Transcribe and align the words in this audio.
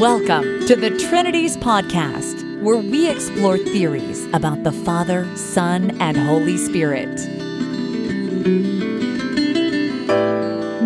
Welcome 0.00 0.66
to 0.66 0.76
the 0.76 0.90
Trinities 1.08 1.56
Podcast, 1.56 2.60
where 2.60 2.76
we 2.76 3.08
explore 3.08 3.56
theories 3.56 4.26
about 4.34 4.62
the 4.62 4.70
Father, 4.70 5.26
Son, 5.38 5.98
and 6.02 6.18
Holy 6.18 6.58
Spirit. 6.58 7.16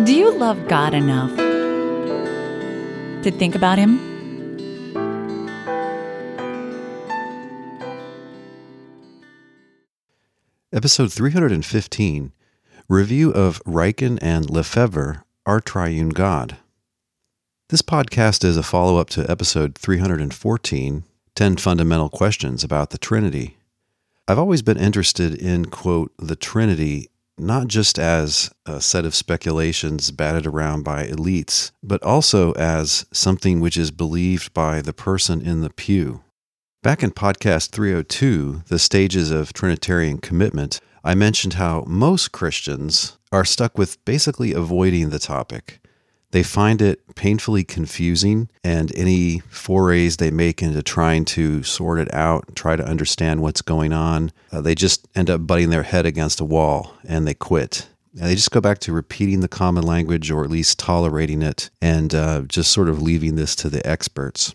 Do 0.05 0.15
you 0.15 0.31
love 0.31 0.65
God 0.69 0.93
enough 0.93 1.35
to 3.23 3.31
think 3.31 3.53
about 3.53 3.77
Him? 3.77 3.99
Episode 10.71 11.11
315 11.11 12.31
Review 12.87 13.31
of 13.31 13.61
Ryken 13.65 14.19
and 14.21 14.49
Lefebvre, 14.49 15.25
Our 15.45 15.59
Triune 15.59 16.09
God. 16.09 16.55
This 17.71 17.81
podcast 17.81 18.43
is 18.43 18.57
a 18.57 18.63
follow 18.63 18.97
up 18.97 19.09
to 19.11 19.25
episode 19.31 19.77
314 19.77 21.05
10 21.35 21.55
Fundamental 21.55 22.09
Questions 22.09 22.65
about 22.65 22.89
the 22.89 22.97
Trinity. 22.97 23.55
I've 24.27 24.37
always 24.37 24.61
been 24.61 24.75
interested 24.75 25.33
in, 25.33 25.67
quote, 25.67 26.11
the 26.17 26.35
Trinity, 26.35 27.09
not 27.37 27.69
just 27.69 27.97
as 27.97 28.51
a 28.65 28.81
set 28.81 29.05
of 29.05 29.15
speculations 29.15 30.11
batted 30.11 30.45
around 30.45 30.83
by 30.83 31.07
elites, 31.07 31.71
but 31.81 32.03
also 32.03 32.51
as 32.55 33.05
something 33.13 33.61
which 33.61 33.77
is 33.77 33.89
believed 33.89 34.53
by 34.53 34.81
the 34.81 34.91
person 34.91 35.39
in 35.39 35.61
the 35.61 35.69
pew. 35.69 36.25
Back 36.83 37.01
in 37.01 37.11
podcast 37.11 37.69
302, 37.69 38.63
The 38.67 38.79
Stages 38.79 39.31
of 39.31 39.53
Trinitarian 39.53 40.17
Commitment, 40.17 40.81
I 41.05 41.15
mentioned 41.15 41.53
how 41.53 41.85
most 41.87 42.33
Christians 42.33 43.17
are 43.31 43.45
stuck 43.45 43.77
with 43.77 44.03
basically 44.03 44.51
avoiding 44.51 45.09
the 45.09 45.19
topic. 45.19 45.80
They 46.31 46.43
find 46.43 46.81
it 46.81 47.15
painfully 47.15 47.63
confusing, 47.63 48.49
and 48.63 48.93
any 48.95 49.39
forays 49.49 50.17
they 50.17 50.31
make 50.31 50.61
into 50.61 50.81
trying 50.81 51.25
to 51.25 51.61
sort 51.63 51.99
it 51.99 52.13
out, 52.13 52.55
try 52.55 52.75
to 52.75 52.85
understand 52.85 53.41
what's 53.41 53.61
going 53.61 53.93
on, 53.93 54.31
uh, 54.51 54.61
they 54.61 54.73
just 54.73 55.07
end 55.13 55.29
up 55.29 55.45
butting 55.45 55.69
their 55.69 55.83
head 55.83 56.05
against 56.05 56.39
a 56.39 56.45
wall 56.45 56.93
and 57.05 57.27
they 57.27 57.33
quit. 57.33 57.87
And 58.13 58.23
they 58.23 58.35
just 58.35 58.51
go 58.51 58.61
back 58.61 58.79
to 58.79 58.93
repeating 58.93 59.41
the 59.41 59.47
common 59.47 59.83
language 59.83 60.31
or 60.31 60.43
at 60.43 60.49
least 60.49 60.79
tolerating 60.79 61.41
it 61.41 61.69
and 61.81 62.13
uh, 62.13 62.41
just 62.41 62.71
sort 62.71 62.89
of 62.89 63.01
leaving 63.01 63.35
this 63.35 63.55
to 63.57 63.69
the 63.69 63.85
experts. 63.87 64.53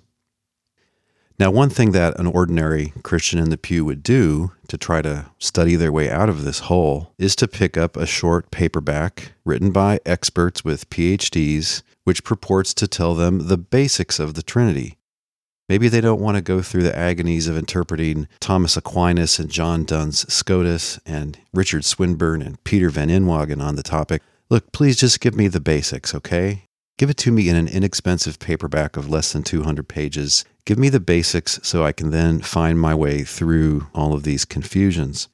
Now, 1.38 1.50
one 1.50 1.68
thing 1.68 1.92
that 1.92 2.18
an 2.18 2.26
ordinary 2.26 2.94
Christian 3.02 3.38
in 3.38 3.50
the 3.50 3.58
pew 3.58 3.84
would 3.84 4.02
do 4.02 4.52
to 4.68 4.78
try 4.78 5.02
to 5.02 5.26
study 5.38 5.76
their 5.76 5.92
way 5.92 6.10
out 6.10 6.30
of 6.30 6.44
this 6.44 6.60
hole 6.60 7.12
is 7.18 7.36
to 7.36 7.46
pick 7.46 7.76
up 7.76 7.94
a 7.94 8.06
short 8.06 8.50
paperback 8.50 9.32
written 9.44 9.70
by 9.70 10.00
experts 10.06 10.64
with 10.64 10.88
PhDs, 10.88 11.82
which 12.04 12.24
purports 12.24 12.72
to 12.74 12.88
tell 12.88 13.14
them 13.14 13.48
the 13.48 13.58
basics 13.58 14.18
of 14.18 14.32
the 14.32 14.42
Trinity. 14.42 14.96
Maybe 15.68 15.88
they 15.88 16.00
don't 16.00 16.22
want 16.22 16.36
to 16.36 16.42
go 16.42 16.62
through 16.62 16.84
the 16.84 16.96
agonies 16.96 17.48
of 17.48 17.58
interpreting 17.58 18.28
Thomas 18.40 18.76
Aquinas 18.76 19.38
and 19.38 19.50
John 19.50 19.84
Duns 19.84 20.32
Scotus 20.32 20.98
and 21.04 21.38
Richard 21.52 21.84
Swinburne 21.84 22.40
and 22.40 22.62
Peter 22.64 22.88
Van 22.88 23.08
Inwagen 23.08 23.60
on 23.60 23.76
the 23.76 23.82
topic. 23.82 24.22
Look, 24.48 24.72
please 24.72 24.96
just 24.96 25.20
give 25.20 25.34
me 25.34 25.48
the 25.48 25.60
basics, 25.60 26.14
okay? 26.14 26.62
Give 26.98 27.10
it 27.10 27.16
to 27.18 27.32
me 27.32 27.50
in 27.50 27.56
an 27.56 27.68
inexpensive 27.68 28.38
paperback 28.38 28.96
of 28.96 29.10
less 29.10 29.32
than 29.32 29.42
200 29.42 29.86
pages. 29.86 30.46
Give 30.66 30.78
me 30.80 30.88
the 30.88 30.98
basics 30.98 31.60
so 31.62 31.84
I 31.84 31.92
can 31.92 32.10
then 32.10 32.40
find 32.40 32.80
my 32.80 32.92
way 32.92 33.22
through 33.22 33.86
all 33.94 34.12
of 34.12 34.24
these 34.24 34.44
confusions. 34.44 35.28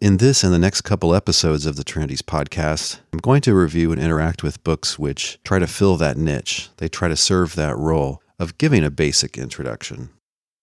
In 0.00 0.16
this 0.16 0.42
and 0.42 0.52
the 0.52 0.58
next 0.58 0.80
couple 0.80 1.14
episodes 1.14 1.66
of 1.66 1.76
the 1.76 1.84
Trinities 1.84 2.20
podcast, 2.20 2.98
I'm 3.12 3.20
going 3.20 3.42
to 3.42 3.54
review 3.54 3.92
and 3.92 4.02
interact 4.02 4.42
with 4.42 4.64
books 4.64 4.98
which 4.98 5.38
try 5.44 5.60
to 5.60 5.68
fill 5.68 5.96
that 5.98 6.16
niche. 6.16 6.68
They 6.78 6.88
try 6.88 7.06
to 7.06 7.16
serve 7.16 7.54
that 7.54 7.78
role 7.78 8.20
of 8.40 8.58
giving 8.58 8.82
a 8.82 8.90
basic 8.90 9.38
introduction. 9.38 10.10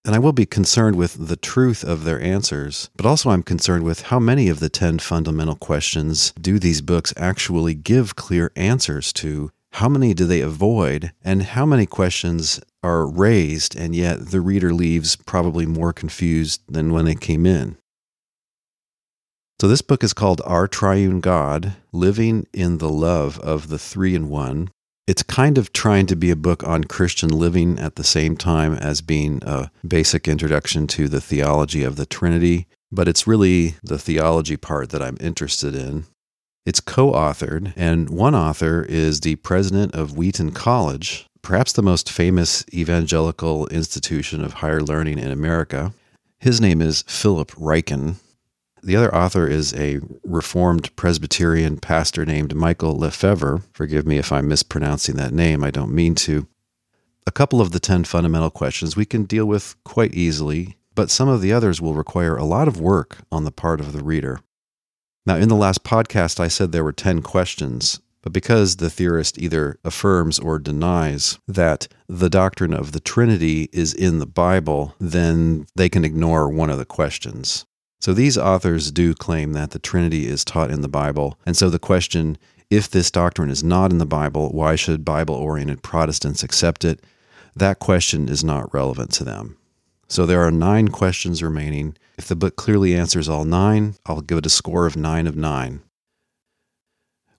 And 0.04 0.14
I 0.14 0.20
will 0.20 0.34
be 0.34 0.46
concerned 0.46 0.98
with 0.98 1.30
the 1.30 1.38
truth 1.38 1.82
of 1.82 2.04
their 2.04 2.22
answers, 2.22 2.90
but 2.98 3.06
also 3.06 3.30
I'm 3.30 3.42
concerned 3.42 3.86
with 3.86 4.02
how 4.02 4.20
many 4.20 4.50
of 4.50 4.60
the 4.60 4.70
10 4.70 5.00
fundamental 5.00 5.56
questions 5.56 6.34
do 6.42 6.60
these 6.60 6.82
books 6.82 7.14
actually 7.16 7.74
give 7.74 8.18
clear 8.18 8.52
answers 8.58 9.14
to 9.14 9.52
how 9.76 9.90
many 9.90 10.14
do 10.14 10.26
they 10.26 10.40
avoid, 10.40 11.12
and 11.22 11.44
how 11.44 11.66
many 11.66 11.86
questions 11.86 12.62
are 12.86 13.08
raised, 13.08 13.76
and 13.76 13.96
yet 13.96 14.30
the 14.30 14.42
reader 14.42 14.72
leaves 14.72 15.16
probably 15.16 15.66
more 15.66 15.92
confused 15.92 16.62
than 16.70 16.94
when 16.94 17.06
they 17.06 17.16
came 17.16 17.46
in. 17.46 17.78
So, 19.60 19.68
this 19.68 19.82
book 19.82 20.04
is 20.04 20.14
called 20.14 20.42
Our 20.46 20.68
Triune 20.68 21.20
God 21.20 21.74
Living 21.92 22.46
in 22.54 22.78
the 22.78 22.90
Love 22.90 23.40
of 23.40 23.70
the 23.70 23.80
Three 23.80 24.14
in 24.14 24.30
One. 24.30 24.70
It's 25.08 25.24
kind 25.24 25.58
of 25.58 25.74
trying 25.74 26.06
to 26.08 26.16
be 26.16 26.30
a 26.30 26.36
book 26.36 26.64
on 26.64 26.84
Christian 26.84 27.30
living 27.30 27.80
at 27.80 27.96
the 27.96 28.04
same 28.04 28.38
time 28.38 28.76
as 28.76 29.02
being 29.02 29.42
a 29.44 29.72
basic 29.88 30.28
introduction 30.28 30.86
to 30.88 31.08
the 31.08 31.22
theology 31.22 31.84
of 31.84 31.96
the 31.96 32.06
Trinity, 32.06 32.68
but 32.92 33.08
it's 33.08 33.26
really 33.26 33.76
the 33.84 33.98
theology 33.98 34.58
part 34.58 34.90
that 34.92 35.02
I'm 35.02 35.18
interested 35.20 35.74
in. 35.74 36.06
It's 36.66 36.80
co 36.80 37.14
authored, 37.14 37.74
and 37.76 38.10
one 38.10 38.36
author 38.36 38.84
is 38.84 39.22
the 39.22 39.38
president 39.38 39.96
of 39.96 40.18
Wheaton 40.18 40.52
College, 40.52 41.28
perhaps 41.46 41.74
the 41.74 41.84
most 41.84 42.12
famous 42.12 42.66
evangelical 42.74 43.68
institution 43.68 44.44
of 44.44 44.54
higher 44.54 44.82
learning 44.82 45.20
in 45.20 45.30
America. 45.30 45.94
His 46.40 46.60
name 46.60 46.82
is 46.82 47.04
Philip 47.04 47.52
Ryken. 47.52 48.16
The 48.82 48.96
other 48.96 49.14
author 49.14 49.48
is 49.48 49.72
a 49.76 50.00
Reformed 50.24 50.94
Presbyterian 50.96 51.78
pastor 51.78 52.26
named 52.26 52.56
Michael 52.56 52.98
Lefebvre. 52.98 53.62
Forgive 53.74 54.08
me 54.08 54.18
if 54.18 54.32
I'm 54.32 54.48
mispronouncing 54.48 55.18
that 55.18 55.34
name, 55.34 55.64
I 55.64 55.70
don't 55.70 55.94
mean 55.94 56.16
to. 56.16 56.48
A 57.28 57.32
couple 57.32 57.62
of 57.62 57.72
the 57.72 57.80
10 57.80 58.06
fundamental 58.06 58.50
questions 58.50 58.96
we 58.96 59.06
can 59.06 59.24
deal 59.24 59.46
with 59.46 59.76
quite 59.84 60.16
easily, 60.16 60.78
but 60.96 61.12
some 61.12 61.30
of 61.30 61.42
the 61.42 61.54
others 61.54 61.80
will 61.80 61.94
require 61.94 62.36
a 62.36 62.44
lot 62.44 62.68
of 62.68 62.82
work 62.82 63.20
on 63.32 63.44
the 63.44 63.52
part 63.52 63.80
of 63.80 63.94
the 63.94 64.04
reader. 64.04 64.40
Now, 65.28 65.36
in 65.36 65.50
the 65.50 65.56
last 65.56 65.84
podcast, 65.84 66.40
I 66.40 66.48
said 66.48 66.72
there 66.72 66.84
were 66.84 66.92
10 66.92 67.22
questions, 67.22 68.00
but 68.26 68.34
because 68.34 68.78
the 68.78 68.90
theorist 68.90 69.38
either 69.38 69.78
affirms 69.86 70.40
or 70.40 70.58
denies 70.58 71.38
that 71.48 71.88
the 72.10 72.30
doctrine 72.30 72.74
of 72.74 72.92
the 72.92 73.00
Trinity 73.00 73.70
is 73.72 73.94
in 73.94 74.18
the 74.18 74.26
Bible, 74.26 74.96
then 75.00 75.68
they 75.76 75.90
can 75.90 76.04
ignore 76.04 76.50
one 76.50 76.72
of 76.72 76.80
the 76.80 76.86
questions. 76.86 77.68
So 78.02 78.16
these 78.16 78.36
authors 78.36 78.92
do 78.92 79.14
claim 79.14 79.54
that 79.54 79.72
the 79.72 79.80
Trinity 79.80 80.26
is 80.26 80.44
taught 80.44 80.72
in 80.72 80.82
the 80.82 80.90
Bible. 80.90 81.38
And 81.46 81.56
so 81.56 81.70
the 81.70 81.78
question, 81.78 82.40
if 82.72 82.90
this 82.90 83.12
doctrine 83.12 83.52
is 83.52 83.64
not 83.64 83.92
in 83.92 84.00
the 84.00 84.08
Bible, 84.08 84.50
why 84.50 84.76
should 84.76 85.06
Bible 85.06 85.36
oriented 85.36 85.84
Protestants 85.84 86.42
accept 86.42 86.84
it? 86.84 87.04
That 87.56 87.78
question 87.78 88.28
is 88.28 88.44
not 88.44 88.74
relevant 88.74 89.12
to 89.14 89.24
them. 89.24 89.56
So 90.08 90.26
there 90.26 90.42
are 90.42 90.52
nine 90.52 90.88
questions 90.88 91.44
remaining. 91.44 91.96
If 92.18 92.28
the 92.28 92.36
book 92.36 92.56
clearly 92.56 92.96
answers 92.96 93.30
all 93.30 93.46
nine, 93.46 93.98
I'll 94.08 94.22
give 94.22 94.40
it 94.40 94.48
a 94.48 94.50
score 94.50 94.88
of 94.88 94.98
nine 94.98 95.28
of 95.28 95.36
nine. 95.36 95.82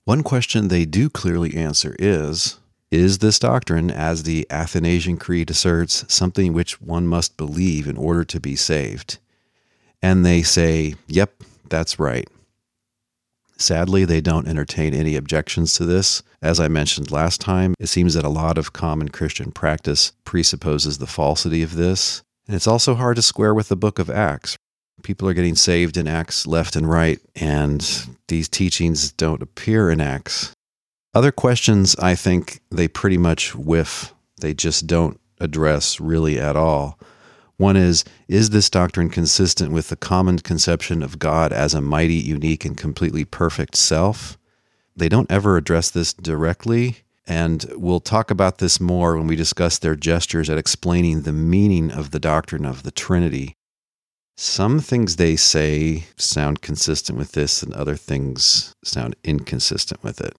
One 0.06 0.22
question 0.22 0.68
they 0.68 0.84
do 0.84 1.10
clearly 1.10 1.56
answer 1.56 1.96
is 1.98 2.60
Is 2.92 3.18
this 3.18 3.40
doctrine, 3.40 3.90
as 3.90 4.22
the 4.22 4.46
Athanasian 4.48 5.16
Creed 5.16 5.50
asserts, 5.50 6.04
something 6.06 6.52
which 6.52 6.80
one 6.80 7.08
must 7.08 7.36
believe 7.36 7.88
in 7.88 7.96
order 7.96 8.22
to 8.22 8.38
be 8.38 8.54
saved? 8.54 9.18
And 10.00 10.24
they 10.24 10.42
say, 10.42 10.94
Yep, 11.08 11.42
that's 11.68 11.98
right. 11.98 12.28
Sadly, 13.56 14.04
they 14.04 14.20
don't 14.20 14.46
entertain 14.46 14.94
any 14.94 15.16
objections 15.16 15.74
to 15.74 15.84
this. 15.84 16.22
As 16.40 16.60
I 16.60 16.68
mentioned 16.68 17.10
last 17.10 17.40
time, 17.40 17.74
it 17.80 17.88
seems 17.88 18.14
that 18.14 18.24
a 18.24 18.28
lot 18.28 18.58
of 18.58 18.72
common 18.72 19.08
Christian 19.08 19.50
practice 19.50 20.12
presupposes 20.24 20.98
the 20.98 21.08
falsity 21.08 21.64
of 21.64 21.74
this. 21.74 22.22
And 22.46 22.54
it's 22.54 22.68
also 22.68 22.94
hard 22.94 23.16
to 23.16 23.22
square 23.22 23.54
with 23.54 23.68
the 23.68 23.74
book 23.74 23.98
of 23.98 24.08
Acts. 24.08 24.56
People 25.02 25.28
are 25.28 25.34
getting 25.34 25.54
saved 25.54 25.96
in 25.96 26.08
Acts 26.08 26.46
left 26.46 26.76
and 26.76 26.88
right, 26.88 27.20
and 27.34 28.08
these 28.28 28.48
teachings 28.48 29.12
don't 29.12 29.42
appear 29.42 29.90
in 29.90 30.00
Acts. 30.00 30.52
Other 31.14 31.32
questions, 31.32 31.96
I 31.96 32.14
think 32.14 32.60
they 32.70 32.88
pretty 32.88 33.18
much 33.18 33.54
whiff. 33.54 34.12
They 34.40 34.52
just 34.52 34.86
don't 34.86 35.18
address 35.40 36.00
really 36.00 36.38
at 36.38 36.56
all. 36.56 36.98
One 37.56 37.76
is 37.76 38.04
Is 38.28 38.50
this 38.50 38.68
doctrine 38.68 39.08
consistent 39.08 39.72
with 39.72 39.88
the 39.88 39.96
common 39.96 40.38
conception 40.40 41.02
of 41.02 41.18
God 41.18 41.52
as 41.52 41.72
a 41.72 41.80
mighty, 41.80 42.16
unique, 42.16 42.64
and 42.64 42.76
completely 42.76 43.24
perfect 43.24 43.76
self? 43.76 44.36
They 44.94 45.08
don't 45.08 45.30
ever 45.30 45.56
address 45.56 45.90
this 45.90 46.12
directly, 46.12 46.98
and 47.26 47.64
we'll 47.76 48.00
talk 48.00 48.30
about 48.30 48.58
this 48.58 48.80
more 48.80 49.16
when 49.16 49.26
we 49.26 49.36
discuss 49.36 49.78
their 49.78 49.96
gestures 49.96 50.50
at 50.50 50.58
explaining 50.58 51.22
the 51.22 51.32
meaning 51.32 51.90
of 51.90 52.10
the 52.10 52.20
doctrine 52.20 52.64
of 52.64 52.82
the 52.82 52.90
Trinity. 52.90 53.55
Some 54.36 54.80
things 54.80 55.16
they 55.16 55.34
say 55.36 56.04
sound 56.16 56.60
consistent 56.60 57.18
with 57.18 57.32
this, 57.32 57.62
and 57.62 57.72
other 57.72 57.96
things 57.96 58.74
sound 58.84 59.16
inconsistent 59.24 60.02
with 60.04 60.20
it. 60.20 60.36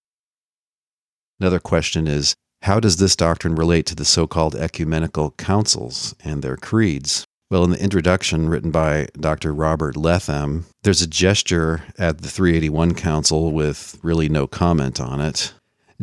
Another 1.39 1.59
question 1.59 2.07
is 2.07 2.35
How 2.61 2.79
does 2.79 2.97
this 2.97 3.15
doctrine 3.15 3.55
relate 3.55 3.87
to 3.87 3.95
the 3.95 4.05
so 4.05 4.27
called 4.27 4.55
ecumenical 4.55 5.31
councils 5.31 6.15
and 6.23 6.43
their 6.43 6.57
creeds? 6.57 7.25
Well, 7.49 7.63
in 7.63 7.71
the 7.71 7.81
introduction 7.81 8.49
written 8.49 8.71
by 8.71 9.07
Dr. 9.17 9.53
Robert 9.53 9.95
Letham, 9.95 10.65
there's 10.83 11.01
a 11.01 11.07
gesture 11.07 11.83
at 11.97 12.19
the 12.19 12.27
381 12.27 12.93
Council 12.93 13.53
with 13.53 13.97
really 14.03 14.27
no 14.27 14.47
comment 14.47 14.99
on 14.99 15.21
it. 15.21 15.53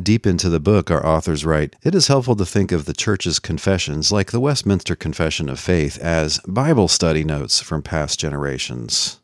Deep 0.02 0.26
into 0.26 0.48
the 0.48 0.58
book, 0.58 0.90
our 0.90 1.06
authors 1.06 1.44
write 1.44 1.76
It 1.84 1.94
is 1.94 2.08
helpful 2.08 2.34
to 2.34 2.44
think 2.44 2.72
of 2.72 2.84
the 2.84 2.92
Church's 2.92 3.38
confessions, 3.38 4.10
like 4.10 4.32
the 4.32 4.40
Westminster 4.40 4.96
Confession 4.96 5.48
of 5.48 5.60
Faith, 5.60 5.98
as 6.00 6.40
Bible 6.48 6.88
study 6.88 7.22
notes 7.22 7.60
from 7.60 7.80
past 7.80 8.18
generations. 8.18 9.20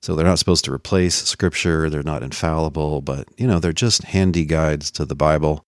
So 0.00 0.14
they're 0.14 0.24
not 0.24 0.38
supposed 0.38 0.64
to 0.66 0.72
replace 0.72 1.16
Scripture, 1.24 1.90
they're 1.90 2.04
not 2.04 2.22
infallible, 2.22 3.00
but, 3.00 3.26
you 3.36 3.48
know, 3.48 3.58
they're 3.58 3.72
just 3.72 4.04
handy 4.04 4.44
guides 4.44 4.92
to 4.92 5.04
the 5.04 5.16
Bible. 5.16 5.64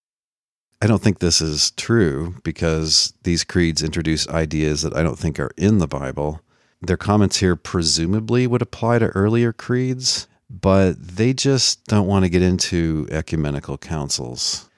I 0.80 0.86
don't 0.86 1.02
think 1.02 1.18
this 1.18 1.40
is 1.40 1.72
true 1.72 2.36
because 2.44 3.14
these 3.24 3.42
creeds 3.42 3.82
introduce 3.82 4.28
ideas 4.28 4.82
that 4.82 4.94
I 4.94 5.02
don't 5.02 5.18
think 5.18 5.40
are 5.40 5.50
in 5.56 5.78
the 5.78 5.88
Bible. 5.88 6.42
Their 6.80 6.96
comments 6.96 7.38
here 7.38 7.56
presumably 7.56 8.46
would 8.46 8.62
apply 8.62 9.00
to 9.00 9.06
earlier 9.06 9.52
creeds, 9.52 10.27
but 10.50 10.92
they 11.00 11.32
just 11.32 11.84
don't 11.86 12.06
want 12.06 12.24
to 12.24 12.28
get 12.28 12.42
into 12.42 13.06
ecumenical 13.10 13.78
councils. 13.78 14.68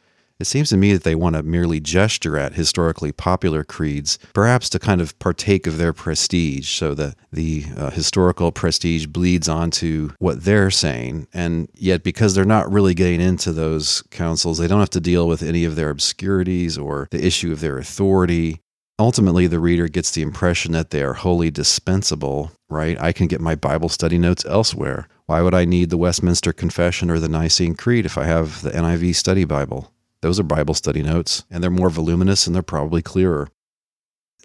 It 0.41 0.47
seems 0.47 0.71
to 0.71 0.79
me 0.79 0.95
that 0.95 1.05
they 1.05 1.15
want 1.15 1.37
to 1.37 1.43
merely 1.43 1.81
gesture 1.81 2.39
at 2.39 2.55
historically 2.55 3.13
popular 3.13 3.63
creeds, 3.63 4.19
perhaps 4.33 4.71
to 4.71 4.79
kind 4.79 5.03
of 5.03 5.17
partake 5.19 5.67
of 5.67 5.77
their 5.77 5.93
prestige, 5.93 6.71
so 6.71 6.95
that 6.95 7.17
the 7.31 7.67
uh, 7.77 7.91
historical 7.91 8.51
prestige 8.51 9.07
bleeds 9.07 9.51
onto 9.51 10.13
what 10.19 10.45
they're 10.45 10.71
saying. 10.71 11.27
And 11.35 11.69
yet, 11.75 12.03
because 12.03 12.35
they're 12.35 12.47
not 12.47 12.73
really 12.73 12.95
getting 12.95 13.21
into 13.21 13.53
those 13.53 14.03
councils, 14.11 14.57
they 14.57 14.67
don't 14.67 14.81
have 14.81 14.89
to 14.91 15.01
deal 15.01 15.29
with 15.29 15.43
any 15.43 15.67
of 15.67 15.77
their 15.77 15.91
obscurities 15.91 16.79
or 16.79 17.07
the 17.11 17.25
issue 17.25 17.53
of 17.53 17.61
their 17.61 17.77
authority. 17.77 18.63
Ultimately, 18.99 19.47
the 19.47 19.61
reader 19.61 19.89
gets 19.89 20.11
the 20.11 20.23
impression 20.23 20.73
that 20.73 20.91
they 20.91 21.03
are 21.03 21.15
wholly 21.15 21.51
dispensable, 21.51 22.53
right? 22.71 22.99
I 22.99 23.13
can 23.13 23.27
get 23.27 23.43
my 23.43 23.55
Bible 23.55 23.91
study 23.91 24.17
notes 24.17 24.47
elsewhere. 24.47 25.07
Why 25.31 25.43
would 25.43 25.55
I 25.55 25.65
need 25.65 25.91
the 25.91 25.97
Westminster 25.97 26.53
Confession 26.53 27.09
or 27.09 27.21
the 27.21 27.29
Nicene 27.29 27.77
Creed 27.77 28.05
if 28.05 28.19
I 28.19 28.25
have 28.25 28.63
the 28.63 28.73
NIV 28.73 29.15
Study 29.15 29.45
Bible? 29.45 29.93
Those 30.23 30.41
are 30.41 30.43
Bible 30.43 30.75
study 30.75 31.05
notes, 31.05 31.45
and 31.49 31.63
they're 31.63 31.71
more 31.71 31.89
voluminous 31.89 32.49
and 32.49 32.57
they're 32.57 32.65
probably 32.65 33.01
clearer. 33.01 33.49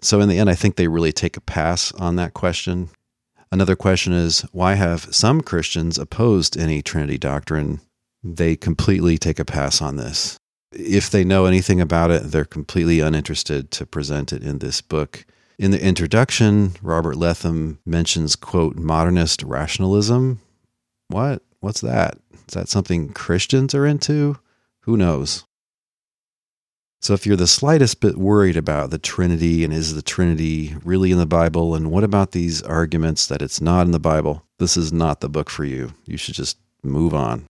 So, 0.00 0.20
in 0.20 0.28
the 0.28 0.38
end, 0.38 0.48
I 0.48 0.54
think 0.54 0.76
they 0.76 0.86
really 0.86 1.10
take 1.10 1.36
a 1.36 1.40
pass 1.40 1.90
on 1.94 2.14
that 2.14 2.34
question. 2.34 2.90
Another 3.50 3.74
question 3.74 4.12
is 4.12 4.42
why 4.52 4.74
have 4.74 5.12
some 5.12 5.40
Christians 5.40 5.98
opposed 5.98 6.56
any 6.56 6.82
Trinity 6.82 7.18
doctrine? 7.18 7.80
They 8.22 8.54
completely 8.54 9.18
take 9.18 9.40
a 9.40 9.44
pass 9.44 9.82
on 9.82 9.96
this. 9.96 10.38
If 10.70 11.10
they 11.10 11.24
know 11.24 11.46
anything 11.46 11.80
about 11.80 12.12
it, 12.12 12.30
they're 12.30 12.44
completely 12.44 13.00
uninterested 13.00 13.72
to 13.72 13.86
present 13.86 14.32
it 14.32 14.44
in 14.44 14.60
this 14.60 14.82
book. 14.82 15.26
In 15.58 15.72
the 15.72 15.84
introduction, 15.84 16.74
Robert 16.80 17.16
Letham 17.16 17.80
mentions, 17.84 18.36
quote, 18.36 18.76
modernist 18.76 19.42
rationalism. 19.42 20.38
What? 21.08 21.42
What's 21.60 21.80
that? 21.80 22.18
Is 22.48 22.54
that 22.54 22.68
something 22.68 23.12
Christians 23.12 23.74
are 23.74 23.86
into? 23.86 24.38
Who 24.82 24.96
knows? 24.96 25.44
So, 27.00 27.14
if 27.14 27.26
you're 27.26 27.36
the 27.36 27.46
slightest 27.46 28.00
bit 28.00 28.16
worried 28.16 28.56
about 28.56 28.90
the 28.90 28.98
Trinity 28.98 29.64
and 29.64 29.72
is 29.72 29.94
the 29.94 30.02
Trinity 30.02 30.74
really 30.84 31.12
in 31.12 31.18
the 31.18 31.26
Bible, 31.26 31.74
and 31.74 31.90
what 31.90 32.04
about 32.04 32.32
these 32.32 32.62
arguments 32.62 33.26
that 33.26 33.42
it's 33.42 33.60
not 33.60 33.86
in 33.86 33.92
the 33.92 34.00
Bible, 34.00 34.42
this 34.58 34.76
is 34.76 34.92
not 34.92 35.20
the 35.20 35.28
book 35.28 35.50
for 35.50 35.64
you. 35.64 35.92
You 36.06 36.16
should 36.16 36.34
just 36.34 36.58
move 36.82 37.14
on. 37.14 37.46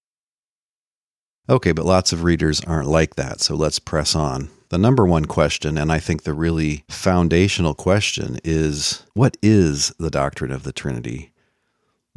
Okay, 1.48 1.72
but 1.72 1.86
lots 1.86 2.12
of 2.12 2.24
readers 2.24 2.60
aren't 2.62 2.88
like 2.88 3.14
that, 3.14 3.40
so 3.40 3.54
let's 3.54 3.78
press 3.78 4.16
on. 4.16 4.50
The 4.68 4.78
number 4.78 5.06
one 5.06 5.26
question, 5.26 5.78
and 5.78 5.92
I 5.92 6.00
think 6.00 6.24
the 6.24 6.34
really 6.34 6.84
foundational 6.88 7.72
question, 7.72 8.38
is 8.42 9.04
what 9.14 9.36
is 9.42 9.94
the 9.98 10.10
doctrine 10.10 10.50
of 10.50 10.64
the 10.64 10.72
Trinity? 10.72 11.30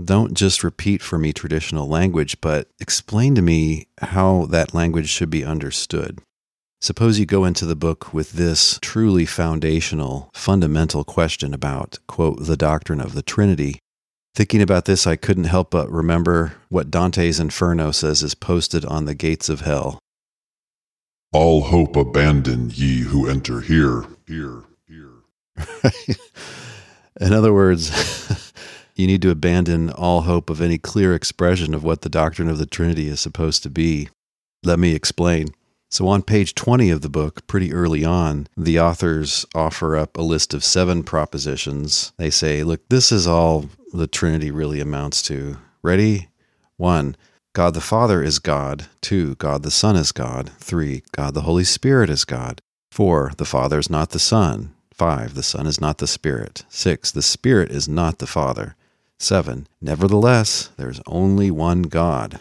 Don't 0.04 0.34
just 0.34 0.63
repeat 0.63 1.01
for 1.01 1.18
me 1.18 1.34
traditional 1.34 1.88
language, 1.88 2.40
but 2.40 2.69
explain 2.80 3.36
to 3.36 3.42
me 3.42 3.88
how 4.01 4.46
that 4.46 4.74
language 4.74 5.10
should 5.10 5.30
be 5.30 5.44
understood. 5.44 6.19
Suppose 6.81 7.19
you 7.19 7.25
go 7.25 7.44
into 7.44 7.66
the 7.66 7.75
book 7.75 8.13
with 8.13 8.31
this 8.31 8.80
truly 8.81 9.25
foundational, 9.25 10.30
fundamental 10.34 11.04
question 11.04 11.54
about, 11.54 12.00
quote, 12.07 12.46
the 12.46 12.56
doctrine 12.56 13.01
of 13.01 13.13
the 13.13 13.22
Trinity. 13.22 13.80
Thinking 14.34 14.62
about 14.62 14.86
this, 14.86 15.06
I 15.06 15.18
couldn't 15.18 15.46
help 15.46 15.72
but 15.72 15.92
remember 15.92 16.54
what 16.69 16.90
Dante's 16.90 17.42
Inferno 17.42 17.92
says 17.92 18.24
is 18.24 18.36
posted 18.36 18.86
on 18.86 19.04
the 19.04 19.16
gates 19.16 19.50
of 19.50 19.62
hell. 19.62 20.00
All 21.34 21.63
hope 21.63 21.98
abandon 21.98 22.69
ye 22.69 23.01
who 23.01 23.28
enter 23.28 23.60
here, 23.60 24.06
here, 24.25 24.63
here. 24.88 25.24
In 27.19 27.34
other 27.34 27.54
words, 27.54 28.49
you 29.00 29.07
need 29.07 29.22
to 29.22 29.31
abandon 29.31 29.90
all 29.92 30.24
hope 30.24 30.50
of 30.50 30.60
any 30.60 30.78
clear 30.78 31.16
expression 31.16 31.74
of 31.74 31.86
what 31.86 32.01
the 32.01 32.10
doctrine 32.10 32.50
of 32.50 32.57
the 32.57 32.66
Trinity 32.66 33.07
is 33.07 33.22
supposed 33.22 33.63
to 33.63 33.69
be. 33.69 34.10
Let 34.62 34.78
me 34.78 34.94
explain. 34.94 35.48
So, 35.90 36.06
on 36.10 36.22
page 36.22 36.54
20 36.54 36.90
of 36.90 37.00
the 37.00 37.10
book, 37.10 37.48
pretty 37.48 37.72
early 37.72 38.04
on, 38.04 38.48
the 38.57 38.78
authors 38.78 39.46
offer 39.56 39.96
up 39.96 40.18
a 40.18 40.22
list 40.22 40.54
of 40.54 40.66
seven 40.66 41.04
propositions. 41.04 42.12
They 42.18 42.30
say, 42.30 42.62
look, 42.62 42.90
this 42.90 43.10
is 43.10 43.25
all 43.25 43.69
the 43.94 44.06
Trinity 44.06 44.51
really 44.51 44.81
amounts 44.81 45.22
to. 45.24 45.57
Ready? 45.81 46.28
One, 46.75 47.16
God 47.54 47.75
the 47.75 47.81
Father 47.81 48.22
is 48.22 48.38
God. 48.38 48.88
Two, 49.00 49.36
God 49.36 49.63
the 49.63 49.72
Son 49.72 49.96
is 49.96 50.12
God. 50.12 50.50
Three, 50.60 51.04
God 51.13 51.36
the 51.36 51.42
Holy 51.42 51.63
Spirit 51.63 52.10
is 52.10 52.25
God. 52.25 52.62
Four, 52.92 53.31
the 53.38 53.46
Father 53.46 53.80
is 53.80 53.90
not 53.90 54.10
the 54.10 54.19
Son. 54.19 54.75
Five, 54.94 55.36
the 55.36 55.44
Son 55.44 55.68
is 55.68 55.80
not 55.80 56.00
the 56.00 56.07
Spirit. 56.07 56.66
Six, 56.68 57.12
the 57.12 57.22
Spirit 57.22 57.72
is 57.72 57.88
not 57.88 58.19
the 58.19 58.28
Father. 58.28 58.75
Seven, 59.19 59.68
nevertheless, 59.81 60.69
there 60.77 60.89
is 60.89 61.01
only 61.06 61.51
one 61.51 61.83
God. 61.83 62.39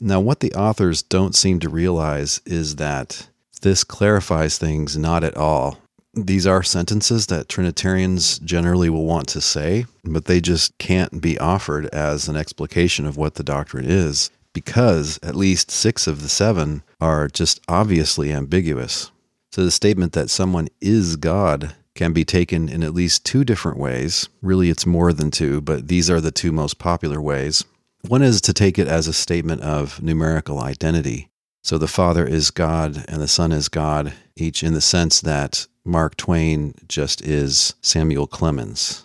Now, 0.00 0.20
what 0.20 0.40
the 0.40 0.52
authors 0.52 1.02
don't 1.02 1.34
seem 1.34 1.58
to 1.60 1.68
realize 1.68 2.40
is 2.44 2.76
that 2.76 3.28
this 3.62 3.82
clarifies 3.82 4.58
things 4.58 4.96
not 4.96 5.24
at 5.24 5.36
all. 5.36 5.78
These 6.14 6.46
are 6.46 6.62
sentences 6.62 7.26
that 7.26 7.48
Trinitarians 7.48 8.38
generally 8.40 8.90
will 8.90 9.06
want 9.06 9.28
to 9.28 9.40
say, 9.40 9.86
but 10.04 10.24
they 10.24 10.40
just 10.40 10.76
can't 10.78 11.20
be 11.20 11.38
offered 11.38 11.86
as 11.86 12.28
an 12.28 12.36
explication 12.36 13.06
of 13.06 13.16
what 13.16 13.34
the 13.34 13.44
doctrine 13.44 13.86
is 13.86 14.30
because 14.52 15.18
at 15.22 15.36
least 15.36 15.70
six 15.70 16.06
of 16.06 16.22
the 16.22 16.28
seven 16.28 16.82
are 17.00 17.28
just 17.28 17.60
obviously 17.68 18.32
ambiguous. 18.32 19.10
So 19.52 19.64
the 19.64 19.70
statement 19.70 20.12
that 20.12 20.30
someone 20.30 20.68
is 20.80 21.16
God 21.16 21.74
can 22.00 22.14
be 22.14 22.24
taken 22.24 22.66
in 22.70 22.82
at 22.82 22.94
least 22.94 23.26
two 23.26 23.44
different 23.44 23.76
ways. 23.76 24.26
Really, 24.40 24.70
it's 24.70 24.86
more 24.86 25.12
than 25.12 25.30
two, 25.30 25.60
but 25.60 25.88
these 25.88 26.08
are 26.08 26.18
the 26.18 26.30
two 26.30 26.50
most 26.50 26.78
popular 26.78 27.20
ways. 27.20 27.62
One 28.08 28.22
is 28.22 28.40
to 28.40 28.54
take 28.54 28.78
it 28.78 28.88
as 28.88 29.06
a 29.06 29.12
statement 29.12 29.60
of 29.60 30.02
numerical 30.02 30.60
identity. 30.60 31.28
So 31.62 31.76
the 31.76 31.86
Father 31.86 32.26
is 32.26 32.50
God 32.50 33.04
and 33.06 33.20
the 33.20 33.28
Son 33.28 33.52
is 33.52 33.68
God, 33.68 34.14
each 34.34 34.62
in 34.62 34.72
the 34.72 34.80
sense 34.80 35.20
that 35.20 35.66
Mark 35.84 36.16
Twain 36.16 36.72
just 36.88 37.20
is 37.20 37.74
Samuel 37.82 38.26
Clemens, 38.26 39.04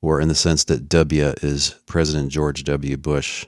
or 0.00 0.20
in 0.20 0.28
the 0.28 0.36
sense 0.36 0.62
that 0.66 0.88
W 0.88 1.34
is 1.42 1.74
President 1.86 2.30
George 2.30 2.62
W. 2.62 2.96
Bush. 2.98 3.46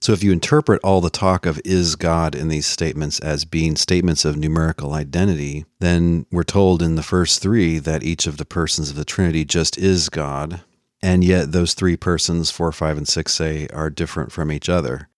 So 0.00 0.12
if 0.12 0.22
you 0.22 0.32
interpret 0.32 0.80
all 0.84 1.00
the 1.00 1.08
talk 1.08 1.46
of 1.46 1.60
is 1.64 1.96
God 1.96 2.34
in 2.34 2.48
these 2.48 2.66
statements 2.66 3.20
as 3.20 3.46
being 3.46 3.74
statements 3.76 4.24
of 4.24 4.36
numerical 4.36 4.92
identity, 4.92 5.64
then 5.80 6.26
we're 6.30 6.42
told 6.42 6.82
in 6.82 6.96
the 6.96 7.02
first 7.02 7.40
three 7.40 7.78
that 7.78 8.02
each 8.02 8.26
of 8.26 8.36
the 8.36 8.44
persons 8.44 8.90
of 8.90 8.96
the 8.96 9.04
Trinity 9.06 9.46
just 9.46 9.78
is 9.78 10.10
God, 10.10 10.60
and 11.04 11.22
yet, 11.22 11.52
those 11.52 11.74
three 11.74 11.98
persons, 11.98 12.50
four, 12.50 12.72
five, 12.72 12.96
and 12.96 13.06
six, 13.06 13.34
say, 13.34 13.66
are 13.74 13.90
different 13.90 14.32
from 14.32 14.50
each 14.50 14.70
other. 14.70 15.10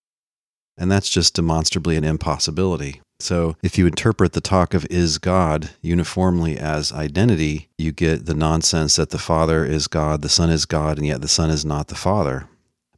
And 0.76 0.90
that's 0.90 1.08
just 1.08 1.34
demonstrably 1.34 1.96
an 1.96 2.02
impossibility. 2.02 3.00
So, 3.20 3.56
if 3.62 3.78
you 3.78 3.86
interpret 3.86 4.32
the 4.32 4.40
talk 4.40 4.74
of 4.74 4.84
is 4.90 5.18
God 5.18 5.70
uniformly 5.80 6.58
as 6.58 6.92
identity, 6.92 7.68
you 7.78 7.92
get 7.92 8.26
the 8.26 8.34
nonsense 8.34 8.96
that 8.96 9.10
the 9.10 9.18
Father 9.18 9.64
is 9.64 9.86
God, 9.86 10.22
the 10.22 10.28
Son 10.28 10.50
is 10.50 10.66
God, 10.66 10.98
and 10.98 11.06
yet 11.06 11.22
the 11.22 11.28
Son 11.28 11.50
is 11.50 11.64
not 11.64 11.86
the 11.86 11.94
Father. 11.94 12.48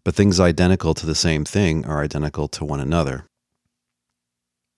But 0.08 0.14
things 0.14 0.40
identical 0.40 0.94
to 0.94 1.04
the 1.04 1.14
same 1.14 1.44
thing 1.44 1.84
are 1.84 2.02
identical 2.02 2.48
to 2.48 2.64
one 2.64 2.80
another. 2.80 3.26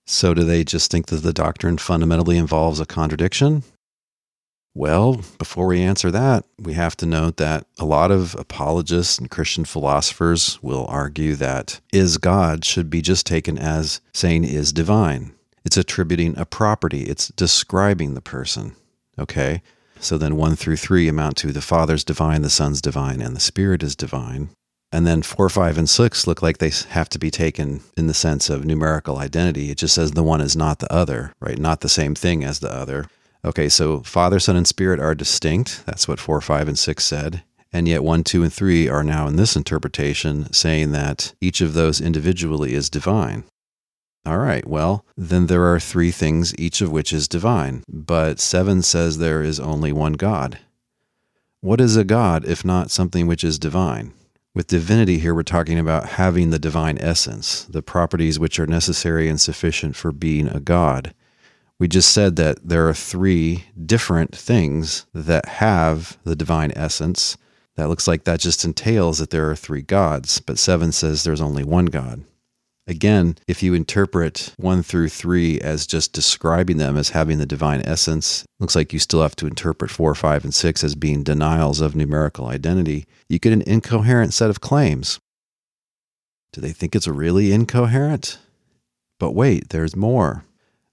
So, 0.05 0.33
do 0.33 0.43
they 0.43 0.65
just 0.65 0.91
think 0.91 1.05
that 1.05 1.23
the 1.23 1.31
doctrine 1.31 1.77
fundamentally 1.77 2.37
involves 2.37 2.81
a 2.81 2.85
contradiction? 2.85 3.63
Well, 4.75 5.21
before 5.39 5.67
we 5.67 5.83
answer 5.83 6.11
that, 6.11 6.43
we 6.59 6.73
have 6.73 6.97
to 6.97 7.05
note 7.05 7.37
that 7.37 7.65
a 7.79 7.85
lot 7.85 8.11
of 8.11 8.35
apologists 8.35 9.19
and 9.19 9.31
Christian 9.31 9.63
philosophers 9.63 10.61
will 10.61 10.85
argue 10.89 11.35
that 11.35 11.79
is 11.93 12.17
God 12.17 12.65
should 12.65 12.89
be 12.89 13.01
just 13.01 13.25
taken 13.25 13.57
as 13.57 14.01
saying 14.13 14.43
is 14.43 14.73
divine. 14.73 15.31
It's 15.63 15.77
attributing 15.77 16.37
a 16.37 16.43
property, 16.43 17.03
it's 17.03 17.29
describing 17.29 18.15
the 18.15 18.21
person. 18.21 18.75
Okay? 19.17 19.61
So 19.97 20.17
then 20.17 20.35
1 20.35 20.57
through 20.57 20.75
3 20.75 21.07
amount 21.07 21.37
to 21.37 21.53
the 21.53 21.61
Father's 21.61 22.03
divine, 22.03 22.41
the 22.41 22.49
Son's 22.49 22.81
divine, 22.81 23.21
and 23.21 23.33
the 23.33 23.39
Spirit 23.39 23.81
is 23.81 23.95
divine. 23.95 24.49
And 24.91 25.07
then 25.07 25.21
4, 25.21 25.47
5, 25.47 25.77
and 25.77 25.89
6 25.89 26.27
look 26.27 26.41
like 26.41 26.57
they 26.57 26.71
have 26.89 27.07
to 27.09 27.19
be 27.19 27.31
taken 27.31 27.81
in 27.95 28.07
the 28.07 28.13
sense 28.13 28.49
of 28.49 28.65
numerical 28.65 29.17
identity. 29.17 29.71
It 29.71 29.77
just 29.77 29.95
says 29.95 30.11
the 30.11 30.23
one 30.23 30.41
is 30.41 30.55
not 30.55 30.79
the 30.79 30.91
other, 30.91 31.33
right? 31.39 31.57
Not 31.57 31.81
the 31.81 31.89
same 31.89 32.13
thing 32.13 32.43
as 32.43 32.59
the 32.59 32.73
other. 32.73 33.07
Okay, 33.45 33.69
so 33.69 34.01
Father, 34.01 34.39
Son, 34.39 34.55
and 34.55 34.67
Spirit 34.67 34.99
are 34.99 35.15
distinct. 35.15 35.85
That's 35.85 36.07
what 36.07 36.19
4, 36.19 36.41
5, 36.41 36.67
and 36.67 36.77
6 36.77 37.05
said. 37.05 37.43
And 37.71 37.87
yet 37.87 38.03
1, 38.03 38.23
2, 38.25 38.43
and 38.43 38.53
3 38.53 38.89
are 38.89 39.03
now 39.03 39.27
in 39.27 39.37
this 39.37 39.55
interpretation 39.55 40.51
saying 40.51 40.91
that 40.91 41.33
each 41.39 41.61
of 41.61 41.73
those 41.73 42.01
individually 42.01 42.73
is 42.73 42.89
divine. 42.89 43.45
All 44.23 44.37
right, 44.37 44.67
well, 44.67 45.03
then 45.17 45.47
there 45.47 45.65
are 45.65 45.79
three 45.79 46.11
things, 46.11 46.53
each 46.59 46.81
of 46.81 46.91
which 46.91 47.11
is 47.11 47.27
divine. 47.27 47.83
But 47.87 48.39
seven 48.39 48.83
says 48.83 49.17
there 49.17 49.41
is 49.41 49.59
only 49.59 49.91
one 49.91 50.13
God. 50.13 50.59
What 51.61 51.81
is 51.81 51.95
a 51.95 52.03
God 52.03 52.45
if 52.45 52.63
not 52.63 52.91
something 52.91 53.25
which 53.25 53.43
is 53.43 53.57
divine? 53.57 54.13
With 54.53 54.67
divinity 54.67 55.17
here, 55.17 55.33
we're 55.33 55.43
talking 55.43 55.79
about 55.79 56.09
having 56.09 56.49
the 56.49 56.59
divine 56.59 56.97
essence, 56.97 57.63
the 57.63 57.81
properties 57.81 58.37
which 58.37 58.59
are 58.59 58.67
necessary 58.67 59.29
and 59.29 59.39
sufficient 59.39 59.95
for 59.95 60.11
being 60.11 60.49
a 60.49 60.59
God. 60.59 61.13
We 61.79 61.87
just 61.87 62.11
said 62.11 62.35
that 62.35 62.57
there 62.61 62.87
are 62.89 62.93
three 62.93 63.63
different 63.85 64.35
things 64.35 65.05
that 65.13 65.45
have 65.45 66.17
the 66.25 66.35
divine 66.35 66.73
essence. 66.75 67.37
That 67.75 67.87
looks 67.87 68.09
like 68.09 68.25
that 68.25 68.41
just 68.41 68.65
entails 68.65 69.19
that 69.19 69.29
there 69.29 69.49
are 69.49 69.55
three 69.55 69.81
gods, 69.81 70.41
but 70.41 70.59
seven 70.59 70.91
says 70.91 71.23
there's 71.23 71.39
only 71.39 71.63
one 71.63 71.85
God. 71.85 72.25
Again, 72.87 73.37
if 73.47 73.61
you 73.61 73.73
interpret 73.73 74.53
one 74.57 74.81
through 74.81 75.09
three 75.09 75.59
as 75.61 75.85
just 75.85 76.13
describing 76.13 76.77
them 76.77 76.97
as 76.97 77.09
having 77.09 77.37
the 77.37 77.45
divine 77.45 77.81
essence, 77.85 78.43
looks 78.59 78.75
like 78.75 78.91
you 78.91 78.99
still 78.99 79.21
have 79.21 79.35
to 79.37 79.47
interpret 79.47 79.91
four, 79.91 80.15
five, 80.15 80.43
and 80.43 80.53
six 80.53 80.83
as 80.83 80.95
being 80.95 81.23
denials 81.23 81.79
of 81.79 81.95
numerical 81.95 82.47
identity. 82.47 83.05
You 83.29 83.39
get 83.39 83.53
an 83.53 83.61
incoherent 83.61 84.33
set 84.33 84.49
of 84.49 84.61
claims. 84.61 85.19
Do 86.53 86.59
they 86.59 86.71
think 86.71 86.95
it's 86.95 87.07
really 87.07 87.53
incoherent? 87.53 88.39
But 89.19 89.31
wait, 89.31 89.69
there's 89.69 89.95
more. 89.95 90.43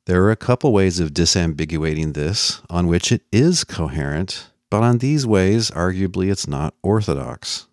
There 0.06 0.22
are 0.24 0.30
a 0.30 0.36
couple 0.36 0.72
ways 0.72 1.00
of 1.00 1.12
disambiguating 1.12 2.14
this 2.14 2.62
on 2.70 2.86
which 2.86 3.10
it 3.10 3.22
is 3.32 3.64
coherent, 3.64 4.50
but 4.70 4.82
on 4.82 4.98
these 4.98 5.26
ways, 5.26 5.70
arguably, 5.70 6.30
it's 6.30 6.46
not 6.46 6.74
orthodox. 6.82 7.66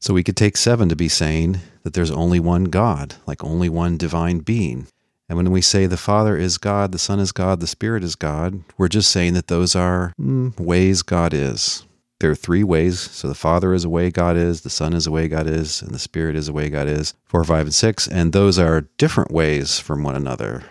So 0.00 0.12
we 0.12 0.22
could 0.22 0.36
take 0.36 0.56
seven 0.56 0.88
to 0.88 0.96
be 0.96 1.08
saying 1.08 1.60
that 1.86 1.92
there's 1.94 2.10
only 2.10 2.40
one 2.40 2.64
God, 2.64 3.14
like 3.28 3.44
only 3.44 3.68
one 3.68 3.96
divine 3.96 4.40
being. 4.40 4.88
And 5.28 5.36
when 5.36 5.52
we 5.52 5.60
say 5.60 5.86
the 5.86 5.96
Father 5.96 6.36
is 6.36 6.58
God, 6.58 6.90
the 6.90 6.98
Son 6.98 7.20
is 7.20 7.30
God, 7.30 7.60
the 7.60 7.68
Spirit 7.68 8.02
is 8.02 8.16
God, 8.16 8.64
we're 8.76 8.88
just 8.88 9.08
saying 9.08 9.34
that 9.34 9.46
those 9.46 9.76
are 9.76 10.12
mm, 10.20 10.58
ways 10.58 11.02
God 11.02 11.32
is. 11.32 11.84
There 12.18 12.32
are 12.32 12.34
three 12.34 12.64
ways. 12.64 12.98
So 12.98 13.28
the 13.28 13.36
Father 13.36 13.72
is 13.72 13.84
a 13.84 13.88
way 13.88 14.10
God 14.10 14.36
is, 14.36 14.62
the 14.62 14.70
Son 14.70 14.94
is 14.94 15.06
a 15.06 15.12
way 15.12 15.28
God 15.28 15.46
is, 15.46 15.80
and 15.80 15.94
the 15.94 16.00
Spirit 16.00 16.34
is 16.34 16.48
a 16.48 16.52
way 16.52 16.70
God 16.70 16.88
is. 16.88 17.14
Four, 17.24 17.44
five, 17.44 17.66
and 17.66 17.74
six. 17.74 18.08
And 18.08 18.32
those 18.32 18.58
are 18.58 18.88
different 18.98 19.30
ways 19.30 19.78
from 19.78 20.02
one 20.02 20.16
another 20.16 20.64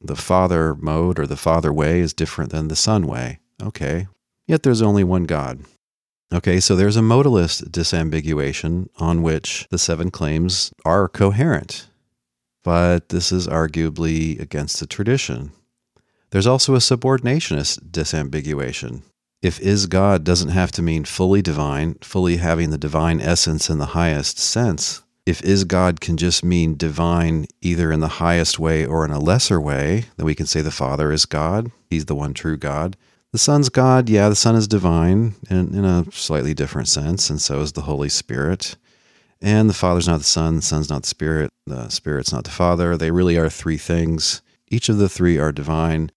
the 0.00 0.16
Father 0.16 0.74
mode 0.74 1.18
or 1.18 1.26
the 1.26 1.36
Father 1.36 1.70
way 1.72 2.00
is 2.00 2.14
different 2.14 2.50
than 2.50 2.68
the 2.68 2.76
Son 2.76 3.06
way. 3.06 3.38
Okay. 3.62 4.06
Yet 4.46 4.62
there's 4.62 4.82
only 4.82 5.04
one 5.04 5.24
God. 5.24 5.60
Okay, 6.32 6.60
so 6.60 6.76
there's 6.76 6.96
a 6.96 7.00
modalist 7.00 7.70
disambiguation 7.70 8.88
on 8.98 9.22
which 9.22 9.66
the 9.70 9.78
seven 9.78 10.12
claims 10.12 10.72
are 10.84 11.08
coherent, 11.08 11.88
but 12.62 13.08
this 13.08 13.32
is 13.32 13.48
arguably 13.48 14.40
against 14.40 14.78
the 14.78 14.86
tradition. 14.86 15.50
There's 16.30 16.46
also 16.46 16.76
a 16.76 16.78
subordinationist 16.78 17.90
disambiguation. 17.90 19.02
If 19.42 19.58
is 19.58 19.86
God 19.86 20.22
doesn't 20.22 20.50
have 20.50 20.70
to 20.72 20.82
mean 20.82 21.04
fully 21.04 21.42
divine, 21.42 21.94
fully 22.00 22.36
having 22.36 22.70
the 22.70 22.78
divine 22.78 23.20
essence 23.20 23.68
in 23.68 23.78
the 23.78 23.86
highest 23.86 24.38
sense, 24.38 25.02
if 25.26 25.42
is 25.42 25.64
God 25.64 26.00
can 26.00 26.16
just 26.16 26.44
mean 26.44 26.76
divine 26.76 27.46
either 27.60 27.90
in 27.90 27.98
the 28.00 28.20
highest 28.22 28.60
way 28.60 28.86
or 28.86 29.04
in 29.04 29.10
a 29.10 29.18
lesser 29.18 29.60
way, 29.60 30.04
then 30.16 30.26
we 30.26 30.36
can 30.36 30.46
say 30.46 30.60
the 30.60 30.70
Father 30.70 31.10
is 31.10 31.26
God. 31.26 31.72
He's 31.88 32.04
the 32.04 32.14
one 32.14 32.34
true 32.34 32.56
God. 32.56 32.96
The 33.32 33.38
Son's 33.38 33.68
God, 33.68 34.08
yeah, 34.08 34.28
the 34.28 34.34
Son 34.34 34.56
is 34.56 34.66
divine 34.66 35.34
in, 35.48 35.74
in 35.74 35.84
a 35.84 36.04
slightly 36.10 36.52
different 36.52 36.88
sense, 36.88 37.30
and 37.30 37.40
so 37.40 37.60
is 37.60 37.72
the 37.72 37.82
Holy 37.82 38.08
Spirit. 38.08 38.76
And 39.40 39.70
the 39.70 39.74
Father's 39.74 40.08
not 40.08 40.18
the 40.18 40.24
Son, 40.24 40.56
the 40.56 40.62
Son's 40.62 40.90
not 40.90 41.02
the 41.02 41.08
Spirit, 41.08 41.50
the 41.66 41.88
Spirit's 41.88 42.32
not 42.32 42.44
the 42.44 42.50
Father. 42.50 42.96
They 42.96 43.10
really 43.10 43.38
are 43.38 43.48
three 43.48 43.78
things. 43.78 44.42
Each 44.68 44.88
of 44.88 44.98
the 44.98 45.08
three 45.08 45.38
are 45.38 45.52
divine, 45.52 46.10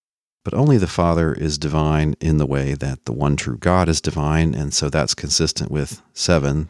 but 0.43 0.53
only 0.53 0.77
the 0.77 0.87
Father 0.87 1.33
is 1.33 1.57
divine 1.57 2.15
in 2.19 2.37
the 2.37 2.47
way 2.47 2.73
that 2.73 3.05
the 3.05 3.13
one 3.13 3.35
true 3.35 3.57
God 3.57 3.87
is 3.87 4.01
divine, 4.01 4.55
and 4.55 4.73
so 4.73 4.89
that's 4.89 5.13
consistent 5.13 5.71
with 5.71 6.01
seven, 6.13 6.69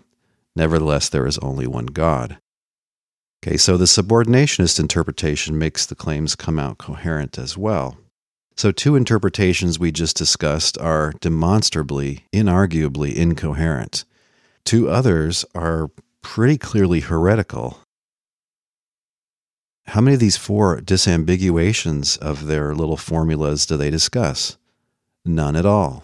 Nevertheless, 0.55 1.09
there 1.09 1.25
is 1.25 1.37
only 1.39 1.67
one 1.67 1.87
God. 1.87 2.37
Okay, 3.43 3.57
so 3.57 3.75
the 3.75 3.85
subordinationist 3.85 4.79
interpretation 4.79 5.57
makes 5.57 5.85
the 5.85 5.95
claims 5.95 6.35
come 6.35 6.59
out 6.59 6.77
coherent 6.77 7.37
as 7.37 7.57
well. 7.57 7.97
So, 8.55 8.71
two 8.71 8.95
interpretations 8.95 9.79
we 9.79 9.91
just 9.91 10.15
discussed 10.15 10.77
are 10.77 11.13
demonstrably, 11.21 12.25
inarguably 12.31 13.13
incoherent. 13.15 14.05
Two 14.63 14.89
others 14.89 15.43
are 15.55 15.89
pretty 16.21 16.57
clearly 16.57 17.01
heretical. 17.01 17.79
How 19.87 20.01
many 20.01 20.13
of 20.13 20.19
these 20.19 20.37
four 20.37 20.79
disambiguations 20.79 22.17
of 22.19 22.45
their 22.45 22.73
little 22.73 22.95
formulas 22.95 23.65
do 23.65 23.75
they 23.75 23.89
discuss? 23.89 24.57
None 25.25 25.55
at 25.55 25.65
all. 25.65 26.03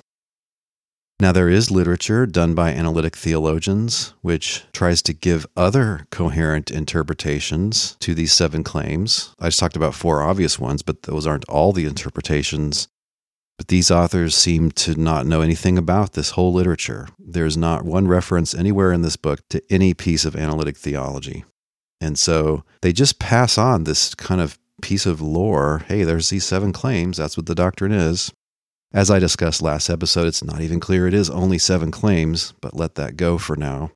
Now, 1.21 1.33
there 1.33 1.49
is 1.49 1.69
literature 1.69 2.25
done 2.25 2.55
by 2.55 2.71
analytic 2.71 3.13
theologians 3.13 4.13
which 4.21 4.63
tries 4.71 5.01
to 5.01 5.13
give 5.13 5.45
other 5.57 6.07
coherent 6.11 6.71
interpretations 6.71 7.97
to 7.99 8.15
these 8.15 8.31
seven 8.31 8.63
claims. 8.63 9.35
I 9.37 9.47
just 9.47 9.59
talked 9.59 9.75
about 9.75 9.95
four 9.95 10.21
obvious 10.21 10.57
ones, 10.57 10.81
but 10.81 11.03
those 11.03 11.27
aren't 11.27 11.43
all 11.49 11.73
the 11.73 11.85
interpretations. 11.85 12.87
But 13.57 13.67
these 13.67 13.91
authors 13.91 14.33
seem 14.33 14.71
to 14.71 14.95
not 14.95 15.25
know 15.25 15.41
anything 15.41 15.77
about 15.77 16.13
this 16.13 16.31
whole 16.31 16.53
literature. 16.53 17.09
There's 17.19 17.57
not 17.57 17.83
one 17.83 18.07
reference 18.07 18.55
anywhere 18.55 18.93
in 18.93 19.01
this 19.01 19.17
book 19.17 19.41
to 19.49 19.61
any 19.69 19.93
piece 19.93 20.23
of 20.23 20.37
analytic 20.37 20.77
theology. 20.77 21.43
And 21.99 22.17
so 22.17 22.63
they 22.81 22.93
just 22.93 23.19
pass 23.19 23.57
on 23.57 23.83
this 23.83 24.15
kind 24.15 24.39
of 24.39 24.57
piece 24.81 25.05
of 25.05 25.19
lore. 25.19 25.83
Hey, 25.89 26.05
there's 26.05 26.29
these 26.29 26.45
seven 26.45 26.71
claims. 26.71 27.17
That's 27.17 27.35
what 27.35 27.47
the 27.47 27.55
doctrine 27.55 27.91
is. 27.91 28.31
As 28.91 29.11
I 29.11 29.19
discussed 29.19 29.61
last 29.61 29.87
episode, 29.87 30.25
it's 30.25 30.43
not 30.43 30.61
even 30.61 30.79
clear 30.79 31.07
it 31.07 31.13
is 31.13 31.29
only 31.29 31.59
seven 31.59 31.91
claims, 31.91 32.53
but 32.59 32.75
let 32.75 32.95
that 32.95 33.17
go 33.17 33.37
for 33.37 33.55
now. 33.55 33.91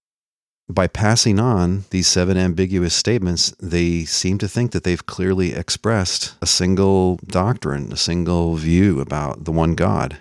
By 0.70 0.86
passing 0.88 1.40
on 1.40 1.86
these 1.90 2.08
seven 2.08 2.38
ambiguous 2.38 2.94
statements, 2.94 3.54
they 3.60 4.06
seem 4.06 4.38
to 4.38 4.48
think 4.48 4.72
that 4.72 4.84
they've 4.84 5.06
clearly 5.06 5.54
expressed 5.54 6.36
a 6.42 6.46
single 6.46 7.18
doctrine, 7.26 7.92
a 7.92 7.98
single 7.98 8.56
view 8.56 9.02
about 9.02 9.46
the 9.46 9.52
one 9.52 9.74
God. 9.74 10.20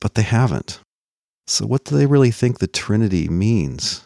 But 0.00 0.14
they 0.14 0.22
haven't. 0.22 0.80
So, 1.46 1.66
what 1.66 1.84
do 1.84 1.96
they 1.96 2.06
really 2.06 2.30
think 2.30 2.58
the 2.58 2.66
Trinity 2.66 3.28
means? 3.28 4.04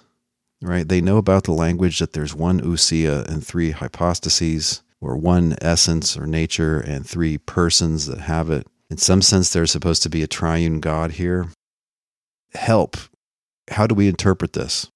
Right? 0.60 0.88
They 0.88 1.00
know 1.00 1.18
about 1.18 1.44
the 1.44 1.52
language 1.52 2.00
that 2.00 2.14
there's 2.14 2.34
one 2.34 2.60
ousia 2.60 3.26
and 3.28 3.46
three 3.46 3.72
hypostases, 3.72 4.82
or 5.00 5.16
one 5.16 5.56
essence 5.60 6.16
or 6.16 6.26
nature 6.26 6.80
and 6.80 7.06
three 7.06 7.38
persons 7.38 8.06
that 8.06 8.20
have 8.22 8.50
it. 8.50 8.66
In 8.88 8.98
some 8.98 9.22
sense, 9.22 9.52
there's 9.52 9.70
supposed 9.70 10.02
to 10.04 10.10
be 10.10 10.22
a 10.22 10.28
triune 10.28 10.80
God 10.80 11.12
here. 11.12 11.48
Help. 12.54 12.96
How 13.70 13.86
do 13.86 13.94
we 13.94 14.08
interpret 14.08 14.52
this? 14.52 14.88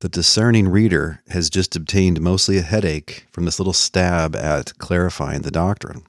The 0.00 0.08
discerning 0.08 0.68
reader 0.68 1.22
has 1.28 1.50
just 1.50 1.76
obtained 1.76 2.20
mostly 2.20 2.56
a 2.56 2.62
headache 2.62 3.26
from 3.30 3.44
this 3.44 3.60
little 3.60 3.74
stab 3.74 4.34
at 4.34 4.78
clarifying 4.78 5.42
the 5.42 5.50
doctrine. 5.50 6.04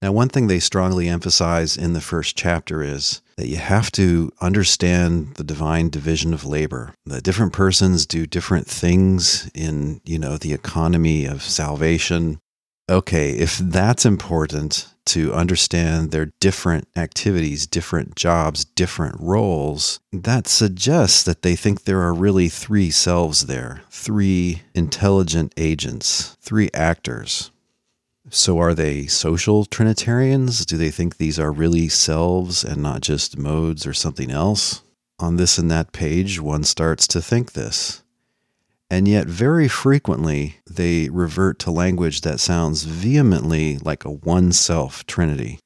Now, 0.00 0.12
one 0.12 0.28
thing 0.28 0.46
they 0.46 0.60
strongly 0.60 1.08
emphasize 1.08 1.76
in 1.76 1.94
the 1.94 2.00
first 2.00 2.36
chapter 2.36 2.82
is 2.82 3.22
that 3.36 3.48
you 3.48 3.56
have 3.56 3.90
to 3.92 4.30
understand 4.40 5.34
the 5.34 5.44
divine 5.44 5.88
division 5.88 6.32
of 6.34 6.44
labor. 6.44 6.94
The 7.06 7.20
different 7.20 7.52
persons 7.52 8.06
do 8.06 8.26
different 8.26 8.66
things 8.66 9.50
in, 9.54 10.00
you 10.04 10.18
know, 10.18 10.36
the 10.36 10.52
economy 10.52 11.24
of 11.24 11.42
salvation 11.42 12.38
okay, 12.88 13.30
if 13.30 13.58
that's 13.58 14.04
important 14.04 14.88
to 15.06 15.32
understand 15.34 16.10
their 16.10 16.32
different 16.40 16.88
activities, 16.96 17.66
different 17.66 18.16
jobs, 18.16 18.64
different 18.64 19.16
roles, 19.20 20.00
that 20.12 20.46
suggests 20.46 21.22
that 21.22 21.42
they 21.42 21.56
think 21.56 21.84
there 21.84 22.00
are 22.00 22.14
really 22.14 22.48
three 22.48 22.90
selves 22.90 23.46
there, 23.46 23.82
three 23.90 24.62
intelligent 24.74 25.52
agents, 25.56 26.36
three 26.40 26.70
actors. 26.72 27.50
So, 28.30 28.58
are 28.58 28.74
they 28.74 29.06
social 29.06 29.66
Trinitarians? 29.66 30.64
Do 30.64 30.78
they 30.78 30.90
think 30.90 31.16
these 31.18 31.38
are 31.38 31.52
really 31.52 31.88
selves 31.88 32.64
and 32.64 32.82
not 32.82 33.02
just 33.02 33.36
modes 33.36 33.86
or 33.86 33.92
something 33.92 34.30
else? 34.30 34.82
On 35.18 35.36
this 35.36 35.58
and 35.58 35.70
that 35.70 35.92
page, 35.92 36.40
one 36.40 36.64
starts 36.64 37.06
to 37.08 37.20
think 37.20 37.52
this. 37.52 38.02
And 38.94 39.08
yet, 39.08 39.26
very 39.26 39.66
frequently, 39.66 40.58
they 40.70 41.08
revert 41.08 41.58
to 41.58 41.72
language 41.72 42.20
that 42.20 42.38
sounds 42.38 42.84
vehemently 42.84 43.76
like 43.78 44.04
a 44.04 44.12
one 44.12 44.52
self 44.52 45.04
trinity. 45.06 45.58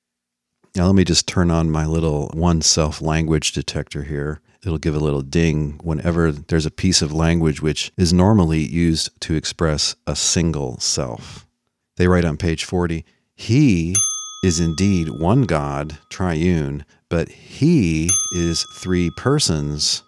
Now, 0.74 0.86
let 0.86 0.94
me 0.94 1.04
just 1.04 1.26
turn 1.26 1.50
on 1.50 1.70
my 1.70 1.84
little 1.84 2.28
one 2.32 2.62
self 2.62 3.02
language 3.02 3.52
detector 3.52 4.04
here. 4.04 4.40
It'll 4.64 4.78
give 4.78 4.94
a 4.94 4.98
little 4.98 5.20
ding 5.20 5.78
whenever 5.82 6.32
there's 6.32 6.64
a 6.64 6.70
piece 6.70 7.02
of 7.02 7.12
language 7.12 7.60
which 7.60 7.92
is 7.98 8.14
normally 8.14 8.60
used 8.60 9.10
to 9.20 9.34
express 9.34 9.94
a 10.06 10.16
single 10.16 10.80
self. 10.80 11.46
They 11.98 12.08
write 12.08 12.24
on 12.24 12.38
page 12.38 12.64
40 12.64 13.04
He 13.36 13.94
is 14.42 14.58
indeed 14.58 15.10
one 15.10 15.42
God, 15.42 15.98
triune, 16.08 16.86
but 17.10 17.28
He 17.28 18.08
is 18.32 18.64
three 18.78 19.10
persons 19.18 20.02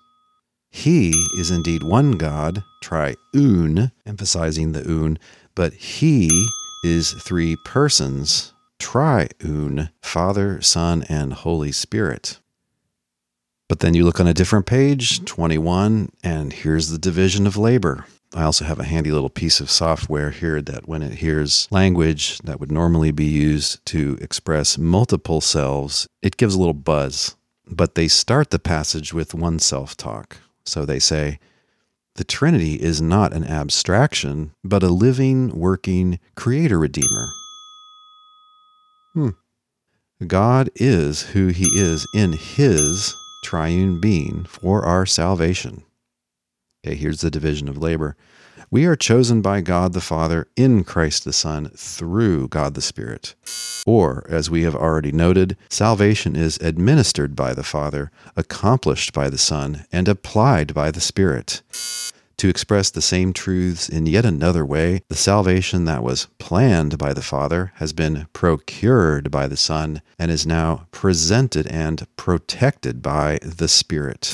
He 0.71 1.11
is 1.39 1.51
indeed 1.51 1.83
one 1.83 2.13
God, 2.13 2.65
triune, 2.81 3.93
emphasizing 4.07 4.73
the 4.73 4.85
un, 4.89 5.19
but 5.55 5.73
he 5.75 6.49
is 6.85 7.13
three 7.13 7.57
persons, 7.65 8.53
triune, 8.79 9.91
Father, 10.03 10.61
Son, 10.61 11.05
and 11.09 11.33
Holy 11.33 11.73
Spirit. 11.73 12.39
But 13.69 13.81
then 13.81 13.95
you 13.95 14.05
look 14.05 14.19
on 14.19 14.27
a 14.27 14.35
different 14.35 14.67
page, 14.67 15.25
21, 15.25 16.11
and 16.25 16.53
here's 16.53 16.89
the 16.89 16.99
division 16.99 17.47
of 17.47 17.57
labor. 17.57 18.05
I 18.35 18.43
also 18.45 18.65
have 18.65 18.79
a 18.79 18.85
handy 18.85 19.11
little 19.11 19.29
piece 19.29 19.61
of 19.61 19.71
software 19.71 20.31
here 20.31 20.63
that 20.63 20.89
when 20.89 21.03
it 21.03 21.15
hears 21.15 21.69
language 21.71 22.39
that 22.41 22.61
would 22.61 22.71
normally 22.71 23.11
be 23.11 23.27
used 23.27 23.85
to 23.87 24.19
express 24.21 24.79
multiple 24.79 25.41
selves, 25.41 26.07
it 26.23 26.37
gives 26.37 26.55
a 26.55 26.59
little 26.59 26.75
buzz. 26.75 27.37
But 27.67 27.97
they 27.97 28.09
start 28.09 28.51
the 28.51 28.59
passage 28.59 29.13
with 29.13 29.35
one 29.35 29.59
self 29.59 29.97
talk. 29.97 30.39
So 30.65 30.85
they 30.85 30.99
say, 30.99 31.39
the 32.21 32.25
Trinity 32.25 32.75
is 32.75 33.01
not 33.01 33.33
an 33.33 33.45
abstraction, 33.45 34.53
but 34.63 34.83
a 34.83 34.91
living, 34.91 35.59
working 35.59 36.21
creator 36.35 36.79
redeemer. 36.79 37.31
Hmm. 39.15 39.31
God 40.27 40.69
is 40.75 41.23
who 41.23 41.47
he 41.47 41.65
is 41.81 42.07
in 42.15 42.35
his 42.35 43.15
triune 43.43 44.03
being 44.03 44.45
for 44.45 44.85
our 44.85 45.07
salvation. 45.07 45.83
Okay, 46.85 46.95
here's 46.95 47.23
the 47.23 47.31
division 47.31 47.71
of 47.71 47.79
labor. 47.79 48.19
We 48.73 48.85
are 48.85 48.95
chosen 48.95 49.43
by 49.43 49.63
God 49.63 49.95
the 49.95 50.01
Father 50.01 50.47
in 50.55 50.85
Christ 50.85 51.25
the 51.25 51.33
Son 51.33 51.71
through 51.75 52.47
God 52.47 52.75
the 52.75 52.81
Spirit. 52.81 53.35
Or, 53.85 54.25
as 54.29 54.49
we 54.49 54.63
have 54.63 54.77
already 54.77 55.11
noted, 55.11 55.57
salvation 55.69 56.37
is 56.37 56.57
administered 56.61 57.35
by 57.35 57.53
the 57.53 57.65
Father, 57.65 58.13
accomplished 58.37 59.13
by 59.13 59.29
the 59.29 59.39
Son, 59.39 59.87
and 59.91 60.07
applied 60.07 60.73
by 60.73 60.93
the 60.93 61.01
Spirit. 61.01 61.63
To 62.37 62.49
express 62.49 62.91
the 62.91 63.03
same 63.03 63.33
truths 63.33 63.89
in 63.89 64.07
yet 64.07 64.25
another 64.25 64.65
way, 64.65 65.03
the 65.09 65.17
salvation 65.17 65.85
that 65.87 66.05
was 66.05 66.29
planned 66.39 66.97
by 66.97 67.13
the 67.13 67.23
Father 67.23 67.73
has 67.77 67.93
been 67.93 68.29
procured 68.33 69.33
by 69.33 69.49
the 69.49 69.57
Son 69.57 70.01
and 70.17 70.31
is 70.31 70.47
now 70.47 70.87
presented 70.93 71.67
and 71.67 72.07
protected 72.15 73.03
by 73.03 73.41
the 73.43 73.67
Spirit. 73.67 74.33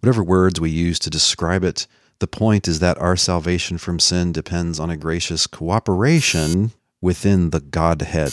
Whatever 0.00 0.24
words 0.24 0.60
we 0.60 0.70
use 0.70 0.98
to 0.98 1.10
describe 1.10 1.62
it, 1.62 1.86
the 2.22 2.28
point 2.28 2.68
is 2.68 2.78
that 2.78 2.96
our 2.98 3.16
salvation 3.16 3.78
from 3.78 3.98
sin 3.98 4.30
depends 4.30 4.78
on 4.78 4.88
a 4.90 4.96
gracious 4.96 5.48
cooperation 5.48 6.70
within 7.00 7.50
the 7.50 7.58
Godhead. 7.58 8.30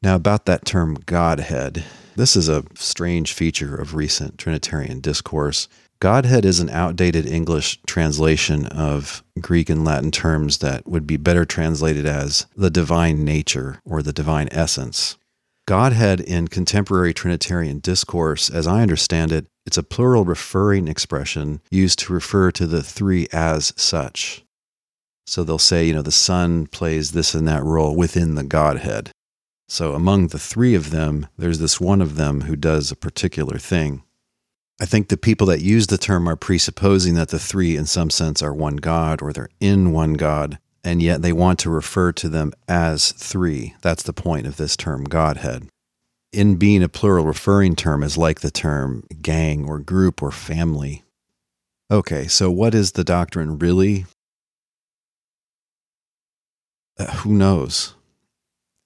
Now, 0.00 0.14
about 0.14 0.46
that 0.46 0.64
term 0.64 0.94
Godhead, 1.04 1.84
this 2.14 2.36
is 2.36 2.48
a 2.48 2.62
strange 2.76 3.32
feature 3.32 3.74
of 3.74 3.96
recent 3.96 4.38
Trinitarian 4.38 5.00
discourse. 5.00 5.66
Godhead 5.98 6.44
is 6.44 6.60
an 6.60 6.70
outdated 6.70 7.26
English 7.26 7.80
translation 7.84 8.66
of 8.66 9.24
Greek 9.40 9.68
and 9.68 9.84
Latin 9.84 10.12
terms 10.12 10.58
that 10.58 10.86
would 10.86 11.04
be 11.04 11.16
better 11.16 11.44
translated 11.44 12.06
as 12.06 12.46
the 12.56 12.70
divine 12.70 13.24
nature 13.24 13.80
or 13.84 14.02
the 14.02 14.12
divine 14.12 14.48
essence. 14.52 15.16
Godhead 15.66 16.20
in 16.20 16.46
contemporary 16.46 17.12
Trinitarian 17.12 17.80
discourse, 17.80 18.50
as 18.50 18.68
I 18.68 18.82
understand 18.82 19.32
it, 19.32 19.46
it's 19.66 19.78
a 19.78 19.82
plural 19.82 20.24
referring 20.24 20.88
expression 20.88 21.60
used 21.70 21.98
to 22.00 22.12
refer 22.12 22.50
to 22.52 22.66
the 22.66 22.82
three 22.82 23.26
as 23.32 23.72
such. 23.76 24.44
So 25.26 25.42
they'll 25.42 25.58
say, 25.58 25.86
you 25.86 25.94
know, 25.94 26.02
the 26.02 26.12
Son 26.12 26.66
plays 26.66 27.12
this 27.12 27.34
and 27.34 27.48
that 27.48 27.64
role 27.64 27.96
within 27.96 28.34
the 28.34 28.44
Godhead. 28.44 29.10
So 29.68 29.94
among 29.94 30.28
the 30.28 30.38
three 30.38 30.74
of 30.74 30.90
them, 30.90 31.28
there's 31.38 31.58
this 31.58 31.80
one 31.80 32.02
of 32.02 32.16
them 32.16 32.42
who 32.42 32.56
does 32.56 32.90
a 32.90 32.96
particular 32.96 33.58
thing. 33.58 34.02
I 34.80 34.86
think 34.86 35.08
the 35.08 35.16
people 35.16 35.46
that 35.46 35.62
use 35.62 35.86
the 35.86 35.96
term 35.96 36.28
are 36.28 36.36
presupposing 36.36 37.14
that 37.14 37.28
the 37.28 37.38
three, 37.38 37.76
in 37.76 37.86
some 37.86 38.10
sense, 38.10 38.42
are 38.42 38.52
one 38.52 38.76
God 38.76 39.22
or 39.22 39.32
they're 39.32 39.48
in 39.60 39.92
one 39.92 40.14
God, 40.14 40.58
and 40.82 41.00
yet 41.00 41.22
they 41.22 41.32
want 41.32 41.58
to 41.60 41.70
refer 41.70 42.12
to 42.12 42.28
them 42.28 42.52
as 42.68 43.12
three. 43.12 43.74
That's 43.80 44.02
the 44.02 44.12
point 44.12 44.46
of 44.46 44.56
this 44.56 44.76
term, 44.76 45.04
Godhead. 45.04 45.68
In 46.34 46.56
being 46.56 46.82
a 46.82 46.88
plural 46.88 47.24
referring 47.24 47.76
term 47.76 48.02
is 48.02 48.18
like 48.18 48.40
the 48.40 48.50
term 48.50 49.04
gang 49.22 49.68
or 49.68 49.78
group 49.78 50.20
or 50.20 50.32
family. 50.32 51.04
Okay, 51.92 52.26
so 52.26 52.50
what 52.50 52.74
is 52.74 52.92
the 52.92 53.04
doctrine 53.04 53.58
really? 53.58 54.06
Uh, 56.98 57.06
who 57.18 57.32
knows? 57.32 57.94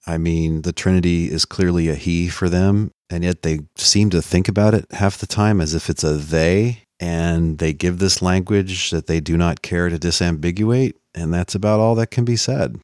I 0.07 0.19
mean, 0.19 0.63
the 0.63 0.73
Trinity 0.73 1.31
is 1.31 1.47
clearly 1.47 1.89
a 1.89 1.95
he 1.95 2.29
for 2.29 2.51
them, 2.51 2.91
and 3.09 3.25
yet 3.25 3.43
they 3.43 3.61
seem 3.77 4.11
to 4.11 4.21
think 4.21 4.49
about 4.49 4.75
it 4.75 4.87
half 4.93 5.17
the 5.17 5.27
time 5.27 5.61
as 5.63 5.75
if 5.75 5.89
it's 5.89 6.05
a 6.05 6.15
they, 6.15 6.83
and 7.01 7.59
they 7.59 7.73
give 7.73 7.99
this 7.99 8.21
language 8.21 8.91
that 8.91 9.07
they 9.07 9.21
do 9.21 9.39
not 9.39 9.63
care 9.63 9.89
to 9.89 9.99
disambiguate 9.99 10.95
and 11.19 11.35
that's 11.35 11.55
about 11.55 11.81
all 11.81 11.95
that 11.97 12.11
can 12.11 12.25
be 12.25 12.37
said. 12.37 12.79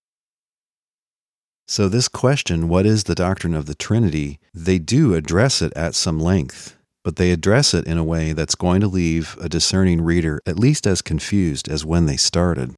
So, 1.67 1.89
this 1.89 2.09
question, 2.09 2.69
what 2.69 2.85
is 2.85 3.05
the 3.05 3.15
doctrine 3.15 3.55
of 3.55 3.65
the 3.65 3.75
Trinity? 3.75 4.39
They 4.53 4.79
do 4.79 5.15
address 5.15 5.63
it 5.63 5.73
at 5.75 5.95
some 5.95 6.21
length, 6.21 6.77
but 7.03 7.17
they 7.17 7.31
address 7.31 7.73
it 7.73 7.87
in 7.87 7.97
a 7.97 8.05
way 8.05 8.35
that's 8.35 8.55
going 8.55 8.83
to 8.83 8.87
leave 8.87 9.37
a 9.41 9.49
discerning 9.49 10.03
reader 10.03 10.41
at 10.45 10.59
least 10.59 10.87
as 10.87 11.01
confused 11.01 11.69
as 11.69 11.85
when 11.85 12.05
they 12.05 12.19
started. 12.19 12.75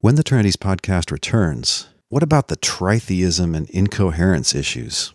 When 0.00 0.14
the 0.14 0.22
Trinities 0.22 0.56
podcast 0.56 1.10
returns, 1.10 1.88
what 2.08 2.22
about 2.22 2.48
the 2.48 2.56
tritheism 2.56 3.54
and 3.54 3.68
incoherence 3.70 4.54
issues? 4.54 5.12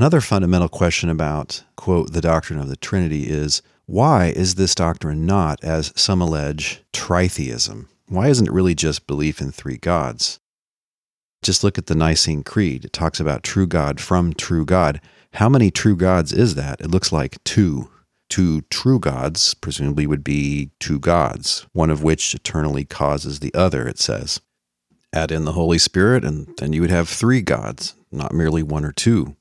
Another 0.00 0.22
fundamental 0.22 0.70
question 0.70 1.10
about, 1.10 1.62
quote, 1.76 2.14
the 2.14 2.22
doctrine 2.22 2.58
of 2.58 2.68
the 2.68 2.76
Trinity 2.76 3.28
is 3.28 3.60
why 3.84 4.28
is 4.28 4.54
this 4.54 4.74
doctrine 4.74 5.26
not, 5.26 5.62
as 5.62 5.92
some 5.94 6.22
allege, 6.22 6.82
tritheism? 6.90 7.86
Why 8.08 8.28
isn't 8.28 8.46
it 8.48 8.52
really 8.54 8.74
just 8.74 9.06
belief 9.06 9.42
in 9.42 9.52
three 9.52 9.76
gods? 9.76 10.40
Just 11.42 11.62
look 11.62 11.76
at 11.76 11.84
the 11.84 11.94
Nicene 11.94 12.42
Creed. 12.42 12.86
It 12.86 12.94
talks 12.94 13.20
about 13.20 13.42
true 13.42 13.66
God 13.66 14.00
from 14.00 14.32
true 14.32 14.64
God. 14.64 15.02
How 15.34 15.50
many 15.50 15.70
true 15.70 15.96
gods 15.96 16.32
is 16.32 16.54
that? 16.54 16.80
It 16.80 16.90
looks 16.90 17.12
like 17.12 17.44
two. 17.44 17.90
Two 18.30 18.62
true 18.70 19.00
gods, 19.00 19.52
presumably, 19.52 20.06
would 20.06 20.24
be 20.24 20.70
two 20.80 20.98
gods, 20.98 21.66
one 21.74 21.90
of 21.90 22.02
which 22.02 22.34
eternally 22.34 22.86
causes 22.86 23.40
the 23.40 23.52
other, 23.52 23.86
it 23.86 23.98
says. 23.98 24.40
Add 25.12 25.30
in 25.30 25.44
the 25.44 25.52
Holy 25.52 25.76
Spirit, 25.76 26.24
and 26.24 26.48
then 26.56 26.72
you 26.72 26.80
would 26.80 26.90
have 26.90 27.06
three 27.06 27.42
gods, 27.42 27.96
not 28.10 28.32
merely 28.32 28.62
one 28.62 28.86
or 28.86 28.92
two. 28.92 29.36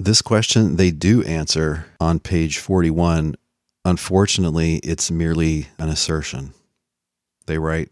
This 0.00 0.22
question 0.22 0.76
they 0.76 0.92
do 0.92 1.24
answer 1.24 1.86
on 1.98 2.20
page 2.20 2.58
41. 2.58 3.34
Unfortunately, 3.84 4.76
it's 4.76 5.10
merely 5.10 5.68
an 5.76 5.88
assertion. 5.88 6.54
They 7.46 7.58
write, 7.58 7.90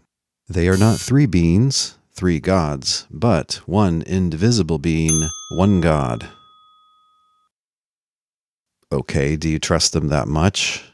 They 0.48 0.68
are 0.68 0.76
not 0.76 1.00
three 1.00 1.26
beings, 1.26 1.98
three 2.12 2.38
gods, 2.38 3.08
but 3.10 3.54
one 3.66 4.02
indivisible 4.02 4.78
being, 4.78 5.28
one 5.56 5.80
God. 5.80 6.28
Okay, 8.92 9.34
do 9.34 9.48
you 9.48 9.58
trust 9.58 9.92
them 9.92 10.06
that 10.08 10.28
much? 10.28 10.84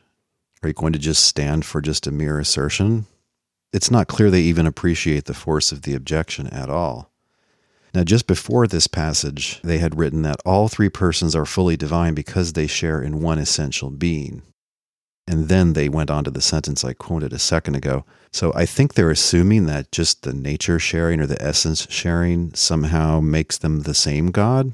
Are 0.63 0.69
you 0.69 0.75
going 0.75 0.95
to 0.95 0.99
just 0.99 1.25
stand 1.25 1.67
for 1.67 1.83
just 1.83 2.07
a 2.07 2.11
mere 2.11 2.39
assertion? 2.39 3.05
It's 3.71 3.91
not 3.91 4.09
clear 4.09 4.31
they 4.31 4.41
even 4.41 4.67
appreciate 4.67 5.27
the 5.27 5.35
force 5.35 5.73
of 5.73 5.83
the 5.83 5.95
objection 5.95 6.47
at 6.47 6.71
all. 6.71 7.12
Now, 7.95 8.05
just 8.05 8.27
before 8.27 8.67
this 8.67 8.87
passage, 8.87 9.61
they 9.63 9.79
had 9.79 9.99
written 9.99 10.23
that 10.23 10.41
all 10.47 10.69
three 10.69 10.89
persons 10.89 11.37
are 11.37 11.45
fully 11.45 11.77
divine 11.77 12.15
because 12.15 12.55
they 12.55 12.67
share 12.67 13.03
in 13.03 13.21
one 13.21 13.39
essential 13.39 13.91
being. 13.91 14.43
And 15.27 15.49
then 15.49 15.75
they 15.75 15.89
went 15.89 16.11
on 16.11 16.25
to 16.25 16.31
the 16.31 16.41
sentence 16.41 16.85
I 16.85 16.95
quoted 16.95 17.33
a 17.33 17.39
second 17.39 17.77
ago. 17.77 18.05
So 18.33 18.53
I 18.55 18.67
think 18.67 18.95
they're 18.95 19.11
assuming 19.11 19.67
that 19.67 19.93
just 19.93 20.23
the 20.23 20.33
nature 20.33 20.79
sharing 20.79 21.21
or 21.21 21.27
the 21.27 21.41
essence 21.41 21.87
sharing 21.91 22.55
somehow 22.55 23.21
makes 23.21 23.59
them 23.59 23.81
the 23.81 23.95
same 23.95 24.31
God. 24.31 24.73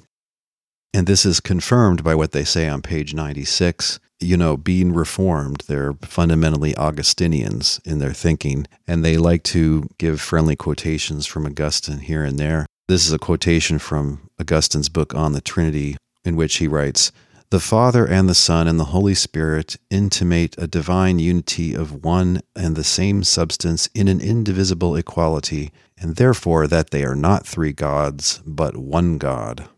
And 0.95 1.07
this 1.07 1.27
is 1.27 1.41
confirmed 1.41 2.03
by 2.03 2.15
what 2.15 2.33
they 2.33 2.45
say 2.45 2.69
on 2.69 2.83
page 2.83 3.15
96. 3.15 4.01
You 4.21 4.37
know, 4.37 4.57
being 4.57 4.93
reformed, 4.93 5.65
they're 5.69 5.93
fundamentally 6.03 6.75
Augustinians 6.77 7.81
in 7.85 7.99
their 7.99 8.13
thinking, 8.13 8.67
and 8.87 9.05
they 9.05 9.17
like 9.17 9.43
to 9.45 9.89
give 9.99 10.21
friendly 10.21 10.57
quotations 10.57 11.27
from 11.27 11.47
Augustine 11.47 12.01
here 12.01 12.25
and 12.25 12.39
there. 12.39 12.67
This 12.89 13.05
is 13.05 13.13
a 13.13 13.19
quotation 13.19 13.79
from 13.79 14.31
Augustine's 14.41 14.89
book 14.89 15.15
on 15.15 15.33
the 15.33 15.43
Trinity, 15.43 15.99
in 16.25 16.37
which 16.37 16.57
he 16.57 16.67
writes 16.67 17.13
The 17.51 17.61
Father 17.61 18.07
and 18.07 18.31
the 18.31 18.35
Son 18.35 18.67
and 18.67 18.81
the 18.81 18.87
Holy 18.97 19.15
Spirit 19.15 19.77
intimate 19.91 20.55
a 20.57 20.67
divine 20.67 21.19
unity 21.19 21.75
of 21.75 22.03
one 22.03 22.41
and 22.57 22.77
the 22.77 22.85
same 22.85 23.25
substance 23.25 23.91
in 23.95 24.09
an 24.09 24.23
indivisible 24.23 24.97
equality, 24.97 25.71
and 25.99 26.17
therefore 26.17 26.67
that 26.67 26.89
they 26.89 27.05
are 27.05 27.15
not 27.15 27.47
three 27.47 27.75
gods, 27.75 28.41
but 28.47 28.75
one 28.75 29.19
God. 29.19 29.69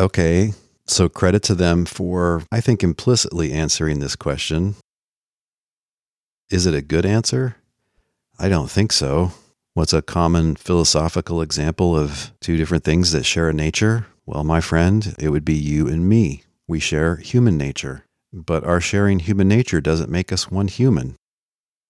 Okay, 0.00 0.54
so 0.86 1.10
credit 1.10 1.42
to 1.42 1.54
them 1.54 1.84
for, 1.84 2.42
I 2.50 2.62
think, 2.62 2.82
implicitly 2.82 3.52
answering 3.52 3.98
this 3.98 4.16
question. 4.16 4.76
Is 6.50 6.64
it 6.64 6.72
a 6.72 6.80
good 6.80 7.04
answer? 7.04 7.56
I 8.38 8.48
don't 8.48 8.70
think 8.70 8.92
so. 8.92 9.32
What's 9.74 9.92
a 9.92 10.02
common 10.02 10.54
philosophical 10.54 11.42
example 11.42 11.98
of 11.98 12.30
two 12.40 12.56
different 12.56 12.84
things 12.84 13.10
that 13.10 13.26
share 13.26 13.48
a 13.48 13.52
nature? 13.52 14.06
Well, 14.24 14.44
my 14.44 14.60
friend, 14.60 15.16
it 15.18 15.30
would 15.30 15.44
be 15.44 15.56
you 15.56 15.88
and 15.88 16.08
me. 16.08 16.44
We 16.68 16.78
share 16.78 17.16
human 17.16 17.58
nature, 17.58 18.04
but 18.32 18.62
our 18.62 18.80
sharing 18.80 19.18
human 19.18 19.48
nature 19.48 19.80
doesn't 19.80 20.12
make 20.12 20.32
us 20.32 20.48
one 20.48 20.68
human. 20.68 21.16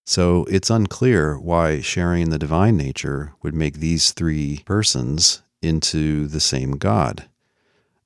So 0.06 0.46
it's 0.46 0.70
unclear 0.70 1.38
why 1.38 1.82
sharing 1.82 2.30
the 2.30 2.38
divine 2.38 2.78
nature 2.78 3.34
would 3.42 3.54
make 3.54 3.74
these 3.74 4.12
three 4.12 4.62
persons 4.64 5.42
into 5.60 6.26
the 6.26 6.40
same 6.40 6.78
God. 6.78 7.28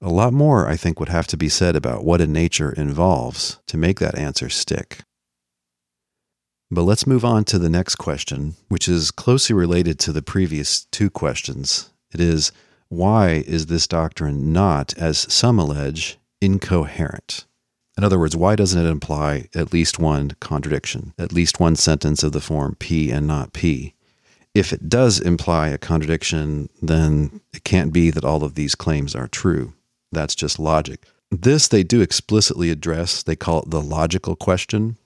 A 0.02 0.10
lot 0.10 0.32
more, 0.32 0.68
I 0.68 0.76
think, 0.76 0.98
would 0.98 1.08
have 1.08 1.28
to 1.28 1.36
be 1.36 1.48
said 1.48 1.76
about 1.76 2.04
what 2.04 2.20
a 2.20 2.26
nature 2.26 2.72
involves 2.72 3.60
to 3.68 3.76
make 3.76 4.00
that 4.00 4.18
answer 4.18 4.48
stick. 4.48 5.04
But 6.70 6.82
let's 6.82 7.06
move 7.06 7.24
on 7.24 7.44
to 7.44 7.58
the 7.58 7.70
next 7.70 7.96
question, 7.96 8.54
which 8.68 8.88
is 8.88 9.10
closely 9.10 9.54
related 9.54 9.98
to 10.00 10.12
the 10.12 10.22
previous 10.22 10.84
two 10.86 11.08
questions. 11.08 11.90
It 12.12 12.20
is 12.20 12.52
why 12.88 13.44
is 13.46 13.66
this 13.66 13.86
doctrine 13.86 14.52
not, 14.52 14.96
as 14.98 15.32
some 15.32 15.58
allege, 15.58 16.18
incoherent? 16.40 17.46
In 17.96 18.04
other 18.04 18.18
words, 18.18 18.36
why 18.36 18.54
doesn't 18.54 18.84
it 18.84 18.88
imply 18.88 19.48
at 19.54 19.72
least 19.72 19.98
one 19.98 20.32
contradiction, 20.40 21.14
at 21.18 21.32
least 21.32 21.58
one 21.58 21.74
sentence 21.74 22.22
of 22.22 22.32
the 22.32 22.40
form 22.40 22.76
P 22.78 23.10
and 23.10 23.26
not 23.26 23.52
P? 23.52 23.94
If 24.54 24.72
it 24.72 24.88
does 24.88 25.20
imply 25.20 25.68
a 25.68 25.78
contradiction, 25.78 26.68
then 26.80 27.40
it 27.52 27.64
can't 27.64 27.92
be 27.92 28.10
that 28.10 28.24
all 28.24 28.44
of 28.44 28.54
these 28.54 28.74
claims 28.74 29.14
are 29.14 29.28
true. 29.28 29.72
That's 30.12 30.34
just 30.34 30.58
logic. 30.58 31.04
This 31.30 31.68
they 31.68 31.82
do 31.82 32.00
explicitly 32.00 32.70
address. 32.70 33.22
They 33.22 33.36
call 33.36 33.62
it 33.62 33.70
the 33.70 33.82
logical 33.82 34.36
question. 34.36 34.96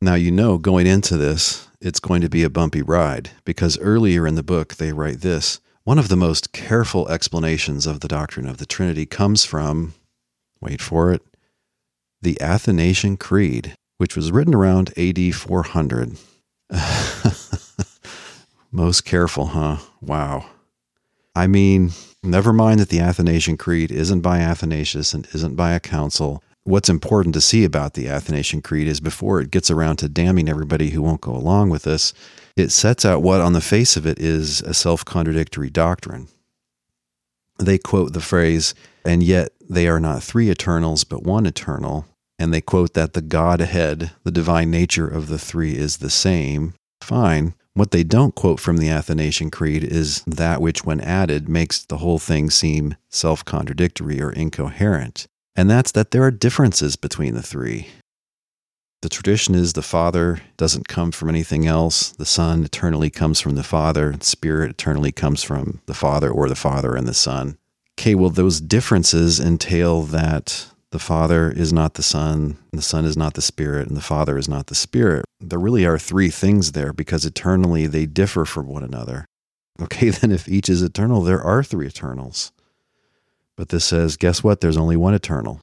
Now, 0.00 0.14
you 0.14 0.30
know, 0.30 0.58
going 0.58 0.86
into 0.86 1.16
this, 1.16 1.68
it's 1.80 2.00
going 2.00 2.20
to 2.20 2.28
be 2.28 2.44
a 2.44 2.50
bumpy 2.50 2.82
ride 2.82 3.30
because 3.44 3.78
earlier 3.78 4.26
in 4.26 4.34
the 4.34 4.42
book 4.42 4.76
they 4.76 4.92
write 4.92 5.20
this 5.20 5.60
One 5.84 5.98
of 5.98 6.08
the 6.08 6.16
most 6.16 6.52
careful 6.52 7.08
explanations 7.08 7.86
of 7.86 8.00
the 8.00 8.08
doctrine 8.08 8.48
of 8.48 8.58
the 8.58 8.66
Trinity 8.66 9.06
comes 9.06 9.44
from, 9.44 9.94
wait 10.60 10.80
for 10.80 11.12
it, 11.12 11.22
the 12.22 12.40
Athanasian 12.40 13.16
Creed, 13.16 13.74
which 13.96 14.16
was 14.16 14.32
written 14.32 14.54
around 14.54 14.96
AD 14.96 15.34
400. 15.34 16.18
most 18.70 19.04
careful, 19.04 19.46
huh? 19.46 19.78
Wow. 20.00 20.46
I 21.34 21.46
mean, 21.46 21.92
Never 22.22 22.52
mind 22.52 22.80
that 22.80 22.88
the 22.88 23.00
Athanasian 23.00 23.56
Creed 23.56 23.92
isn't 23.92 24.22
by 24.22 24.40
Athanasius 24.40 25.14
and 25.14 25.28
isn't 25.32 25.54
by 25.54 25.72
a 25.72 25.80
council. 25.80 26.42
What's 26.68 26.90
important 26.90 27.32
to 27.32 27.40
see 27.40 27.64
about 27.64 27.94
the 27.94 28.10
Athanasian 28.10 28.60
Creed 28.60 28.88
is 28.88 29.00
before 29.00 29.40
it 29.40 29.50
gets 29.50 29.70
around 29.70 29.96
to 29.96 30.08
damning 30.08 30.50
everybody 30.50 30.90
who 30.90 31.00
won't 31.00 31.22
go 31.22 31.34
along 31.34 31.70
with 31.70 31.84
this, 31.84 32.12
it 32.58 32.70
sets 32.70 33.06
out 33.06 33.22
what, 33.22 33.40
on 33.40 33.54
the 33.54 33.62
face 33.62 33.96
of 33.96 34.06
it, 34.06 34.18
is 34.18 34.60
a 34.60 34.74
self 34.74 35.02
contradictory 35.02 35.70
doctrine. 35.70 36.28
They 37.58 37.78
quote 37.78 38.12
the 38.12 38.20
phrase, 38.20 38.74
and 39.02 39.22
yet 39.22 39.52
they 39.66 39.88
are 39.88 39.98
not 39.98 40.22
three 40.22 40.50
eternals, 40.50 41.04
but 41.04 41.22
one 41.22 41.46
eternal. 41.46 42.04
And 42.38 42.52
they 42.52 42.60
quote 42.60 42.92
that 42.92 43.14
the 43.14 43.22
Godhead, 43.22 44.10
the 44.24 44.30
divine 44.30 44.70
nature 44.70 45.08
of 45.08 45.28
the 45.28 45.38
three, 45.38 45.74
is 45.74 45.96
the 45.96 46.10
same. 46.10 46.74
Fine. 47.00 47.54
What 47.72 47.92
they 47.92 48.04
don't 48.04 48.34
quote 48.34 48.60
from 48.60 48.76
the 48.76 48.90
Athanasian 48.90 49.50
Creed 49.50 49.84
is 49.84 50.22
that 50.26 50.60
which, 50.60 50.84
when 50.84 51.00
added, 51.00 51.48
makes 51.48 51.82
the 51.82 51.96
whole 51.96 52.18
thing 52.18 52.50
seem 52.50 52.94
self 53.08 53.42
contradictory 53.42 54.20
or 54.20 54.30
incoherent, 54.30 55.28
and 55.58 55.68
that's 55.68 55.90
that 55.90 56.12
there 56.12 56.22
are 56.22 56.30
differences 56.30 56.94
between 56.94 57.34
the 57.34 57.42
three. 57.42 57.88
The 59.02 59.08
tradition 59.08 59.56
is 59.56 59.72
the 59.72 59.82
Father 59.82 60.40
doesn't 60.56 60.86
come 60.86 61.10
from 61.10 61.28
anything 61.28 61.66
else. 61.66 62.10
The 62.10 62.26
Son 62.26 62.62
eternally 62.62 63.10
comes 63.10 63.40
from 63.40 63.56
the 63.56 63.64
Father. 63.64 64.12
The 64.12 64.24
Spirit 64.24 64.70
eternally 64.70 65.10
comes 65.10 65.42
from 65.42 65.80
the 65.86 65.94
Father 65.94 66.30
or 66.30 66.48
the 66.48 66.54
Father 66.54 66.94
and 66.94 67.08
the 67.08 67.14
Son. 67.14 67.58
Okay, 67.98 68.14
well, 68.14 68.30
those 68.30 68.60
differences 68.60 69.40
entail 69.40 70.02
that 70.02 70.68
the 70.92 71.00
Father 71.00 71.50
is 71.50 71.72
not 71.72 71.94
the 71.94 72.04
Son, 72.04 72.56
the 72.72 72.80
Son 72.80 73.04
is 73.04 73.16
not 73.16 73.34
the 73.34 73.42
Spirit, 73.42 73.88
and 73.88 73.96
the 73.96 74.00
Father 74.00 74.38
is 74.38 74.48
not 74.48 74.68
the 74.68 74.76
Spirit. 74.76 75.24
There 75.40 75.58
really 75.58 75.84
are 75.84 75.98
three 75.98 76.30
things 76.30 76.70
there 76.70 76.92
because 76.92 77.26
eternally 77.26 77.88
they 77.88 78.06
differ 78.06 78.44
from 78.44 78.68
one 78.68 78.84
another. 78.84 79.26
Okay, 79.82 80.10
then 80.10 80.30
if 80.30 80.48
each 80.48 80.68
is 80.68 80.82
eternal, 80.82 81.22
there 81.22 81.42
are 81.42 81.64
three 81.64 81.88
eternals. 81.88 82.52
But 83.58 83.70
this 83.70 83.84
says, 83.84 84.16
guess 84.16 84.44
what? 84.44 84.60
There's 84.60 84.76
only 84.76 84.96
one 84.96 85.14
eternal. 85.14 85.60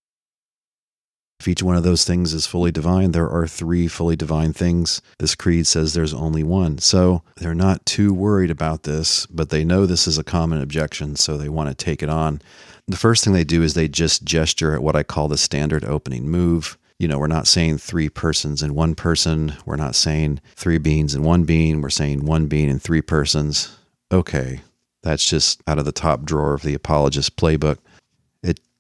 If 1.40 1.48
each 1.48 1.64
one 1.64 1.78
of 1.78 1.84
those 1.84 2.04
things 2.04 2.34
is 2.34 2.46
fully 2.46 2.72
divine, 2.72 3.12
there 3.12 3.30
are 3.30 3.48
three 3.48 3.88
fully 3.88 4.18
divine 4.18 4.52
things. 4.52 5.02
This 5.20 5.34
creed 5.34 5.66
says 5.66 5.94
there's 5.94 6.14
only 6.14 6.44
one. 6.44 6.78
So 6.80 7.24
they're 7.38 7.56
not 7.56 7.86
too 7.86 8.14
worried 8.14 8.52
about 8.52 8.84
this, 8.84 9.26
but 9.28 9.50
they 9.50 9.64
know 9.64 9.86
this 9.86 10.08
is 10.08 10.18
a 10.18 10.26
common 10.26 10.62
objection, 10.62 11.16
so 11.16 11.38
they 11.38 11.48
want 11.48 11.70
to 11.70 11.86
take 11.86 12.04
it 12.04 12.10
on. 12.10 12.42
The 12.86 12.98
first 12.98 13.24
thing 13.24 13.32
they 13.32 13.46
do 13.46 13.64
is 13.64 13.74
they 13.74 13.88
just 13.88 14.26
gesture 14.26 14.74
at 14.74 14.84
what 14.84 14.98
I 14.98 15.04
call 15.04 15.30
the 15.30 15.38
standard 15.38 15.86
opening 15.86 16.28
move. 16.28 16.78
You 17.00 17.08
know, 17.08 17.18
we're 17.18 17.28
not 17.28 17.48
saying 17.48 17.78
three 17.78 18.10
persons 18.10 18.62
in 18.62 18.76
one 18.76 18.94
person. 18.96 19.56
We're 19.66 19.78
not 19.78 19.96
saying 19.96 20.42
three 20.56 20.80
beings 20.80 21.16
in 21.16 21.24
one 21.24 21.46
being. 21.46 21.82
We're 21.82 21.90
saying 21.90 22.26
one 22.26 22.48
being 22.48 22.70
in 22.70 22.80
three 22.80 23.02
persons. 23.02 23.78
Okay, 24.12 24.62
that's 25.02 25.30
just 25.30 25.62
out 25.68 25.80
of 25.80 25.86
the 25.86 25.92
top 25.92 26.24
drawer 26.24 26.54
of 26.54 26.64
the 26.64 26.74
apologist 26.74 27.38
playbook. 27.38 27.78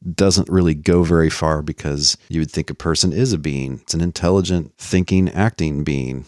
Doesn't 0.04 0.50
really 0.50 0.76
go 0.76 1.04
very 1.04 1.30
far 1.30 1.62
because 1.62 2.18
you 2.30 2.42
would 2.42 2.52
think 2.52 2.70
a 2.70 2.76
person 2.76 3.12
is 3.12 3.34
a 3.34 3.38
being. 3.38 3.80
It's 3.82 3.94
an 3.94 4.02
intelligent, 4.02 4.74
thinking, 4.78 5.30
acting 5.30 5.84
being. 5.84 6.26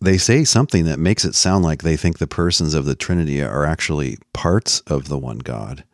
They 0.00 0.18
say 0.18 0.44
something 0.44 0.84
that 0.86 0.98
makes 0.98 1.24
it 1.24 1.34
sound 1.34 1.64
like 1.64 1.82
they 1.82 1.96
think 1.96 2.18
the 2.18 2.26
persons 2.26 2.74
of 2.74 2.84
the 2.84 2.96
Trinity 2.96 3.40
are 3.40 3.64
actually 3.64 4.18
parts 4.34 4.80
of 4.80 5.08
the 5.08 5.18
one 5.18 5.38
God. 5.38 5.84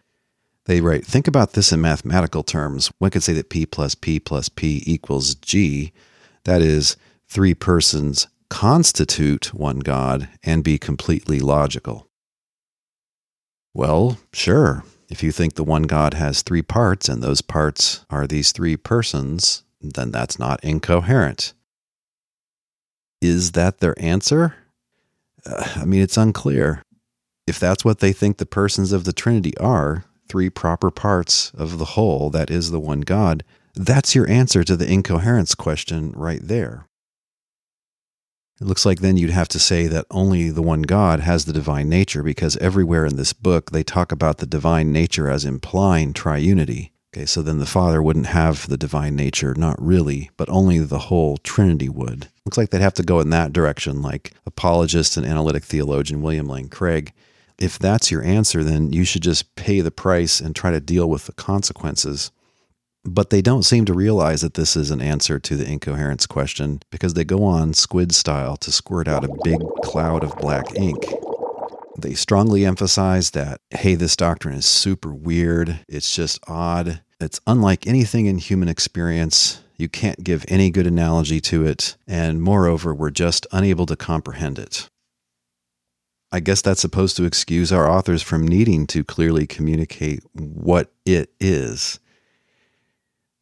They 0.64 0.80
write, 0.80 1.04
think 1.04 1.28
about 1.28 1.52
this 1.52 1.72
in 1.72 1.80
mathematical 1.80 2.42
terms. 2.42 2.90
One 2.98 3.10
could 3.10 3.22
say 3.22 3.32
that 3.34 3.50
P 3.50 3.66
plus 3.66 3.94
P 3.94 4.18
plus 4.18 4.48
P 4.48 4.82
equals 4.86 5.34
G. 5.34 5.92
That 6.44 6.62
is, 6.62 6.96
three 7.28 7.54
persons 7.54 8.28
constitute 8.50 9.52
one 9.52 9.80
God 9.80 10.28
and 10.42 10.64
be 10.64 10.78
completely 10.78 11.38
logical. 11.40 12.06
Well, 13.74 14.18
sure. 14.32 14.84
If 15.08 15.22
you 15.22 15.32
think 15.32 15.54
the 15.54 15.64
one 15.64 15.84
God 15.84 16.14
has 16.14 16.42
three 16.42 16.62
parts 16.62 17.08
and 17.08 17.22
those 17.22 17.40
parts 17.40 18.04
are 18.10 18.26
these 18.26 18.52
three 18.52 18.76
persons, 18.76 19.64
then 19.80 20.10
that's 20.10 20.38
not 20.38 20.62
incoherent. 20.62 21.54
Is 23.20 23.52
that 23.52 23.78
their 23.78 23.98
answer? 23.98 24.54
Uh, 25.46 25.66
I 25.76 25.84
mean, 25.84 26.02
it's 26.02 26.16
unclear. 26.16 26.82
If 27.46 27.58
that's 27.58 27.84
what 27.84 28.00
they 28.00 28.12
think 28.12 28.36
the 28.36 28.46
persons 28.46 28.92
of 28.92 29.04
the 29.04 29.12
Trinity 29.12 29.56
are, 29.58 30.04
three 30.28 30.50
proper 30.50 30.90
parts 30.90 31.50
of 31.52 31.78
the 31.78 31.86
whole 31.86 32.28
that 32.30 32.50
is 32.50 32.70
the 32.70 32.80
one 32.80 33.00
God, 33.00 33.42
that's 33.74 34.14
your 34.14 34.28
answer 34.28 34.62
to 34.64 34.76
the 34.76 34.90
incoherence 34.90 35.54
question 35.54 36.12
right 36.12 36.40
there. 36.42 36.86
It 38.60 38.66
looks 38.66 38.84
like 38.84 39.00
then 39.00 39.16
you'd 39.16 39.30
have 39.30 39.48
to 39.48 39.58
say 39.58 39.86
that 39.86 40.06
only 40.10 40.50
the 40.50 40.62
one 40.62 40.82
God 40.82 41.20
has 41.20 41.44
the 41.44 41.52
divine 41.52 41.88
nature 41.88 42.22
because 42.22 42.56
everywhere 42.56 43.06
in 43.06 43.16
this 43.16 43.32
book 43.32 43.70
they 43.70 43.82
talk 43.82 44.10
about 44.10 44.38
the 44.38 44.46
divine 44.46 44.92
nature 44.92 45.28
as 45.28 45.44
implying 45.44 46.12
triunity. 46.12 46.90
Okay, 47.14 47.24
so 47.24 47.40
then 47.40 47.58
the 47.58 47.66
Father 47.66 48.02
wouldn't 48.02 48.26
have 48.26 48.68
the 48.68 48.76
divine 48.76 49.16
nature, 49.16 49.54
not 49.54 49.80
really, 49.80 50.30
but 50.36 50.48
only 50.50 50.78
the 50.78 50.98
whole 50.98 51.38
Trinity 51.38 51.88
would. 51.88 52.28
Looks 52.44 52.58
like 52.58 52.70
they'd 52.70 52.80
have 52.80 52.94
to 52.94 53.02
go 53.02 53.20
in 53.20 53.30
that 53.30 53.52
direction, 53.52 54.02
like 54.02 54.32
apologist 54.44 55.16
and 55.16 55.24
analytic 55.24 55.64
theologian 55.64 56.20
William 56.20 56.48
Lane 56.48 56.68
Craig 56.68 57.12
if 57.58 57.78
that's 57.78 58.10
your 58.10 58.22
answer, 58.22 58.62
then 58.62 58.92
you 58.92 59.04
should 59.04 59.22
just 59.22 59.54
pay 59.56 59.80
the 59.80 59.90
price 59.90 60.40
and 60.40 60.54
try 60.54 60.70
to 60.70 60.80
deal 60.80 61.08
with 61.08 61.26
the 61.26 61.32
consequences. 61.32 62.30
But 63.04 63.30
they 63.30 63.40
don't 63.40 63.62
seem 63.62 63.84
to 63.86 63.94
realize 63.94 64.40
that 64.42 64.54
this 64.54 64.76
is 64.76 64.90
an 64.90 65.00
answer 65.00 65.38
to 65.38 65.56
the 65.56 65.70
incoherence 65.70 66.26
question 66.26 66.80
because 66.90 67.14
they 67.14 67.24
go 67.24 67.44
on 67.44 67.72
squid 67.74 68.14
style 68.14 68.56
to 68.58 68.72
squirt 68.72 69.08
out 69.08 69.24
a 69.24 69.36
big 69.44 69.60
cloud 69.82 70.24
of 70.24 70.36
black 70.36 70.74
ink. 70.76 71.04
They 71.98 72.14
strongly 72.14 72.64
emphasize 72.64 73.30
that, 73.30 73.60
hey, 73.70 73.94
this 73.94 74.14
doctrine 74.14 74.54
is 74.54 74.66
super 74.66 75.12
weird. 75.12 75.80
It's 75.88 76.14
just 76.14 76.38
odd. 76.46 77.00
It's 77.20 77.40
unlike 77.46 77.86
anything 77.86 78.26
in 78.26 78.38
human 78.38 78.68
experience. 78.68 79.62
You 79.76 79.88
can't 79.88 80.22
give 80.22 80.44
any 80.48 80.70
good 80.70 80.86
analogy 80.86 81.40
to 81.42 81.66
it. 81.66 81.96
And 82.06 82.42
moreover, 82.42 82.94
we're 82.94 83.10
just 83.10 83.46
unable 83.52 83.86
to 83.86 83.96
comprehend 83.96 84.58
it. 84.58 84.88
I 86.30 86.40
guess 86.40 86.60
that's 86.60 86.80
supposed 86.80 87.16
to 87.16 87.24
excuse 87.24 87.72
our 87.72 87.90
authors 87.90 88.22
from 88.22 88.46
needing 88.46 88.86
to 88.88 89.02
clearly 89.02 89.46
communicate 89.46 90.22
what 90.34 90.92
it 91.06 91.32
is. 91.40 91.98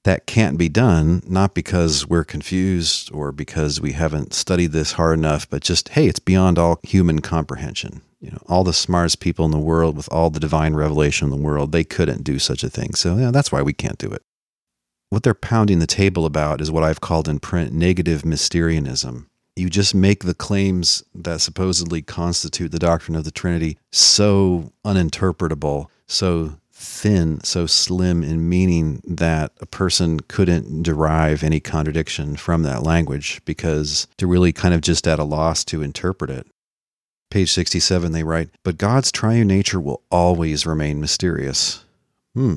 That 0.07 0.25
can't 0.25 0.57
be 0.57 0.69
done, 0.69 1.21
not 1.27 1.53
because 1.53 2.07
we're 2.07 2.23
confused 2.23 3.11
or 3.13 3.33
because 3.33 3.81
we 3.81 3.91
haven't 3.91 4.35
studied 4.35 4.71
this 4.71 4.93
hard 4.93 5.19
enough, 5.19 5.51
but 5.51 5.65
just, 5.65 5.89
hey, 5.91 6.07
it's 6.07 6.21
beyond 6.21 6.61
all 6.61 6.79
human 6.85 7.21
comprehension. 7.21 8.03
You 8.21 8.31
know, 8.31 8.43
all 8.47 8.63
the 8.63 8.73
smartest 8.73 9.19
people 9.19 9.45
in 9.45 9.51
the 9.51 9.59
world 9.59 9.97
with 9.97 10.09
all 10.13 10.31
the 10.31 10.39
divine 10.39 10.75
revelation 10.75 11.27
in 11.27 11.31
the 11.33 11.45
world, 11.45 11.73
they 11.73 11.83
couldn't 11.83 12.23
do 12.23 12.39
such 12.39 12.63
a 12.63 12.71
thing. 12.71 12.95
So 12.95 13.17
yeah, 13.17 13.33
that's 13.33 13.51
why 13.51 13.63
we 13.63 13.73
can't 13.73 13.99
do 13.99 14.13
it. 14.13 14.23
What 15.11 15.25
they're 15.25 15.35
pounding 15.35 15.81
the 15.81 15.89
table 15.89 16.25
about 16.25 16.61
is 16.61 16.71
what 16.71 16.85
I've 16.85 17.01
called 17.01 17.29
in 17.29 17.41
print 17.41 17.73
negative 17.73 18.25
Mysterianism 18.25 19.29
you 19.57 19.71
just 19.71 19.95
make 19.95 20.23
the 20.23 20.35
claims 20.35 21.03
that 21.15 21.41
supposedly 21.41 22.03
constitute 22.03 22.71
the 22.71 22.79
doctrine 22.79 23.17
of 23.17 23.25
the 23.25 23.31
Trinity 23.31 23.79
so 23.91 24.71
uninterpretable, 24.85 25.87
so 26.07 26.59
thin, 26.87 27.43
so 27.43 27.67
slim 27.67 28.23
in 28.23 28.49
meaning 28.49 29.03
that 29.05 29.53
a 29.61 29.67
person 29.67 30.21
couldn't 30.21 30.83
derive 30.83 31.43
any 31.43 31.61
contradiction 31.61 32.37
from 32.37 32.63
that 32.63 32.83
language 32.83 33.43
because 33.45 34.07
they're 34.17 34.29
really 34.29 34.53
kind 34.53 34.73
of 34.73 34.81
just 34.81 35.07
at 35.07 35.19
a 35.19 35.25
loss 35.25 35.65
to 35.65 35.83
interpret 35.83 36.31
it. 36.31 36.47
Page 37.31 37.53
67, 37.53 38.13
they 38.13 38.23
write, 38.23 38.51
But 38.63 38.79
God's 38.79 39.11
triune 39.11 39.49
nature 39.49 39.81
will 39.81 40.03
always 40.11 40.65
remain 40.65 41.01
mysterious. 41.01 41.85
Hmm. 42.35 42.57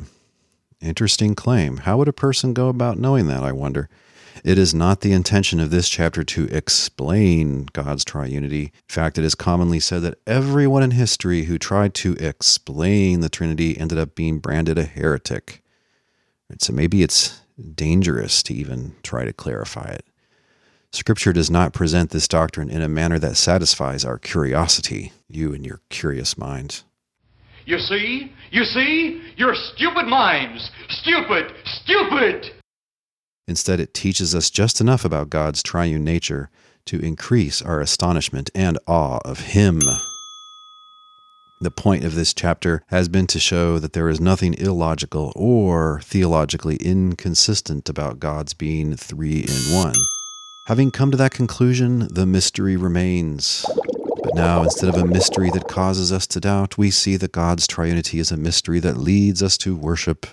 Interesting 0.79 1.35
claim. 1.35 1.77
How 1.77 1.97
would 1.97 2.07
a 2.07 2.13
person 2.13 2.53
go 2.53 2.69
about 2.69 2.97
knowing 2.97 3.27
that, 3.27 3.43
I 3.43 3.51
wonder? 3.51 3.89
It 4.43 4.57
is 4.57 4.73
not 4.73 5.01
the 5.01 5.11
intention 5.11 5.59
of 5.59 5.69
this 5.69 5.89
chapter 5.89 6.23
to 6.23 6.45
explain 6.45 7.67
God's 7.73 8.05
triunity. 8.05 8.65
In 8.65 8.71
fact, 8.87 9.17
it 9.17 9.25
is 9.25 9.35
commonly 9.35 9.79
said 9.79 10.01
that 10.03 10.19
everyone 10.25 10.83
in 10.83 10.91
history 10.91 11.43
who 11.43 11.57
tried 11.57 11.93
to 11.95 12.13
explain 12.13 13.19
the 13.19 13.29
Trinity 13.29 13.77
ended 13.77 13.97
up 13.97 14.15
being 14.15 14.39
branded 14.39 14.77
a 14.77 14.83
heretic. 14.83 15.61
So 16.59 16.73
maybe 16.73 17.03
it's 17.03 17.41
dangerous 17.75 18.41
to 18.43 18.53
even 18.53 18.95
try 19.03 19.25
to 19.25 19.33
clarify 19.33 19.89
it. 19.89 20.05
Scripture 20.91 21.33
does 21.33 21.51
not 21.51 21.73
present 21.73 22.09
this 22.09 22.27
doctrine 22.27 22.69
in 22.69 22.81
a 22.81 22.87
manner 22.87 23.19
that 23.19 23.37
satisfies 23.37 24.03
our 24.03 24.17
curiosity, 24.17 25.11
you 25.27 25.53
and 25.53 25.65
your 25.65 25.81
curious 25.89 26.37
mind. 26.37 26.81
You 27.65 27.77
see? 27.77 28.31
You 28.49 28.63
see? 28.63 29.21
Your 29.35 29.53
stupid 29.53 30.07
minds! 30.07 30.71
Stupid! 30.87 31.53
Stupid! 31.65 32.53
Instead, 33.49 33.79
it 33.79 33.95
teaches 33.95 34.35
us 34.35 34.51
just 34.51 34.79
enough 34.79 35.03
about 35.03 35.31
God's 35.31 35.63
triune 35.63 36.03
nature 36.03 36.51
to 36.85 36.99
increase 36.99 37.63
our 37.63 37.81
astonishment 37.81 38.51
and 38.53 38.77
awe 38.85 39.17
of 39.25 39.39
Him. 39.39 39.79
The 41.59 41.71
point 41.71 42.03
of 42.03 42.13
this 42.13 42.31
chapter 42.35 42.83
has 42.89 43.09
been 43.09 43.25
to 43.25 43.39
show 43.39 43.79
that 43.79 43.93
there 43.93 44.07
is 44.07 44.21
nothing 44.21 44.53
illogical 44.53 45.33
or 45.35 45.99
theologically 46.03 46.75
inconsistent 46.75 47.89
about 47.89 48.19
God's 48.19 48.53
being 48.53 48.95
three 48.95 49.39
in 49.39 49.75
one. 49.75 49.95
Having 50.67 50.91
come 50.91 51.09
to 51.09 51.17
that 51.17 51.31
conclusion, 51.31 52.07
the 52.11 52.27
mystery 52.27 52.77
remains. 52.77 53.65
But 54.23 54.35
now, 54.35 54.61
instead 54.61 54.89
of 54.89 55.01
a 55.01 55.07
mystery 55.07 55.49
that 55.55 55.67
causes 55.67 56.11
us 56.11 56.27
to 56.27 56.39
doubt, 56.39 56.77
we 56.77 56.91
see 56.91 57.17
that 57.17 57.31
God's 57.31 57.67
triunity 57.67 58.19
is 58.19 58.31
a 58.31 58.37
mystery 58.37 58.79
that 58.81 58.97
leads 58.97 59.41
us 59.41 59.57
to 59.57 59.75
worship. 59.75 60.27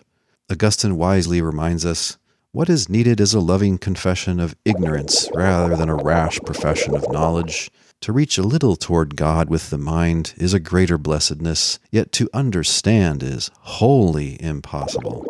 Augustine 0.51 0.99
wisely 0.99 1.41
reminds 1.41 1.87
us 1.87 2.19
what 2.53 2.71
is 2.71 2.89
needed 2.89 3.21
is 3.21 3.35
a 3.35 3.41
loving 3.41 3.77
confession 3.79 4.41
of 4.41 4.57
ignorance 4.65 5.29
rather 5.35 5.77
than 5.77 5.89
a 5.89 5.95
rash 5.95 6.39
profession 6.47 6.95
of 6.95 7.11
knowledge. 7.13 7.71
To 8.03 8.13
reach 8.13 8.39
a 8.39 8.43
little 8.43 8.77
toward 8.77 9.17
God 9.17 9.51
with 9.51 9.71
the 9.71 9.79
mind 9.79 10.35
is 10.37 10.55
a 10.55 10.61
greater 10.61 10.99
blessedness, 10.99 11.79
yet 11.91 12.13
to 12.13 12.31
understand 12.33 13.23
is 13.23 13.51
wholly 13.61 14.41
impossible. 14.43 15.25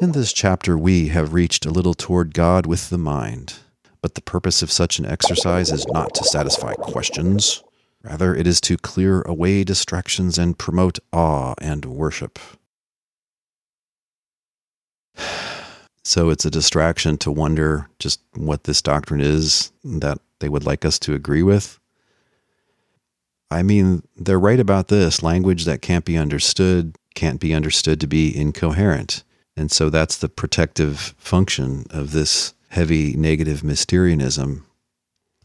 In 0.00 0.12
this 0.12 0.32
chapter, 0.32 0.76
we 0.76 1.08
have 1.08 1.32
reached 1.32 1.64
a 1.64 1.70
little 1.70 1.94
toward 1.94 2.34
God 2.34 2.66
with 2.66 2.90
the 2.90 2.98
mind, 2.98 3.54
but 4.02 4.14
the 4.14 4.20
purpose 4.20 4.60
of 4.60 4.70
such 4.70 4.98
an 4.98 5.06
exercise 5.06 5.72
is 5.72 5.86
not 5.88 6.14
to 6.14 6.24
satisfy 6.24 6.74
questions. 6.74 7.62
Rather, 8.02 8.34
it 8.34 8.46
is 8.46 8.60
to 8.62 8.76
clear 8.76 9.22
away 9.22 9.64
distractions 9.64 10.38
and 10.38 10.58
promote 10.58 10.98
awe 11.12 11.54
and 11.58 11.86
worship. 11.86 12.38
So 16.06 16.30
it's 16.30 16.44
a 16.44 16.52
distraction 16.52 17.18
to 17.18 17.32
wonder 17.32 17.88
just 17.98 18.20
what 18.36 18.62
this 18.62 18.80
doctrine 18.80 19.20
is 19.20 19.72
that 19.82 20.20
they 20.38 20.48
would 20.48 20.64
like 20.64 20.84
us 20.84 21.00
to 21.00 21.14
agree 21.14 21.42
with. 21.42 21.80
I 23.50 23.64
mean, 23.64 24.04
they're 24.16 24.38
right 24.38 24.60
about 24.60 24.86
this 24.86 25.24
language 25.24 25.64
that 25.64 25.82
can't 25.82 26.04
be 26.04 26.16
understood 26.16 26.94
can't 27.16 27.40
be 27.40 27.52
understood 27.52 27.98
to 28.00 28.06
be 28.06 28.36
incoherent. 28.36 29.24
And 29.56 29.68
so 29.72 29.90
that's 29.90 30.16
the 30.18 30.28
protective 30.28 31.16
function 31.18 31.86
of 31.90 32.12
this 32.12 32.54
heavy 32.68 33.16
negative 33.16 33.64
Mysterianism. 33.64 34.64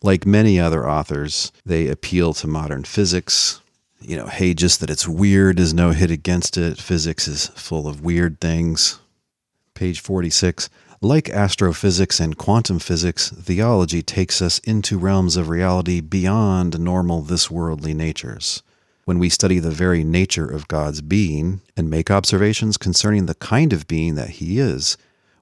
Like 0.03 0.27
many 0.27 0.59
other 0.59 0.87
authors, 0.87 1.51
they 1.65 1.87
appeal 1.87 2.35
to 2.35 2.45
modern 2.45 2.83
physics. 2.83 3.61
You 3.99 4.15
know, 4.15 4.27
hey, 4.27 4.53
just 4.53 4.79
that 4.81 4.91
it's 4.91 5.07
weird 5.07 5.59
is 5.59 5.73
no 5.73 5.89
hit 5.89 6.11
against 6.11 6.55
it. 6.55 6.77
Physics 6.77 7.27
is 7.27 7.47
full 7.47 7.87
of 7.87 8.01
weird 8.01 8.39
things 8.39 8.99
page 9.73 9.99
46. 9.99 10.69
Like 11.01 11.29
astrophysics 11.29 12.19
and 12.19 12.37
quantum 12.37 12.79
physics, 12.79 13.31
theology 13.31 14.01
takes 14.03 14.41
us 14.41 14.59
into 14.59 14.99
realms 14.99 15.35
of 15.35 15.49
reality 15.49 15.99
beyond 15.99 16.79
normal 16.79 17.21
this 17.21 17.49
worldly 17.49 17.93
natures. 17.93 18.61
When 19.05 19.17
we 19.17 19.29
study 19.29 19.57
the 19.57 19.71
very 19.71 20.03
nature 20.03 20.45
of 20.45 20.67
God's 20.67 21.01
being 21.01 21.61
and 21.75 21.89
make 21.89 22.11
observations 22.11 22.77
concerning 22.77 23.25
the 23.25 23.33
kind 23.35 23.73
of 23.73 23.87
being 23.87 24.15
that 24.15 24.29
He 24.31 24.59
is, 24.59 24.95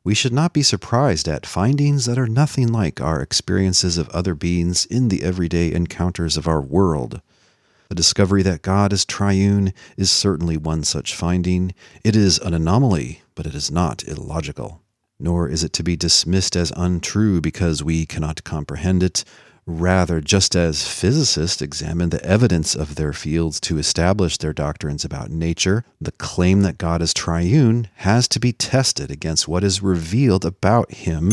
we 0.04 0.16
should 0.16 0.34
not 0.34 0.54
be 0.54 0.64
surprised 0.64 1.28
at 1.28 1.46
findings 1.46 2.06
that 2.06 2.18
are 2.18 2.28
nothing 2.28 2.72
like 2.72 3.02
our 3.02 3.22
experiences 3.22 3.98
of 3.98 4.08
other 4.10 4.34
beings 4.34 4.86
in 4.86 5.10
the 5.10 5.24
everyday 5.24 5.74
encounters 5.74 6.38
of 6.38 6.48
our 6.48 6.62
world. 6.62 7.22
The 7.90 7.96
discovery 7.96 8.44
that 8.44 8.62
God 8.62 8.94
is 8.94 9.04
triune 9.04 9.74
is 9.98 10.12
certainly 10.12 10.58
one 10.58 10.84
such 10.84 11.16
finding. 11.16 11.74
It 12.04 12.16
is 12.16 12.38
an 12.40 12.54
anomaly, 12.54 13.24
but 13.40 13.48
it 13.48 13.56
is 13.56 13.72
not 13.72 14.04
illogical. 14.04 14.82
Nor 15.18 15.48
is 15.48 15.64
it 15.64 15.72
to 15.72 15.82
be 15.82 15.96
dismissed 15.96 16.58
as 16.58 16.74
untrue 16.76 17.40
because 17.40 17.82
we 17.82 18.06
cannot 18.06 18.44
comprehend 18.44 19.02
it. 19.02 19.24
Rather, 19.66 20.20
just 20.20 20.58
as 20.58 20.86
physicists 20.86 21.62
examine 21.62 22.10
the 22.10 22.22
evidence 22.26 22.76
of 22.76 22.96
their 22.96 23.14
fields 23.14 23.62
to 23.62 23.78
establish 23.78 24.38
their 24.38 24.52
doctrines 24.52 25.06
about 25.06 25.32
nature, 25.32 25.86
the 26.02 26.12
claim 26.12 26.64
that 26.64 26.78
God 26.78 27.02
is 27.02 27.14
triune 27.14 27.88
has 27.96 28.28
to 28.28 28.42
be 28.42 28.52
tested 28.52 29.10
against 29.10 29.48
what 29.48 29.64
is 29.64 29.82
revealed 29.82 30.44
about 30.44 30.92
Him. 30.92 31.30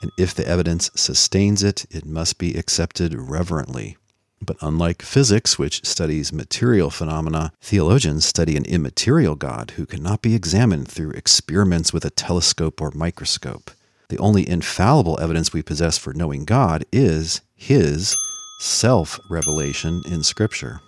And 0.00 0.10
if 0.16 0.34
the 0.34 0.48
evidence 0.48 0.90
sustains 0.94 1.62
it, 1.62 1.84
it 1.90 2.06
must 2.06 2.38
be 2.38 2.54
accepted 2.54 3.12
reverently. 3.14 3.98
But 4.44 4.56
unlike 4.60 5.02
physics, 5.02 5.58
which 5.58 5.84
studies 5.84 6.32
material 6.32 6.90
phenomena, 6.90 7.52
theologians 7.60 8.24
study 8.26 8.56
an 8.56 8.64
immaterial 8.66 9.36
God 9.36 9.72
who 9.72 9.86
cannot 9.86 10.20
be 10.20 10.34
examined 10.34 10.88
through 10.88 11.12
experiments 11.12 11.92
with 11.92 12.04
a 12.04 12.10
telescope 12.10 12.80
or 12.80 12.90
microscope. 12.94 13.70
The 14.10 14.18
only 14.18 14.46
infallible 14.46 15.18
evidence 15.20 15.52
we 15.52 15.62
possess 15.62 15.96
for 15.96 16.12
knowing 16.12 16.44
God 16.44 16.84
is 16.92 17.40
His 17.54 18.16
self 18.60 19.18
revelation 19.30 20.02
in 20.10 20.22
Scripture. 20.22 20.80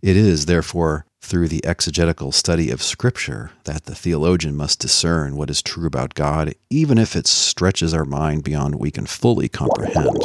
It 0.00 0.16
is, 0.16 0.46
therefore, 0.46 1.04
through 1.20 1.48
the 1.48 1.64
exegetical 1.64 2.32
study 2.32 2.70
of 2.70 2.82
Scripture 2.82 3.50
that 3.64 3.84
the 3.84 3.94
theologian 3.94 4.56
must 4.56 4.78
discern 4.78 5.36
what 5.36 5.50
is 5.50 5.62
true 5.62 5.86
about 5.86 6.14
God, 6.14 6.54
even 6.70 6.96
if 6.96 7.16
it 7.16 7.26
stretches 7.26 7.92
our 7.92 8.04
mind 8.04 8.44
beyond 8.44 8.76
what 8.76 8.80
we 8.80 8.90
can 8.90 9.06
fully 9.06 9.48
comprehend. 9.48 10.22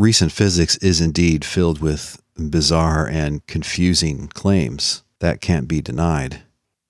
Recent 0.00 0.32
physics 0.32 0.78
is 0.78 1.02
indeed 1.02 1.44
filled 1.44 1.82
with 1.82 2.22
bizarre 2.34 3.06
and 3.06 3.46
confusing 3.46 4.28
claims. 4.28 5.02
That 5.18 5.42
can't 5.42 5.68
be 5.68 5.82
denied. 5.82 6.40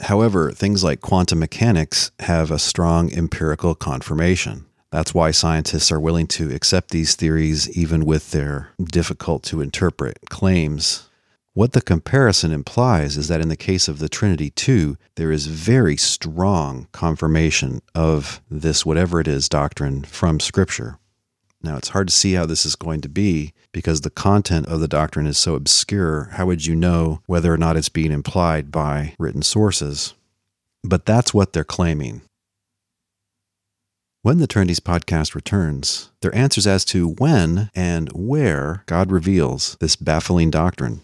However, 0.03 0.53
things 0.53 0.85
like 0.85 1.01
quantum 1.01 1.41
mechanics 1.41 2.13
have 2.21 2.53
a 2.53 2.59
strong 2.61 3.13
empirical 3.13 3.75
confirmation. 3.75 4.67
That's 4.93 5.13
why 5.13 5.33
scientists 5.33 5.91
are 5.91 5.99
willing 5.99 6.29
to 6.29 6.55
accept 6.55 6.93
these 6.93 7.17
theories 7.17 7.69
even 7.77 8.05
with 8.05 8.31
their 8.31 8.69
difficult 8.81 9.43
to 9.47 9.61
interpret 9.61 10.21
claims. 10.29 11.09
What 11.53 11.73
the 11.73 11.83
comparison 11.83 12.53
implies 12.53 13.17
is 13.17 13.27
that 13.27 13.41
in 13.41 13.49
the 13.49 13.57
case 13.57 13.89
of 13.89 13.99
the 13.99 14.09
Trinity, 14.09 14.51
too, 14.51 14.97
there 15.17 15.33
is 15.33 15.49
very 15.49 15.97
strong 15.97 16.87
confirmation 16.93 17.83
of 17.93 18.41
this, 18.49 18.87
whatever 18.87 19.19
it 19.19 19.27
is, 19.27 19.49
doctrine 19.49 20.05
from 20.05 20.39
Scripture. 20.39 21.01
Now, 21.63 21.77
it's 21.77 21.91
hard 21.91 22.09
to 22.09 22.15
see 22.15 22.33
how 22.33 22.47
this 22.47 22.65
is 22.65 22.75
going 22.75 23.03
to 23.03 23.09
be 23.09 23.53
because 23.73 24.01
the 24.01 24.11
content 24.11 24.67
of 24.67 24.81
the 24.81 24.89
doctrine 24.89 25.27
is 25.27 25.37
so 25.37 25.55
obscure. 25.55 26.31
How 26.33 26.47
would 26.47 26.65
you 26.65 26.75
know 26.75 27.21
whether 27.27 27.53
or 27.53 27.59
not 27.59 27.77
it's 27.77 27.91
being 27.91 28.13
implied 28.13 28.71
by 28.71 29.15
written 29.19 29.43
sources? 29.43 30.15
But 30.83 31.05
that's 31.05 31.35
what 31.35 31.53
they're 31.53 31.65
claiming. 31.65 32.23
When 34.23 34.39
the 34.39 34.47
Trinities 34.47 34.81
podcast 34.81 35.35
returns, 35.35 36.11
their 36.21 36.35
answers 36.35 36.67
as 36.67 36.85
to 36.87 37.09
when 37.09 37.71
and 37.75 38.11
where 38.13 38.83
God 38.87 39.11
reveals 39.11 39.77
this 39.81 39.97
baffling 39.97 40.51
doctrine. 40.51 41.01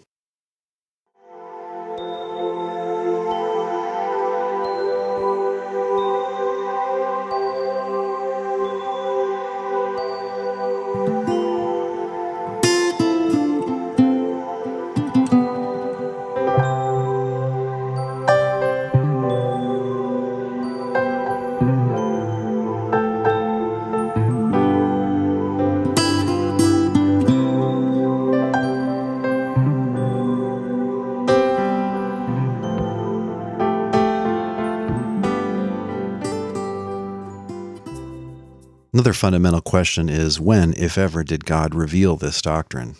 Fundamental 39.17 39.61
question 39.61 40.09
is 40.09 40.39
when, 40.39 40.75
if 40.75 40.97
ever, 40.97 41.25
did 41.25 41.45
God 41.45 41.75
reveal 41.75 42.17
this 42.17 42.41
doctrine? 42.41 42.97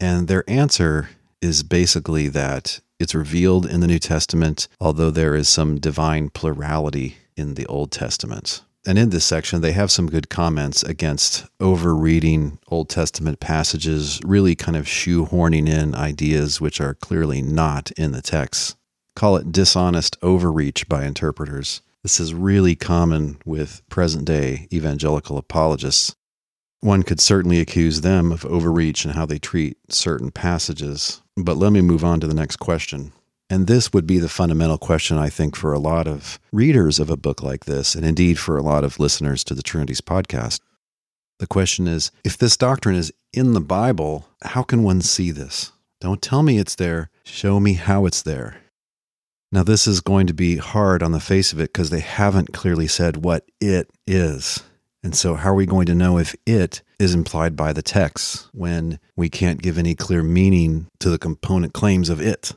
And 0.00 0.26
their 0.26 0.44
answer 0.48 1.10
is 1.40 1.62
basically 1.62 2.28
that 2.28 2.80
it's 2.98 3.14
revealed 3.14 3.66
in 3.66 3.80
the 3.80 3.86
New 3.86 3.98
Testament, 3.98 4.68
although 4.80 5.10
there 5.10 5.34
is 5.34 5.48
some 5.48 5.78
divine 5.78 6.30
plurality 6.30 7.16
in 7.36 7.54
the 7.54 7.66
Old 7.66 7.90
Testament. 7.90 8.62
And 8.86 8.98
in 8.98 9.10
this 9.10 9.24
section, 9.24 9.60
they 9.60 9.72
have 9.72 9.90
some 9.90 10.08
good 10.08 10.30
comments 10.30 10.82
against 10.82 11.46
overreading 11.60 12.58
Old 12.68 12.88
Testament 12.88 13.38
passages, 13.40 14.20
really 14.24 14.54
kind 14.54 14.76
of 14.76 14.86
shoehorning 14.86 15.68
in 15.68 15.94
ideas 15.94 16.60
which 16.60 16.80
are 16.80 16.94
clearly 16.94 17.42
not 17.42 17.90
in 17.92 18.12
the 18.12 18.22
text. 18.22 18.76
Call 19.14 19.36
it 19.36 19.52
dishonest 19.52 20.16
overreach 20.22 20.88
by 20.88 21.04
interpreters. 21.04 21.82
This 22.02 22.18
is 22.18 22.32
really 22.32 22.74
common 22.74 23.36
with 23.44 23.82
present 23.90 24.24
day 24.24 24.68
evangelical 24.72 25.36
apologists. 25.36 26.16
One 26.80 27.02
could 27.02 27.20
certainly 27.20 27.60
accuse 27.60 28.00
them 28.00 28.32
of 28.32 28.46
overreach 28.46 29.04
in 29.04 29.10
how 29.10 29.26
they 29.26 29.38
treat 29.38 29.76
certain 29.90 30.30
passages. 30.30 31.20
But 31.36 31.58
let 31.58 31.72
me 31.72 31.82
move 31.82 32.02
on 32.02 32.20
to 32.20 32.26
the 32.26 32.34
next 32.34 32.56
question. 32.56 33.12
And 33.50 33.66
this 33.66 33.92
would 33.92 34.06
be 34.06 34.18
the 34.18 34.28
fundamental 34.30 34.78
question, 34.78 35.18
I 35.18 35.28
think, 35.28 35.56
for 35.56 35.74
a 35.74 35.78
lot 35.78 36.06
of 36.06 36.38
readers 36.52 36.98
of 36.98 37.10
a 37.10 37.18
book 37.18 37.42
like 37.42 37.66
this, 37.66 37.94
and 37.94 38.06
indeed 38.06 38.38
for 38.38 38.56
a 38.56 38.62
lot 38.62 38.84
of 38.84 38.98
listeners 38.98 39.44
to 39.44 39.54
the 39.54 39.62
Trinities 39.62 40.00
podcast. 40.00 40.60
The 41.38 41.46
question 41.46 41.86
is 41.86 42.12
if 42.24 42.38
this 42.38 42.56
doctrine 42.56 42.94
is 42.94 43.12
in 43.32 43.52
the 43.52 43.60
Bible, 43.60 44.26
how 44.42 44.62
can 44.62 44.82
one 44.82 45.02
see 45.02 45.32
this? 45.32 45.72
Don't 46.00 46.22
tell 46.22 46.42
me 46.42 46.58
it's 46.58 46.76
there, 46.76 47.10
show 47.24 47.60
me 47.60 47.74
how 47.74 48.06
it's 48.06 48.22
there. 48.22 48.58
Now, 49.52 49.64
this 49.64 49.88
is 49.88 50.00
going 50.00 50.28
to 50.28 50.34
be 50.34 50.56
hard 50.56 51.02
on 51.02 51.10
the 51.10 51.18
face 51.18 51.52
of 51.52 51.58
it 51.58 51.72
because 51.72 51.90
they 51.90 52.00
haven't 52.00 52.52
clearly 52.52 52.86
said 52.86 53.24
what 53.24 53.44
it 53.60 53.90
is. 54.06 54.62
And 55.02 55.16
so, 55.16 55.34
how 55.34 55.50
are 55.50 55.54
we 55.54 55.66
going 55.66 55.86
to 55.86 55.94
know 55.94 56.18
if 56.18 56.36
it 56.46 56.82
is 57.00 57.14
implied 57.14 57.56
by 57.56 57.72
the 57.72 57.82
text 57.82 58.48
when 58.52 59.00
we 59.16 59.28
can't 59.28 59.62
give 59.62 59.76
any 59.76 59.96
clear 59.96 60.22
meaning 60.22 60.86
to 61.00 61.10
the 61.10 61.18
component 61.18 61.72
claims 61.72 62.08
of 62.08 62.20
it? 62.20 62.52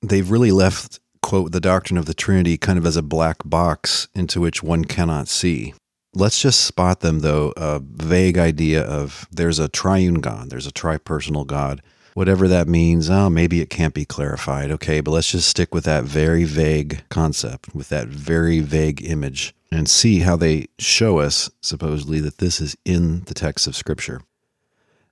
They've 0.00 0.30
really 0.30 0.52
left, 0.52 1.00
quote, 1.20 1.52
the 1.52 1.60
doctrine 1.60 1.98
of 1.98 2.06
the 2.06 2.14
Trinity 2.14 2.56
kind 2.56 2.78
of 2.78 2.86
as 2.86 2.96
a 2.96 3.02
black 3.02 3.38
box 3.44 4.08
into 4.14 4.40
which 4.40 4.62
one 4.62 4.86
cannot 4.86 5.28
see. 5.28 5.74
Let's 6.14 6.40
just 6.40 6.62
spot 6.62 7.00
them, 7.00 7.20
though, 7.20 7.52
a 7.56 7.80
vague 7.80 8.38
idea 8.38 8.82
of 8.82 9.26
there's 9.30 9.58
a 9.58 9.68
triune 9.68 10.20
God, 10.20 10.48
there's 10.48 10.66
a 10.66 10.72
tripersonal 10.72 11.46
God 11.46 11.82
whatever 12.14 12.48
that 12.48 12.68
means. 12.68 13.10
Oh, 13.10 13.30
maybe 13.30 13.60
it 13.60 13.70
can't 13.70 13.94
be 13.94 14.04
clarified. 14.04 14.70
Okay, 14.70 15.00
but 15.00 15.10
let's 15.10 15.30
just 15.30 15.48
stick 15.48 15.74
with 15.74 15.84
that 15.84 16.04
very 16.04 16.44
vague 16.44 17.02
concept, 17.08 17.74
with 17.74 17.88
that 17.90 18.08
very 18.08 18.60
vague 18.60 19.04
image, 19.04 19.54
and 19.70 19.88
see 19.88 20.20
how 20.20 20.36
they 20.36 20.66
show 20.78 21.18
us, 21.18 21.50
supposedly, 21.60 22.20
that 22.20 22.38
this 22.38 22.60
is 22.60 22.76
in 22.84 23.24
the 23.24 23.34
text 23.34 23.66
of 23.66 23.76
Scripture. 23.76 24.22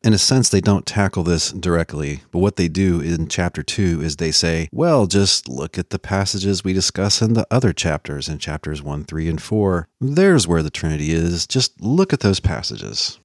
In 0.03 0.15
a 0.15 0.19
sense, 0.19 0.49
they 0.49 0.63
don't 0.63 0.87
tackle 0.87 1.25
this 1.25 1.53
directly, 1.53 2.23
but 2.31 2.39
what 2.39 2.57
they 2.57 2.69
do 2.69 3.01
in 3.01 3.29
chapter 3.29 3.63
2 3.63 4.01
is 4.01 4.17
they 4.17 4.31
say, 4.31 4.67
well, 4.73 5.07
just 5.07 5.47
look 5.47 5.77
at 5.77 5.91
the 5.91 5.99
passages 5.99 6.65
we 6.65 6.73
discuss 6.73 7.21
in 7.21 7.35
the 7.35 7.47
other 7.51 7.75
chapters, 7.75 8.27
in 8.27 8.39
chapters 8.39 8.83
1, 8.83 9.05
3, 9.05 9.29
and 9.29 9.43
4. 9.43 9.89
There's 10.01 10.49
where 10.49 10.63
the 10.63 10.71
Trinity 10.71 11.13
is. 11.13 11.47
Just 11.47 11.79
look 11.83 12.15
at 12.15 12.21
those 12.21 12.41
passages. 12.41 13.21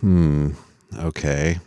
Hmm, 0.00 0.52
okay. 0.98 1.60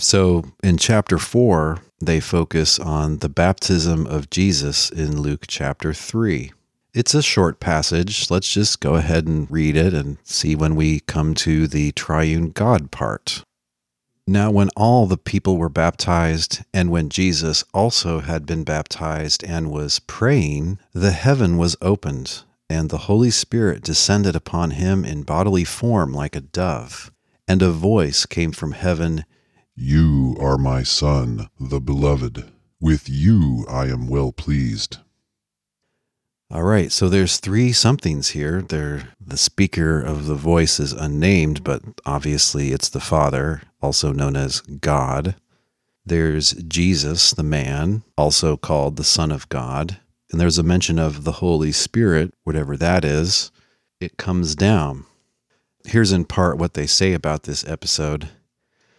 So 0.00 0.44
in 0.62 0.78
chapter 0.78 1.18
4, 1.18 1.82
they 2.00 2.20
focus 2.20 2.78
on 2.78 3.18
the 3.18 3.28
baptism 3.28 4.06
of 4.06 4.30
Jesus 4.30 4.88
in 4.88 5.20
Luke 5.20 5.44
chapter 5.46 5.92
3. 5.92 6.52
It's 6.94 7.12
a 7.12 7.22
short 7.22 7.60
passage. 7.60 8.30
Let's 8.30 8.50
just 8.50 8.80
go 8.80 8.94
ahead 8.94 9.26
and 9.26 9.48
read 9.50 9.76
it 9.76 9.92
and 9.92 10.16
see 10.24 10.56
when 10.56 10.74
we 10.74 11.00
come 11.00 11.34
to 11.34 11.66
the 11.66 11.92
triune 11.92 12.50
God 12.50 12.90
part. 12.90 13.44
Now, 14.26 14.50
when 14.50 14.70
all 14.70 15.06
the 15.06 15.18
people 15.18 15.58
were 15.58 15.68
baptized, 15.68 16.62
and 16.72 16.90
when 16.90 17.10
Jesus 17.10 17.62
also 17.74 18.20
had 18.20 18.46
been 18.46 18.64
baptized 18.64 19.44
and 19.44 19.70
was 19.70 19.98
praying, 19.98 20.78
the 20.94 21.12
heaven 21.12 21.58
was 21.58 21.76
opened, 21.82 22.44
and 22.70 22.88
the 22.88 23.04
Holy 23.04 23.30
Spirit 23.30 23.82
descended 23.82 24.34
upon 24.34 24.70
him 24.70 25.04
in 25.04 25.24
bodily 25.24 25.64
form 25.64 26.14
like 26.14 26.34
a 26.34 26.40
dove. 26.40 27.10
And 27.46 27.60
a 27.60 27.70
voice 27.70 28.24
came 28.24 28.52
from 28.52 28.72
heaven 28.72 29.26
you 29.80 30.36
are 30.38 30.58
my 30.58 30.82
Son, 30.82 31.48
the 31.58 31.80
Beloved. 31.80 32.44
With 32.80 33.08
you 33.08 33.64
I 33.68 33.86
am 33.86 34.08
well 34.08 34.30
pleased. 34.30 34.98
All 36.50 36.64
right, 36.64 36.92
so 36.92 37.08
there's 37.08 37.38
three 37.38 37.72
somethings 37.72 38.30
here. 38.30 38.60
There, 38.60 39.14
the 39.18 39.38
speaker 39.38 39.98
of 40.00 40.26
the 40.26 40.34
voice 40.34 40.78
is 40.80 40.92
unnamed, 40.92 41.64
but 41.64 41.82
obviously 42.04 42.72
it's 42.72 42.90
the 42.90 43.00
Father, 43.00 43.62
also 43.80 44.12
known 44.12 44.36
as 44.36 44.60
God. 44.60 45.36
There's 46.04 46.52
Jesus, 46.52 47.30
the 47.30 47.42
man, 47.42 48.02
also 48.18 48.56
called 48.56 48.96
the 48.96 49.04
Son 49.04 49.32
of 49.32 49.48
God. 49.48 49.98
And 50.30 50.40
there's 50.40 50.58
a 50.58 50.62
mention 50.62 50.98
of 50.98 51.24
the 51.24 51.32
Holy 51.32 51.72
Spirit, 51.72 52.34
whatever 52.44 52.76
that 52.76 53.04
is. 53.04 53.50
It 53.98 54.18
comes 54.18 54.54
down. 54.54 55.06
Here's 55.86 56.12
in 56.12 56.26
part 56.26 56.58
what 56.58 56.74
they 56.74 56.86
say 56.86 57.14
about 57.14 57.44
this 57.44 57.66
episode. 57.66 58.28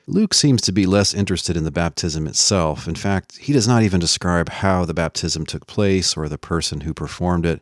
Luke 0.08 0.34
seems 0.34 0.62
to 0.64 0.72
be 0.72 0.86
less 0.86 1.14
interested 1.14 1.56
in 1.56 1.64
the 1.64 1.72
baptism 1.72 2.28
itself. 2.28 2.88
In 2.88 2.96
fact, 2.96 3.38
he 3.38 3.54
does 3.54 3.68
not 3.68 3.84
even 3.84 4.00
describe 4.00 4.50
how 4.50 4.84
the 4.84 4.94
baptism 4.94 5.46
took 5.46 5.68
place 5.68 6.18
or 6.18 6.28
the 6.28 6.38
person 6.38 6.82
who 6.82 6.94
performed 6.94 7.46
it 7.46 7.62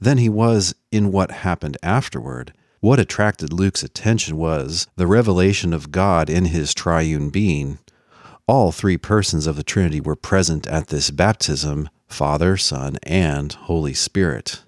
than 0.00 0.18
he 0.18 0.28
was 0.28 0.74
in 0.92 1.10
what 1.10 1.30
happened 1.30 1.76
afterward. 1.82 2.52
What 2.80 3.00
attracted 3.00 3.52
Luke's 3.52 3.82
attention 3.82 4.36
was 4.36 4.86
the 4.96 5.06
revelation 5.06 5.72
of 5.72 5.90
God 5.90 6.30
in 6.30 6.46
his 6.46 6.74
triune 6.74 7.30
being. 7.30 7.78
All 8.46 8.70
three 8.70 8.96
persons 8.96 9.46
of 9.46 9.56
the 9.56 9.64
Trinity 9.64 10.00
were 10.00 10.14
present 10.14 10.66
at 10.66 10.88
this 10.88 11.10
baptism 11.10 11.88
Father, 12.06 12.56
Son, 12.56 12.96
and 13.02 13.52
Holy 13.52 13.92
Spirit. 13.92 14.62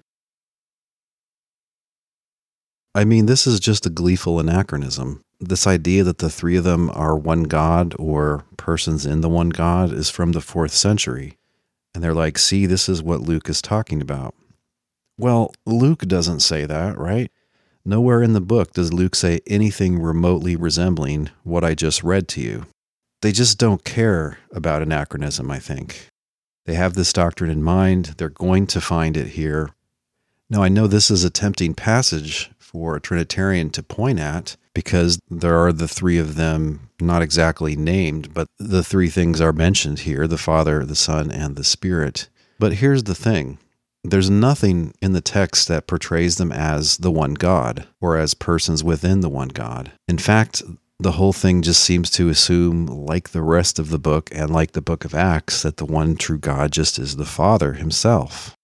I 2.93 3.05
mean, 3.05 3.25
this 3.25 3.47
is 3.47 3.59
just 3.59 3.85
a 3.85 3.89
gleeful 3.89 4.39
anachronism 4.39 5.23
this 5.41 5.65
idea 5.65 6.03
that 6.03 6.19
the 6.19 6.29
three 6.29 6.55
of 6.55 6.63
them 6.63 6.89
are 6.91 7.17
one 7.17 7.43
God 7.43 7.95
or 7.97 8.45
persons 8.57 9.05
in 9.05 9.21
the 9.21 9.29
one 9.29 9.49
God 9.49 9.91
is 9.91 10.09
from 10.09 10.31
the 10.31 10.41
fourth 10.41 10.71
century. 10.71 11.37
And 11.93 12.03
they're 12.03 12.13
like, 12.13 12.37
see, 12.37 12.65
this 12.65 12.87
is 12.87 13.03
what 13.03 13.21
Luke 13.21 13.49
is 13.49 13.61
talking 13.61 14.01
about. 14.01 14.35
Well, 15.17 15.53
Luke 15.65 16.03
doesn't 16.03 16.39
say 16.41 16.65
that, 16.65 16.97
right? 16.97 17.31
Nowhere 17.83 18.21
in 18.21 18.33
the 18.33 18.41
book 18.41 18.73
does 18.73 18.93
Luke 18.93 19.15
say 19.15 19.39
anything 19.47 19.99
remotely 19.99 20.55
resembling 20.55 21.31
what 21.43 21.63
I 21.63 21.73
just 21.73 22.03
read 22.03 22.27
to 22.29 22.41
you. 22.41 22.67
They 23.21 23.31
just 23.31 23.57
don't 23.57 23.83
care 23.83 24.37
about 24.51 24.83
anachronism, 24.83 25.49
I 25.49 25.59
think. 25.59 26.07
They 26.65 26.75
have 26.75 26.93
this 26.93 27.11
doctrine 27.11 27.49
in 27.49 27.63
mind. 27.63 28.15
They're 28.17 28.29
going 28.29 28.67
to 28.67 28.81
find 28.81 29.17
it 29.17 29.29
here. 29.29 29.71
Now, 30.49 30.61
I 30.61 30.69
know 30.69 30.85
this 30.85 31.09
is 31.09 31.23
a 31.23 31.29
tempting 31.29 31.73
passage 31.73 32.50
for 32.71 32.95
a 32.95 33.01
Trinitarian 33.01 33.69
to 33.71 33.83
point 33.83 34.19
at 34.19 34.55
because 34.73 35.19
there 35.29 35.57
are 35.57 35.73
the 35.73 35.87
three 35.87 36.17
of 36.17 36.35
them 36.35 36.89
not 36.99 37.21
exactly 37.21 37.75
named, 37.75 38.33
but 38.33 38.47
the 38.57 38.83
three 38.83 39.09
things 39.09 39.41
are 39.41 39.53
mentioned 39.53 39.99
here 39.99 40.27
the 40.27 40.37
Father, 40.37 40.85
the 40.85 40.95
Son, 40.95 41.31
and 41.31 41.55
the 41.55 41.63
Spirit. 41.63 42.29
But 42.59 42.75
here's 42.75 43.03
the 43.03 43.15
thing 43.15 43.57
there's 44.03 44.29
nothing 44.29 44.93
in 45.01 45.13
the 45.13 45.21
text 45.21 45.67
that 45.67 45.87
portrays 45.87 46.37
them 46.37 46.51
as 46.51 46.97
the 46.97 47.11
one 47.11 47.35
God 47.35 47.87
or 47.99 48.17
as 48.17 48.33
persons 48.33 48.83
within 48.83 49.21
the 49.21 49.29
one 49.29 49.49
God. 49.49 49.91
In 50.07 50.17
fact, 50.17 50.63
the 50.99 51.13
whole 51.13 51.33
thing 51.33 51.61
just 51.61 51.83
seems 51.83 52.09
to 52.11 52.29
assume, 52.29 52.85
like 52.85 53.29
the 53.29 53.41
rest 53.41 53.79
of 53.79 53.89
the 53.89 53.99
book 53.99 54.29
and 54.31 54.51
like 54.51 54.71
the 54.71 54.81
book 54.81 55.05
of 55.05 55.15
Acts, 55.15 55.63
that 55.63 55.77
the 55.77 55.85
one 55.85 56.15
true 56.15 56.37
God 56.37 56.71
just 56.71 56.99
is 56.99 57.15
the 57.15 57.25
Father 57.25 57.73
himself. 57.73 58.55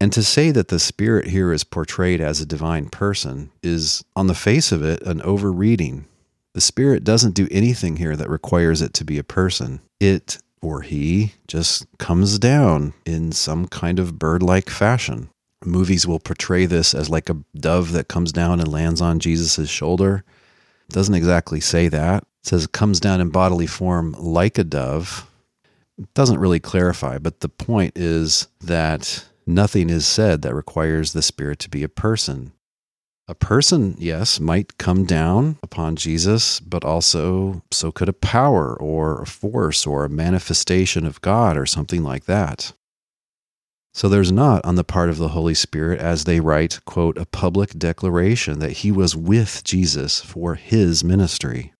And 0.00 0.12
to 0.12 0.22
say 0.22 0.50
that 0.50 0.68
the 0.68 0.78
Spirit 0.78 1.28
here 1.28 1.52
is 1.52 1.64
portrayed 1.64 2.20
as 2.20 2.40
a 2.40 2.46
divine 2.46 2.88
person 2.88 3.50
is, 3.62 4.04
on 4.14 4.26
the 4.26 4.34
face 4.34 4.72
of 4.72 4.82
it, 4.84 5.02
an 5.02 5.22
overreading. 5.22 6.06
The 6.52 6.60
Spirit 6.60 7.04
doesn't 7.04 7.34
do 7.34 7.48
anything 7.50 7.96
here 7.96 8.16
that 8.16 8.28
requires 8.28 8.82
it 8.82 8.92
to 8.94 9.04
be 9.04 9.18
a 9.18 9.24
person. 9.24 9.80
It 10.00 10.38
or 10.62 10.82
he 10.82 11.34
just 11.46 11.86
comes 11.98 12.38
down 12.38 12.92
in 13.04 13.30
some 13.32 13.68
kind 13.68 13.98
of 13.98 14.18
bird 14.18 14.42
like 14.42 14.68
fashion. 14.68 15.30
Movies 15.64 16.06
will 16.06 16.18
portray 16.18 16.66
this 16.66 16.94
as 16.94 17.08
like 17.08 17.30
a 17.30 17.36
dove 17.56 17.92
that 17.92 18.08
comes 18.08 18.32
down 18.32 18.60
and 18.60 18.72
lands 18.72 19.00
on 19.00 19.18
Jesus' 19.18 19.68
shoulder. 19.68 20.24
It 20.88 20.92
doesn't 20.92 21.14
exactly 21.14 21.60
say 21.60 21.88
that. 21.88 22.22
It 22.22 22.48
says 22.48 22.64
it 22.64 22.72
comes 22.72 23.00
down 23.00 23.20
in 23.20 23.30
bodily 23.30 23.66
form 23.66 24.12
like 24.18 24.58
a 24.58 24.64
dove. 24.64 25.30
It 25.98 26.12
doesn't 26.14 26.40
really 26.40 26.60
clarify, 26.60 27.18
but 27.18 27.40
the 27.40 27.48
point 27.48 27.96
is 27.96 28.48
that 28.60 29.24
nothing 29.46 29.90
is 29.90 30.06
said 30.06 30.42
that 30.42 30.54
requires 30.54 31.12
the 31.12 31.22
Spirit 31.22 31.58
to 31.60 31.70
be 31.70 31.82
a 31.82 31.88
person. 31.88 32.52
A 33.28 33.34
person, 33.34 33.96
yes, 33.98 34.38
might 34.38 34.78
come 34.78 35.04
down 35.04 35.58
upon 35.62 35.96
Jesus, 35.96 36.60
but 36.60 36.84
also 36.84 37.62
so 37.72 37.90
could 37.90 38.08
a 38.08 38.12
power 38.12 38.76
or 38.78 39.20
a 39.20 39.26
force 39.26 39.84
or 39.84 40.04
a 40.04 40.08
manifestation 40.08 41.04
of 41.04 41.20
God 41.20 41.56
or 41.56 41.66
something 41.66 42.04
like 42.04 42.26
that. 42.26 42.72
So 43.92 44.08
there's 44.08 44.30
not 44.30 44.64
on 44.64 44.76
the 44.76 44.84
part 44.84 45.08
of 45.08 45.16
the 45.16 45.28
Holy 45.28 45.54
Spirit, 45.54 45.98
as 45.98 46.24
they 46.24 46.38
write, 46.38 46.84
quote, 46.84 47.18
a 47.18 47.24
public 47.24 47.70
declaration 47.70 48.58
that 48.60 48.72
he 48.72 48.92
was 48.92 49.16
with 49.16 49.64
Jesus 49.64 50.20
for 50.20 50.54
his 50.54 51.02
ministry. 51.02 51.72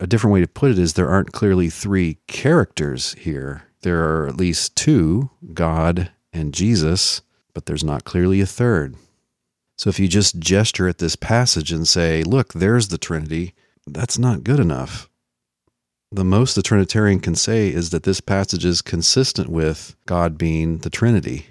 A 0.00 0.06
different 0.06 0.32
way 0.32 0.40
to 0.40 0.48
put 0.48 0.70
it 0.70 0.78
is 0.78 0.94
there 0.94 1.10
aren't 1.10 1.32
clearly 1.32 1.68
three 1.70 2.18
characters 2.26 3.14
here. 3.18 3.64
There 3.82 4.02
are 4.02 4.26
at 4.26 4.36
least 4.36 4.74
two, 4.76 5.30
God 5.52 6.10
and 6.32 6.54
Jesus, 6.54 7.22
but 7.54 7.66
there's 7.66 7.84
not 7.84 8.04
clearly 8.04 8.40
a 8.40 8.46
third. 8.46 8.96
So 9.76 9.90
if 9.90 10.00
you 10.00 10.08
just 10.08 10.38
gesture 10.38 10.88
at 10.88 10.98
this 10.98 11.16
passage 11.16 11.70
and 11.70 11.86
say, 11.86 12.22
look, 12.22 12.52
there's 12.52 12.88
the 12.88 12.98
Trinity, 12.98 13.54
that's 13.86 14.18
not 14.18 14.44
good 14.44 14.60
enough. 14.60 15.08
The 16.10 16.24
most 16.24 16.54
the 16.54 16.62
Trinitarian 16.62 17.20
can 17.20 17.34
say 17.34 17.68
is 17.68 17.90
that 17.90 18.02
this 18.02 18.20
passage 18.20 18.64
is 18.64 18.82
consistent 18.82 19.48
with 19.48 19.94
God 20.06 20.38
being 20.38 20.78
the 20.78 20.90
Trinity. 20.90 21.46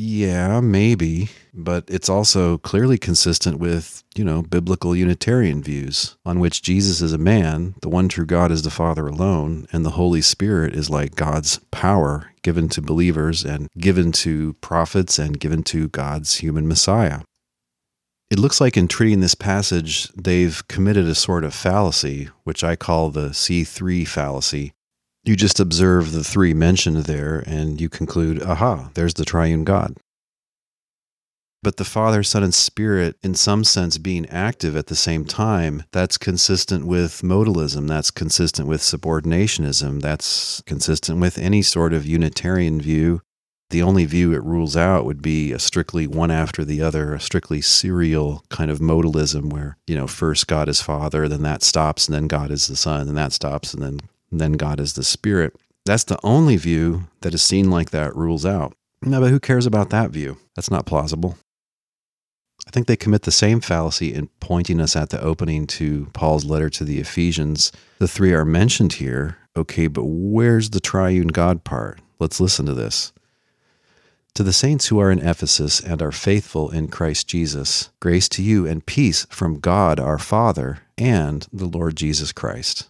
Yeah, 0.00 0.60
maybe, 0.60 1.30
but 1.52 1.82
it's 1.88 2.08
also 2.08 2.58
clearly 2.58 2.98
consistent 2.98 3.58
with, 3.58 4.04
you 4.14 4.22
know, 4.22 4.42
biblical 4.42 4.94
Unitarian 4.94 5.60
views 5.60 6.16
on 6.24 6.38
which 6.38 6.62
Jesus 6.62 7.00
is 7.00 7.12
a 7.12 7.18
man, 7.18 7.74
the 7.82 7.88
one 7.88 8.08
true 8.08 8.24
God 8.24 8.52
is 8.52 8.62
the 8.62 8.70
Father 8.70 9.08
alone, 9.08 9.66
and 9.72 9.84
the 9.84 9.98
Holy 9.98 10.22
Spirit 10.22 10.76
is 10.76 10.88
like 10.88 11.16
God's 11.16 11.58
power 11.72 12.30
given 12.42 12.68
to 12.68 12.80
believers 12.80 13.44
and 13.44 13.66
given 13.76 14.12
to 14.12 14.52
prophets 14.60 15.18
and 15.18 15.40
given 15.40 15.64
to 15.64 15.88
God's 15.88 16.36
human 16.36 16.68
Messiah. 16.68 17.22
It 18.30 18.38
looks 18.38 18.60
like 18.60 18.76
in 18.76 18.86
treating 18.86 19.18
this 19.18 19.34
passage, 19.34 20.12
they've 20.12 20.62
committed 20.68 21.06
a 21.06 21.14
sort 21.16 21.42
of 21.42 21.52
fallacy, 21.52 22.28
which 22.44 22.62
I 22.62 22.76
call 22.76 23.10
the 23.10 23.30
C3 23.30 24.06
fallacy. 24.06 24.74
You 25.28 25.36
just 25.36 25.60
observe 25.60 26.12
the 26.12 26.24
three 26.24 26.54
mentioned 26.54 27.04
there 27.04 27.44
and 27.46 27.78
you 27.80 27.90
conclude, 27.90 28.42
aha, 28.42 28.90
there's 28.94 29.14
the 29.14 29.26
triune 29.26 29.62
God. 29.62 29.96
But 31.62 31.76
the 31.76 31.84
Father, 31.84 32.22
Son, 32.22 32.42
and 32.42 32.54
Spirit, 32.54 33.16
in 33.22 33.34
some 33.34 33.62
sense, 33.62 33.98
being 33.98 34.26
active 34.30 34.74
at 34.74 34.86
the 34.86 34.94
same 34.94 35.26
time, 35.26 35.82
that's 35.92 36.16
consistent 36.16 36.86
with 36.86 37.20
modalism. 37.22 37.88
That's 37.88 38.10
consistent 38.10 38.68
with 38.68 38.80
subordinationism. 38.80 40.00
That's 40.00 40.62
consistent 40.62 41.20
with 41.20 41.36
any 41.36 41.60
sort 41.60 41.92
of 41.92 42.06
Unitarian 42.06 42.80
view 42.80 43.20
the 43.70 43.82
only 43.82 44.06
view 44.06 44.32
it 44.32 44.42
rules 44.42 44.76
out 44.76 45.04
would 45.04 45.20
be 45.20 45.52
a 45.52 45.58
strictly 45.58 46.06
one 46.06 46.30
after 46.30 46.64
the 46.64 46.80
other, 46.80 47.14
a 47.14 47.20
strictly 47.20 47.60
serial 47.60 48.42
kind 48.48 48.70
of 48.70 48.78
modalism 48.78 49.52
where, 49.52 49.76
you 49.86 49.94
know, 49.94 50.06
first 50.06 50.46
God 50.46 50.68
is 50.68 50.80
Father, 50.80 51.28
then 51.28 51.42
that 51.42 51.62
stops, 51.62 52.08
and 52.08 52.14
then 52.14 52.28
God 52.28 52.50
is 52.50 52.66
the 52.66 52.76
Son, 52.76 53.08
and 53.08 53.16
that 53.16 53.32
stops, 53.32 53.74
and 53.74 53.82
then, 53.82 54.00
then 54.30 54.52
God 54.52 54.80
is 54.80 54.94
the 54.94 55.04
Spirit. 55.04 55.56
That's 55.84 56.04
the 56.04 56.18
only 56.22 56.56
view 56.56 57.08
that 57.22 57.34
is 57.34 57.42
seen 57.42 57.70
like 57.70 57.90
that 57.90 58.14
rules 58.14 58.44
out. 58.44 58.74
No, 59.02 59.20
but 59.20 59.30
who 59.30 59.40
cares 59.40 59.66
about 59.66 59.90
that 59.90 60.10
view? 60.10 60.38
That's 60.54 60.70
not 60.70 60.86
plausible. 60.86 61.38
I 62.66 62.70
think 62.70 62.86
they 62.86 62.96
commit 62.96 63.22
the 63.22 63.30
same 63.30 63.60
fallacy 63.60 64.12
in 64.12 64.28
pointing 64.40 64.80
us 64.80 64.96
at 64.96 65.10
the 65.10 65.20
opening 65.22 65.66
to 65.68 66.10
Paul's 66.12 66.44
letter 66.44 66.68
to 66.70 66.84
the 66.84 66.98
Ephesians. 66.98 67.72
The 67.98 68.08
three 68.08 68.34
are 68.34 68.44
mentioned 68.44 68.94
here. 68.94 69.38
Okay, 69.56 69.86
but 69.86 70.04
where's 70.04 70.70
the 70.70 70.80
triune 70.80 71.28
God 71.28 71.64
part? 71.64 72.00
Let's 72.18 72.40
listen 72.40 72.66
to 72.66 72.74
this. 72.74 73.12
To 74.34 74.42
the 74.42 74.52
saints 74.52 74.86
who 74.86 75.00
are 75.00 75.10
in 75.10 75.18
Ephesus 75.18 75.80
and 75.80 76.02
are 76.02 76.12
faithful 76.12 76.70
in 76.70 76.88
Christ 76.88 77.26
Jesus, 77.26 77.90
grace 78.00 78.28
to 78.30 78.42
you 78.42 78.66
and 78.66 78.84
peace 78.84 79.26
from 79.30 79.60
God 79.60 79.98
our 79.98 80.18
Father 80.18 80.80
and 80.96 81.46
the 81.52 81.66
Lord 81.66 81.96
Jesus 81.96 82.32
Christ. 82.32 82.88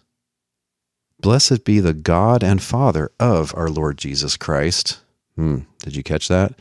Blessed 1.21 1.63
be 1.63 1.79
the 1.79 1.93
God 1.93 2.43
and 2.43 2.61
Father 2.61 3.11
of 3.19 3.53
our 3.55 3.69
Lord 3.69 3.97
Jesus 3.97 4.37
Christ. 4.37 4.99
Hmm, 5.35 5.59
did 5.79 5.95
you 5.95 6.03
catch 6.03 6.27
that? 6.27 6.53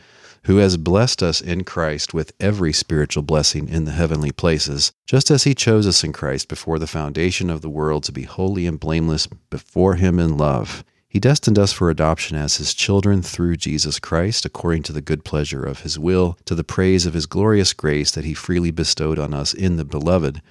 Who 0.44 0.56
has 0.58 0.76
blessed 0.76 1.22
us 1.22 1.40
in 1.40 1.64
Christ 1.64 2.14
with 2.14 2.32
every 2.40 2.72
spiritual 2.72 3.22
blessing 3.22 3.68
in 3.68 3.84
the 3.84 3.92
heavenly 3.92 4.32
places, 4.32 4.92
just 5.06 5.30
as 5.30 5.44
he 5.44 5.54
chose 5.54 5.86
us 5.86 6.02
in 6.02 6.12
Christ 6.12 6.48
before 6.48 6.78
the 6.78 6.86
foundation 6.86 7.50
of 7.50 7.60
the 7.60 7.68
world 7.68 8.04
to 8.04 8.12
be 8.12 8.22
holy 8.22 8.66
and 8.66 8.80
blameless 8.80 9.26
before 9.50 9.96
him 9.96 10.18
in 10.18 10.36
love 10.36 10.84
he 11.10 11.18
destined 11.18 11.58
us 11.58 11.72
for 11.72 11.88
adoption 11.88 12.36
as 12.36 12.58
his 12.58 12.74
children 12.74 13.22
through 13.22 13.56
Jesus 13.56 13.98
Christ, 13.98 14.44
according 14.44 14.82
to 14.84 14.92
the 14.92 15.00
good 15.00 15.24
pleasure 15.24 15.64
of 15.64 15.80
his 15.80 15.98
will, 15.98 16.36
to 16.44 16.54
the 16.54 16.64
praise 16.64 17.06
of 17.06 17.14
his 17.14 17.24
glorious 17.24 17.72
grace 17.72 18.10
that 18.10 18.26
he 18.26 18.34
freely 18.34 18.70
bestowed 18.70 19.18
on 19.18 19.32
us 19.32 19.54
in 19.54 19.76
the 19.76 19.86
Beloved. 19.86 20.42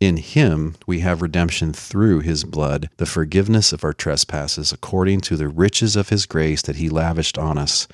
In 0.00 0.16
him 0.16 0.76
we 0.86 1.00
have 1.00 1.20
redemption 1.20 1.74
through 1.74 2.20
his 2.20 2.44
blood, 2.44 2.88
the 2.96 3.04
forgiveness 3.04 3.70
of 3.70 3.84
our 3.84 3.92
trespasses, 3.92 4.72
according 4.72 5.20
to 5.22 5.36
the 5.36 5.48
riches 5.48 5.94
of 5.94 6.08
his 6.08 6.24
grace 6.24 6.62
that 6.62 6.76
he 6.76 6.88
lavished 6.88 7.36
on 7.36 7.58
us. 7.58 7.86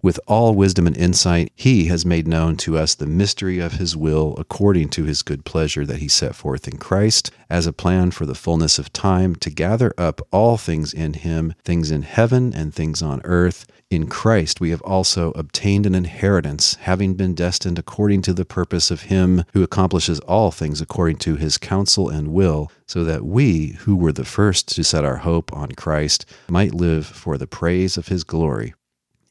With 0.00 0.20
all 0.28 0.54
wisdom 0.54 0.86
and 0.86 0.96
insight, 0.96 1.52
he 1.56 1.86
has 1.86 2.06
made 2.06 2.28
known 2.28 2.56
to 2.58 2.78
us 2.78 2.94
the 2.94 3.06
mystery 3.06 3.58
of 3.58 3.74
his 3.74 3.96
will 3.96 4.36
according 4.38 4.90
to 4.90 5.04
his 5.04 5.22
good 5.22 5.44
pleasure 5.44 5.84
that 5.86 5.98
he 5.98 6.06
set 6.06 6.36
forth 6.36 6.68
in 6.68 6.78
Christ 6.78 7.32
as 7.50 7.66
a 7.66 7.72
plan 7.72 8.12
for 8.12 8.24
the 8.24 8.36
fullness 8.36 8.78
of 8.78 8.92
time 8.92 9.34
to 9.36 9.50
gather 9.50 9.92
up 9.98 10.20
all 10.30 10.56
things 10.56 10.92
in 10.92 11.14
him, 11.14 11.52
things 11.64 11.90
in 11.90 12.02
heaven 12.02 12.54
and 12.54 12.72
things 12.72 13.02
on 13.02 13.20
earth. 13.24 13.66
In 13.90 14.06
Christ 14.06 14.60
we 14.60 14.70
have 14.70 14.82
also 14.82 15.32
obtained 15.32 15.84
an 15.84 15.96
inheritance, 15.96 16.76
having 16.82 17.14
been 17.14 17.34
destined 17.34 17.78
according 17.78 18.22
to 18.22 18.32
the 18.32 18.44
purpose 18.44 18.92
of 18.92 19.02
him 19.02 19.44
who 19.52 19.64
accomplishes 19.64 20.20
all 20.20 20.52
things 20.52 20.80
according 20.80 21.16
to 21.18 21.34
his 21.34 21.58
counsel 21.58 22.08
and 22.08 22.28
will, 22.28 22.70
so 22.86 23.02
that 23.02 23.24
we, 23.24 23.78
who 23.80 23.96
were 23.96 24.12
the 24.12 24.24
first 24.24 24.68
to 24.76 24.84
set 24.84 25.04
our 25.04 25.18
hope 25.18 25.52
on 25.52 25.72
Christ, 25.72 26.24
might 26.48 26.72
live 26.72 27.04
for 27.04 27.36
the 27.36 27.48
praise 27.48 27.96
of 27.96 28.08
his 28.08 28.22
glory. 28.22 28.74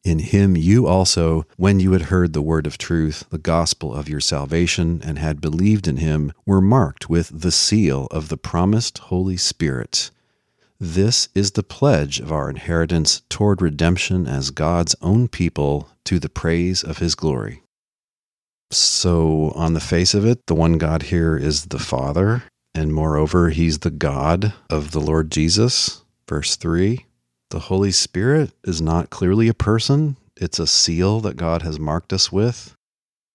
In 0.08 0.20
him 0.20 0.56
you 0.56 0.88
also, 0.88 1.46
when 1.58 1.82
you 1.82 1.92
had 1.92 2.04
heard 2.04 2.32
the 2.32 2.42
word 2.42 2.66
of 2.66 2.78
truth, 2.78 3.26
the 3.30 3.38
gospel 3.38 3.94
of 3.94 4.08
your 4.08 4.22
salvation, 4.22 5.02
and 5.04 5.20
had 5.20 5.42
believed 5.42 5.86
in 5.86 5.98
him, 5.98 6.32
were 6.46 6.62
marked 6.62 7.10
with 7.10 7.42
the 7.42 7.52
seal 7.52 8.08
of 8.10 8.30
the 8.30 8.38
promised 8.38 9.00
Holy 9.00 9.36
Spirit. 9.36 10.10
This 10.80 11.28
is 11.36 11.52
the 11.52 11.62
pledge 11.62 12.22
of 12.22 12.32
our 12.32 12.50
inheritance 12.50 13.24
toward 13.28 13.62
redemption 13.62 14.28
as 14.28 14.50
God's 14.50 14.96
own 15.02 15.28
people 15.28 15.90
to 16.06 16.20
the 16.20 16.30
praise 16.30 16.86
of 16.86 17.00
his 17.00 17.14
glory. 17.14 17.62
So, 18.72 19.52
on 19.56 19.74
the 19.74 19.82
face 19.82 20.14
of 20.14 20.26
it, 20.26 20.40
the 20.48 20.56
one 20.56 20.78
God 20.78 21.04
here 21.04 21.36
is 21.36 21.66
the 21.66 21.80
Father, 21.80 22.44
and 22.74 22.94
moreover, 22.94 23.50
he's 23.50 23.80
the 23.80 23.92
God 23.92 24.54
of 24.70 24.92
the 24.92 25.02
Lord 25.02 25.30
Jesus. 25.32 26.02
Verse 26.30 26.56
3 26.56 27.07
the 27.50 27.60
Holy 27.60 27.92
Spirit 27.92 28.52
is 28.64 28.82
not 28.82 29.10
clearly 29.10 29.48
a 29.48 29.54
person, 29.54 30.18
it's 30.36 30.60
a 30.60 30.68
seal 30.68 31.20
that 31.22 31.38
God 31.38 31.62
has 31.62 31.80
marked 31.80 32.14
us 32.14 32.32
with. 32.32 32.76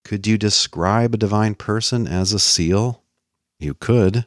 Could 0.04 0.26
you 0.26 0.36
describe 0.36 1.14
a 1.14 1.18
divine 1.18 1.54
person 1.54 2.06
as 2.06 2.32
a 2.32 2.38
seal? 2.38 3.02
You 3.58 3.74
could, 3.74 4.26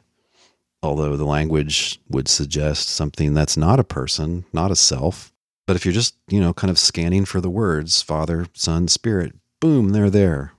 although 0.82 1.16
the 1.16 1.24
language 1.24 2.00
would 2.08 2.28
suggest 2.28 2.88
something 2.88 3.34
that's 3.34 3.56
not 3.56 3.78
a 3.78 3.84
person, 3.84 4.44
not 4.52 4.70
a 4.70 4.76
self. 4.76 5.32
But 5.66 5.76
if 5.76 5.84
you're 5.84 5.92
just, 5.92 6.16
you 6.28 6.40
know, 6.40 6.54
kind 6.54 6.70
of 6.70 6.78
scanning 6.78 7.24
for 7.24 7.40
the 7.40 7.50
words 7.50 8.02
Father, 8.02 8.46
Son, 8.54 8.88
Spirit, 8.88 9.34
boom, 9.60 9.90
they're 9.90 10.10
there. 10.10 10.52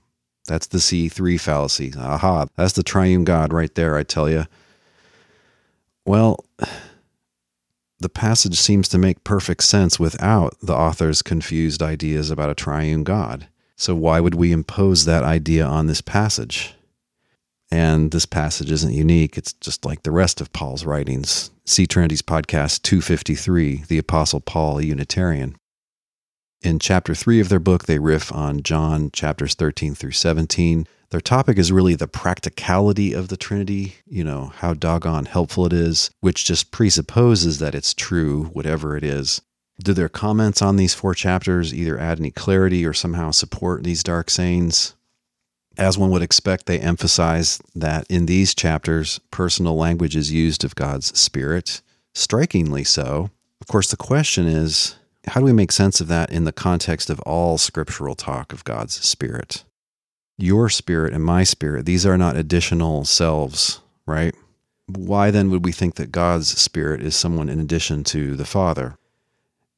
That's 0.46 0.66
the 0.66 0.78
C3 0.78 1.38
fallacy. 1.40 1.92
Aha, 1.96 2.46
that's 2.56 2.72
the 2.72 2.82
triune 2.82 3.24
God 3.24 3.52
right 3.52 3.74
there, 3.74 3.96
I 3.96 4.02
tell 4.02 4.30
you. 4.30 4.46
Well, 6.06 6.44
the 8.00 8.08
passage 8.08 8.58
seems 8.58 8.88
to 8.88 8.98
make 8.98 9.24
perfect 9.24 9.64
sense 9.64 9.98
without 9.98 10.56
the 10.62 10.74
author's 10.74 11.22
confused 11.22 11.82
ideas 11.82 12.30
about 12.30 12.50
a 12.50 12.54
triune 12.54 13.04
God. 13.04 13.48
So, 13.76 13.94
why 13.94 14.20
would 14.20 14.34
we 14.34 14.52
impose 14.52 15.04
that 15.04 15.24
idea 15.24 15.64
on 15.64 15.86
this 15.86 16.00
passage? 16.00 16.74
And 17.70 18.10
this 18.12 18.26
passage 18.26 18.70
isn't 18.70 18.92
unique. 18.92 19.36
It's 19.36 19.52
just 19.52 19.84
like 19.84 20.02
the 20.02 20.10
rest 20.10 20.40
of 20.40 20.52
Paul's 20.52 20.84
writings. 20.84 21.50
See 21.66 21.86
Trinities 21.86 22.22
podcast 22.22 22.82
253, 22.82 23.84
The 23.88 23.98
Apostle 23.98 24.40
Paul, 24.40 24.78
a 24.78 24.82
Unitarian. 24.82 25.56
In 26.62 26.78
chapter 26.78 27.14
3 27.14 27.40
of 27.40 27.50
their 27.50 27.60
book, 27.60 27.84
they 27.84 27.98
riff 27.98 28.32
on 28.32 28.62
John 28.62 29.10
chapters 29.12 29.54
13 29.54 29.94
through 29.94 30.12
17. 30.12 30.86
Their 31.10 31.20
topic 31.22 31.56
is 31.56 31.72
really 31.72 31.94
the 31.94 32.06
practicality 32.06 33.14
of 33.14 33.28
the 33.28 33.38
Trinity, 33.38 33.94
you 34.06 34.22
know, 34.22 34.52
how 34.56 34.74
doggone 34.74 35.24
helpful 35.24 35.64
it 35.64 35.72
is, 35.72 36.10
which 36.20 36.44
just 36.44 36.70
presupposes 36.70 37.58
that 37.60 37.74
it's 37.74 37.94
true, 37.94 38.44
whatever 38.52 38.94
it 38.94 39.02
is. 39.02 39.40
Do 39.82 39.94
their 39.94 40.10
comments 40.10 40.60
on 40.60 40.76
these 40.76 40.92
four 40.92 41.14
chapters 41.14 41.72
either 41.72 41.98
add 41.98 42.18
any 42.18 42.30
clarity 42.30 42.84
or 42.84 42.92
somehow 42.92 43.30
support 43.30 43.84
these 43.84 44.02
dark 44.02 44.28
sayings? 44.28 44.94
As 45.78 45.96
one 45.96 46.10
would 46.10 46.22
expect, 46.22 46.66
they 46.66 46.80
emphasize 46.80 47.62
that 47.74 48.04
in 48.10 48.26
these 48.26 48.54
chapters, 48.54 49.20
personal 49.30 49.76
language 49.76 50.16
is 50.16 50.32
used 50.32 50.64
of 50.64 50.74
God's 50.74 51.18
Spirit, 51.18 51.80
strikingly 52.14 52.84
so. 52.84 53.30
Of 53.60 53.68
course, 53.68 53.90
the 53.90 53.96
question 53.96 54.46
is 54.46 54.96
how 55.28 55.40
do 55.40 55.46
we 55.46 55.52
make 55.52 55.72
sense 55.72 56.00
of 56.00 56.08
that 56.08 56.30
in 56.30 56.44
the 56.44 56.52
context 56.52 57.08
of 57.08 57.20
all 57.20 57.56
scriptural 57.56 58.14
talk 58.14 58.52
of 58.52 58.64
God's 58.64 58.94
Spirit? 58.94 59.64
Your 60.38 60.68
spirit 60.68 61.12
and 61.12 61.24
my 61.24 61.42
spirit, 61.42 61.84
these 61.84 62.06
are 62.06 62.16
not 62.16 62.36
additional 62.36 63.04
selves, 63.04 63.80
right? 64.06 64.34
Why 64.86 65.30
then 65.30 65.50
would 65.50 65.64
we 65.64 65.72
think 65.72 65.96
that 65.96 66.12
God's 66.12 66.48
Spirit 66.58 67.02
is 67.02 67.14
someone 67.14 67.50
in 67.50 67.60
addition 67.60 68.04
to 68.04 68.36
the 68.36 68.46
Father? 68.46 68.96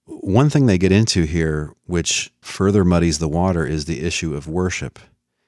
One 0.06 0.50
thing 0.50 0.66
they 0.66 0.78
get 0.78 0.92
into 0.92 1.24
here, 1.24 1.74
which 1.86 2.30
further 2.40 2.84
muddies 2.84 3.18
the 3.18 3.28
water, 3.28 3.66
is 3.66 3.86
the 3.86 4.02
issue 4.02 4.34
of 4.34 4.46
worship. 4.46 4.98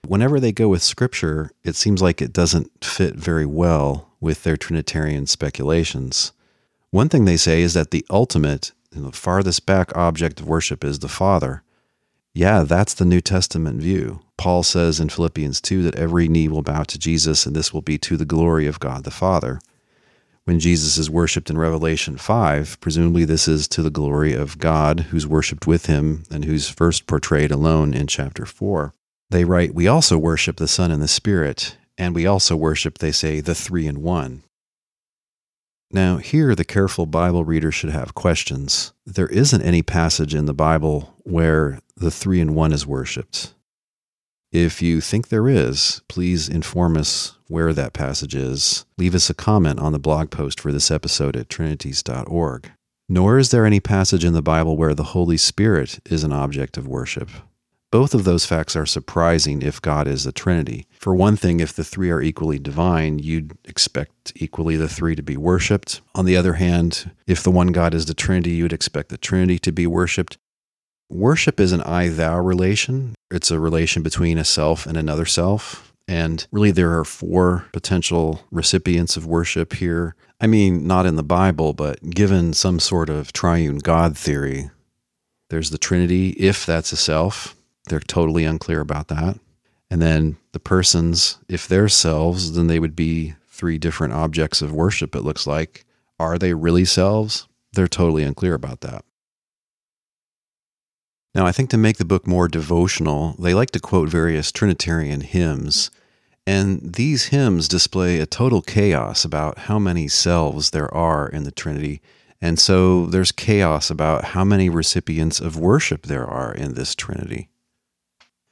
Whenever 0.07 0.41
they 0.41 0.51
go 0.51 0.69
with 0.69 0.83
scripture, 0.83 1.53
it 1.63 1.77
seems 1.77 2.03
like 2.03 2.21
it 2.21 2.33
doesn't 2.33 2.85
fit 2.85 3.15
very 3.15 3.47
well 3.47 4.09
with 4.21 4.43
their 4.43 4.57
Trinitarian 4.57 5.27
speculations. 5.27 6.33
One 6.91 7.09
thing 7.09 7.25
they 7.25 7.37
say 7.37 7.63
is 7.63 7.75
that 7.75 7.93
the 7.93 8.05
ultimate 8.11 8.73
and 8.93 9.05
the 9.05 9.13
farthest 9.13 9.65
back 9.65 9.97
object 9.97 10.41
of 10.41 10.49
worship 10.49 10.83
is 10.83 10.99
the 10.99 11.09
Father. 11.09 11.63
Yeah, 12.35 12.63
that's 12.63 12.95
the 12.95 13.05
New 13.05 13.21
Testament 13.21 13.81
view. 13.81 14.21
Paul 14.43 14.65
says 14.65 14.99
in 14.99 15.09
Philippians 15.09 15.61
2 15.61 15.85
that 15.85 15.95
every 15.95 16.27
knee 16.27 16.49
will 16.49 16.63
bow 16.63 16.83
to 16.83 16.99
Jesus, 16.99 17.47
and 17.47 17.55
this 17.55 17.73
will 17.73 17.81
be 17.81 17.97
to 17.99 18.17
the 18.17 18.25
glory 18.25 18.67
of 18.67 18.81
God 18.81 19.05
the 19.05 19.13
Father. 19.13 19.61
When 20.47 20.59
Jesus 20.59 20.99
is 20.99 21.09
worshiped 21.09 21.49
in 21.49 21.57
Revelation 21.57 22.17
5, 22.19 22.81
presumably 22.81 23.25
this 23.25 23.47
is 23.47 23.69
to 23.69 23.85
the 23.85 23.89
glory 23.89 24.35
of 24.35 24.59
God, 24.59 24.99
who's 25.11 25.29
worshiped 25.29 25.69
with 25.69 25.87
him 25.87 26.25
and 26.29 26.45
who's 26.45 26.69
first 26.69 27.07
portrayed 27.07 27.53
alone 27.53 27.95
in 27.95 28.09
chapter 28.09 28.45
4. 28.45 28.93
They 29.31 29.45
write, 29.45 29.77
We 29.77 29.87
also 29.87 30.19
worship 30.19 30.57
the 30.57 30.67
Son 30.67 30.91
and 30.91 31.01
the 31.01 31.07
Spirit, 31.07 31.77
and 31.97 32.13
we 32.13 32.27
also 32.27 32.57
worship, 32.57 32.99
they 32.99 33.13
say, 33.13 33.39
the 33.39 33.55
three 33.55 33.87
in 33.87 34.03
one. 34.03 34.43
Now, 35.93 36.17
here 36.17 36.57
the 36.57 36.65
careful 36.65 37.07
Bible 37.07 37.45
reader 37.45 37.71
should 37.71 37.91
have 37.91 38.17
questions. 38.17 38.93
There 39.07 39.29
isn't 39.29 39.63
any 39.63 39.83
passage 39.83 40.35
in 40.35 40.47
the 40.47 40.53
Bible 40.53 41.15
where 41.19 41.79
the 41.97 42.11
three 42.11 42.41
in 42.41 42.57
one 42.57 42.73
is 42.73 42.85
worshiped. 42.85 43.55
If 44.53 44.83
you 44.83 45.01
think 45.01 45.29
there 45.29 45.49
is, 45.49 46.03
please 46.09 46.47
inform 46.47 46.99
us 46.99 47.39
where 47.49 47.73
that 47.73 47.95
passage 47.95 48.35
is. 48.35 48.85
Leave 48.99 49.15
us 49.15 49.31
a 49.31 49.35
comment 49.35 49.81
on 49.81 49.93
the 49.93 49.99
blog 49.99 50.31
post 50.31 50.61
for 50.61 50.71
this 50.71 50.91
episode 50.91 51.37
at 51.37 51.49
trinities.org. 51.49 52.71
Nor 53.09 53.39
is 53.39 53.51
there 53.51 53.65
any 53.65 53.81
passage 53.81 54.27
in 54.27 54.35
the 54.35 54.43
Bible 54.43 54.77
where 54.77 54.95
the 54.95 55.05
Holy 55.05 55.39
Spirit 55.39 56.01
is 56.11 56.23
an 56.23 56.33
object 56.33 56.77
of 56.77 56.87
worship. 56.87 57.31
Both 57.91 58.15
of 58.15 58.25
those 58.25 58.47
facts 58.47 58.77
are 58.77 58.87
surprising 58.87 59.61
if 59.61 59.81
God 59.81 60.07
is 60.07 60.27
a 60.27 60.33
Trinity. 60.33 60.87
For 60.99 61.15
one 61.15 61.37
thing, 61.37 61.61
if 61.61 61.75
the 61.75 61.85
three 61.85 62.11
are 62.11 62.23
equally 62.23 62.59
divine, 62.59 63.19
you'd 63.19 63.53
expect 63.67 64.33
equally 64.35 64.77
the 64.77 64.89
three 64.89 65.15
to 65.15 65.23
be 65.23 65.37
worshiped. 65.37 66.01
On 66.15 66.25
the 66.25 66.37
other 66.37 66.55
hand, 66.55 67.11
if 67.27 67.43
the 67.43 67.51
one 67.51 67.69
God 67.69 67.93
is 67.93 68.07
the 68.07 68.15
Trinity, 68.15 68.53
you'd 68.53 68.73
expect 68.73 69.11
the 69.11 69.19
Trinity 69.19 69.59
to 69.59 69.73
be 69.73 69.87
worshiped. 69.87 70.39
Worship 71.13 71.61
is 71.61 71.73
an 71.73 71.83
I 71.83 72.09
thou 72.09 72.39
relation, 72.41 73.15
it's 73.31 73.51
a 73.51 73.61
relation 73.61 74.03
between 74.03 74.39
a 74.39 74.47
self 74.47 74.87
and 74.87 74.97
another 74.97 75.27
self. 75.27 75.93
And 76.09 76.47
really, 76.51 76.71
there 76.71 76.99
are 76.99 77.05
four 77.05 77.67
potential 77.75 78.41
recipients 78.51 79.19
of 79.19 79.27
worship 79.27 79.75
here. 79.75 80.17
I 80.41 80.47
mean, 80.47 80.87
not 80.87 81.05
in 81.05 81.17
the 81.17 81.23
Bible, 81.23 81.75
but 81.75 82.01
given 82.09 82.55
some 82.55 82.81
sort 82.81 83.11
of 83.11 83.31
triune 83.35 83.77
God 83.77 84.17
theory, 84.17 84.71
there's 85.51 85.69
the 85.69 85.77
Trinity, 85.77 86.31
if 86.31 86.65
that's 86.65 86.93
a 86.93 86.97
self. 86.97 87.57
They're 87.89 88.01
totally 88.01 88.47
unclear 88.47 88.81
about 88.81 89.09
that. 89.09 89.39
And 89.91 90.01
then 90.01 90.39
the 90.53 90.61
persons, 90.61 91.37
if 91.47 91.69
they're 91.69 91.91
selves, 91.91 92.55
then 92.55 92.69
they 92.69 92.81
would 92.81 92.97
be 92.97 93.35
three 93.51 93.77
different 93.77 94.15
objects 94.15 94.63
of 94.63 94.73
worship, 94.73 95.15
it 95.15 95.25
looks 95.25 95.47
like. 95.47 95.85
Are 96.19 96.39
they 96.39 96.55
really 96.55 96.87
selves? 96.87 97.49
They're 97.75 97.87
totally 97.87 98.23
unclear 98.23 98.55
about 98.55 98.81
that. 98.81 99.05
Now, 101.35 101.47
I 101.47 101.53
think 101.53 101.71
to 101.71 101.79
make 101.79 101.97
the 101.97 102.05
book 102.05 102.27
more 102.27 102.47
devotional, 102.47 103.35
they 103.39 103.55
like 103.55 103.71
to 103.71 103.81
quote 103.81 104.11
various 104.11 104.53
Trinitarian 104.53 105.23
hymns. 105.23 105.91
And 106.47 106.95
these 106.95 107.27
hymns 107.27 107.69
display 107.69 108.19
a 108.19 108.27
total 108.27 108.61
chaos 108.61 109.25
about 109.25 109.61
how 109.61 109.79
many 109.79 110.09
selves 110.09 110.71
there 110.71 110.93
are 110.93 111.27
in 111.29 111.45
the 111.45 111.51
Trinity. 111.53 112.03
And 112.41 112.59
so 112.59 113.07
there's 113.07 113.33
chaos 113.33 113.89
about 113.89 114.25
how 114.25 114.45
many 114.45 114.69
recipients 114.69 115.41
of 115.41 115.57
worship 115.57 116.07
there 116.07 116.27
are 116.27 116.53
in 116.53 116.75
this 116.75 116.95
Trinity. 116.95 117.49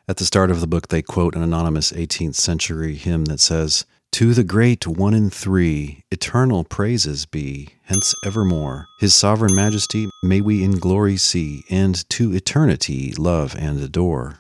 At 0.09 0.17
the 0.17 0.25
start 0.25 0.51
of 0.51 0.61
the 0.61 0.67
book, 0.67 0.89
they 0.89 1.03
quote 1.03 1.35
an 1.35 1.43
anonymous 1.43 1.93
18th 1.93 2.37
century 2.37 2.95
hymn 2.95 3.27
that 3.27 3.41
says, 3.41 3.85
To 4.13 4.35
the 4.35 4.45
great 4.45 4.87
one 4.87 5.15
in 5.15 5.31
three, 5.31 6.05
eternal 6.11 6.65
praises 6.65 7.25
be, 7.27 7.69
hence 7.85 8.13
evermore. 8.27 8.87
His 8.99 9.15
sovereign 9.15 9.55
majesty 9.55 10.11
may 10.23 10.41
we 10.41 10.63
in 10.63 10.79
glory 10.79 11.17
see, 11.17 11.65
and 11.71 12.07
to 12.11 12.35
eternity 12.35 13.15
love 13.17 13.57
and 13.57 13.81
adore. 13.81 14.39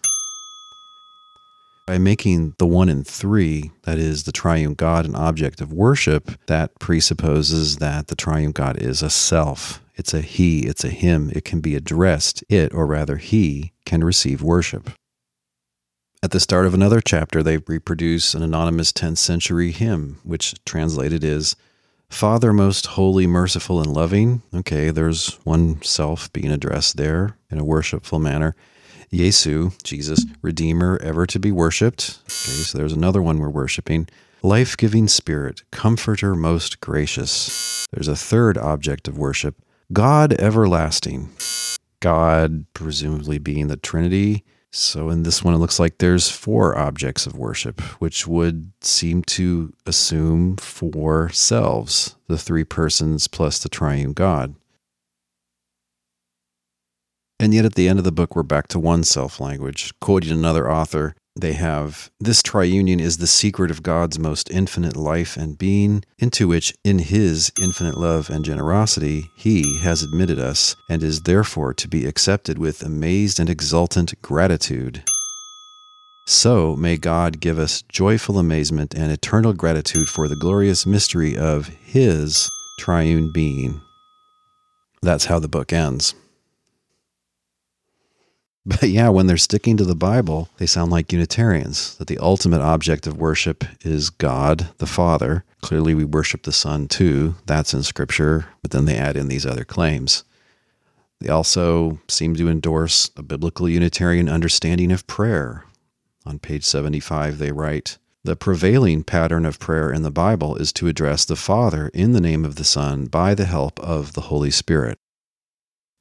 By 1.86 1.98
making 1.98 2.54
the 2.58 2.66
one 2.66 2.88
in 2.88 3.04
three, 3.04 3.70
that 3.84 3.98
is, 3.98 4.24
the 4.24 4.32
triune 4.32 4.74
God, 4.74 5.06
an 5.06 5.14
object 5.14 5.60
of 5.60 5.72
worship, 5.72 6.30
that 6.46 6.78
presupposes 6.78 7.78
that 7.78 8.08
the 8.08 8.16
triune 8.16 8.52
God 8.52 8.76
is 8.76 9.02
a 9.02 9.10
self. 9.10 9.80
It's 9.96 10.12
a 10.12 10.20
he, 10.20 10.66
it's 10.66 10.84
a 10.84 10.90
him, 10.90 11.30
it 11.34 11.44
can 11.44 11.60
be 11.60 11.74
addressed, 11.74 12.44
it, 12.48 12.74
or 12.74 12.86
rather 12.86 13.16
he, 13.16 13.72
can 13.86 14.04
receive 14.04 14.42
worship. 14.42 14.90
At 16.22 16.32
the 16.32 16.40
start 16.40 16.66
of 16.66 16.74
another 16.74 17.00
chapter, 17.00 17.42
they 17.42 17.56
reproduce 17.56 18.34
an 18.34 18.42
anonymous 18.42 18.92
10th 18.92 19.16
century 19.16 19.70
hymn, 19.70 20.18
which 20.22 20.54
translated 20.66 21.24
is 21.24 21.56
Father 22.10 22.52
most 22.52 22.88
holy, 22.88 23.26
merciful, 23.26 23.80
and 23.80 23.90
loving. 23.90 24.42
Okay, 24.52 24.90
there's 24.90 25.38
one 25.44 25.80
self 25.80 26.30
being 26.34 26.52
addressed 26.52 26.98
there 26.98 27.38
in 27.50 27.58
a 27.58 27.64
worshipful 27.64 28.18
manner. 28.18 28.54
Jesu, 29.10 29.70
Jesus, 29.82 30.26
Redeemer, 30.42 30.98
ever 31.02 31.24
to 31.24 31.38
be 31.38 31.50
worshiped. 31.50 32.18
Okay, 32.24 32.64
so 32.64 32.76
there's 32.76 32.92
another 32.92 33.22
one 33.22 33.38
we're 33.38 33.48
worshiping. 33.48 34.06
Life 34.42 34.76
giving 34.76 35.08
Spirit, 35.08 35.62
Comforter 35.70 36.34
most 36.34 36.82
gracious. 36.82 37.86
There's 37.92 38.08
a 38.08 38.14
third 38.14 38.58
object 38.58 39.08
of 39.08 39.16
worship 39.16 39.56
God 39.90 40.34
everlasting. 40.34 41.30
God, 42.00 42.66
presumably 42.74 43.38
being 43.38 43.68
the 43.68 43.78
Trinity, 43.78 44.44
so 44.72 45.10
in 45.10 45.24
this 45.24 45.42
one, 45.42 45.54
it 45.54 45.58
looks 45.58 45.80
like 45.80 45.98
there's 45.98 46.30
four 46.30 46.78
objects 46.78 47.26
of 47.26 47.36
worship, 47.36 47.80
which 48.00 48.26
would 48.26 48.70
seem 48.80 49.22
to 49.24 49.72
assume 49.84 50.56
four 50.56 51.28
selves, 51.30 52.14
the 52.28 52.38
three 52.38 52.64
persons 52.64 53.26
plus 53.26 53.58
the 53.60 53.68
triune 53.68 54.12
God. 54.12 54.54
And 57.40 57.52
yet 57.52 57.64
at 57.64 57.74
the 57.74 57.88
end 57.88 57.98
of 57.98 58.04
the 58.04 58.12
book, 58.12 58.36
we're 58.36 58.42
back 58.42 58.68
to 58.68 58.78
one 58.78 59.02
self 59.02 59.40
language. 59.40 59.92
Quoting 59.98 60.30
another 60.30 60.70
author, 60.70 61.16
they 61.36 61.52
have 61.52 62.10
this 62.18 62.42
triunion 62.42 63.00
is 63.00 63.18
the 63.18 63.26
secret 63.26 63.70
of 63.70 63.82
God's 63.82 64.18
most 64.18 64.50
infinite 64.50 64.96
life 64.96 65.36
and 65.36 65.56
being, 65.56 66.04
into 66.18 66.48
which, 66.48 66.74
in 66.84 66.98
His 66.98 67.52
infinite 67.60 67.96
love 67.96 68.30
and 68.30 68.44
generosity, 68.44 69.30
He 69.36 69.78
has 69.78 70.02
admitted 70.02 70.38
us, 70.38 70.74
and 70.88 71.02
is 71.02 71.22
therefore 71.22 71.72
to 71.74 71.88
be 71.88 72.04
accepted 72.04 72.58
with 72.58 72.82
amazed 72.82 73.38
and 73.38 73.48
exultant 73.48 74.20
gratitude. 74.22 75.02
So 76.26 76.76
may 76.76 76.96
God 76.96 77.40
give 77.40 77.58
us 77.58 77.82
joyful 77.82 78.38
amazement 78.38 78.94
and 78.94 79.10
eternal 79.10 79.52
gratitude 79.52 80.08
for 80.08 80.28
the 80.28 80.36
glorious 80.36 80.84
mystery 80.84 81.36
of 81.36 81.68
His 81.68 82.50
triune 82.78 83.30
being. 83.32 83.80
That's 85.02 85.24
how 85.24 85.38
the 85.38 85.48
book 85.48 85.72
ends. 85.72 86.14
But 88.66 88.82
yeah, 88.90 89.08
when 89.08 89.26
they're 89.26 89.38
sticking 89.38 89.76
to 89.78 89.84
the 89.84 89.94
Bible, 89.94 90.50
they 90.58 90.66
sound 90.66 90.92
like 90.92 91.12
Unitarians 91.12 91.96
that 91.96 92.08
the 92.08 92.18
ultimate 92.18 92.60
object 92.60 93.06
of 93.06 93.16
worship 93.16 93.64
is 93.82 94.10
God, 94.10 94.68
the 94.78 94.86
Father, 94.86 95.44
Clearly, 95.60 95.94
we 95.94 96.04
worship 96.04 96.42
the 96.42 96.52
Son 96.52 96.88
too. 96.88 97.34
That's 97.46 97.74
in 97.74 97.82
Scripture, 97.82 98.46
but 98.62 98.70
then 98.70 98.86
they 98.86 98.96
add 98.96 99.16
in 99.16 99.28
these 99.28 99.46
other 99.46 99.64
claims. 99.64 100.24
They 101.20 101.28
also 101.28 102.00
seem 102.08 102.34
to 102.36 102.48
endorse 102.48 103.10
a 103.16 103.22
biblical 103.22 103.68
Unitarian 103.68 104.28
understanding 104.28 104.90
of 104.90 105.06
prayer. 105.06 105.64
On 106.24 106.38
page 106.38 106.64
75, 106.64 107.38
they 107.38 107.52
write 107.52 107.98
The 108.24 108.36
prevailing 108.36 109.04
pattern 109.04 109.44
of 109.44 109.58
prayer 109.58 109.92
in 109.92 110.02
the 110.02 110.10
Bible 110.10 110.56
is 110.56 110.72
to 110.74 110.88
address 110.88 111.24
the 111.24 111.36
Father 111.36 111.90
in 111.92 112.12
the 112.12 112.20
name 112.20 112.44
of 112.44 112.56
the 112.56 112.64
Son 112.64 113.04
by 113.04 113.34
the 113.34 113.44
help 113.44 113.78
of 113.80 114.14
the 114.14 114.22
Holy 114.22 114.50
Spirit. 114.50 114.98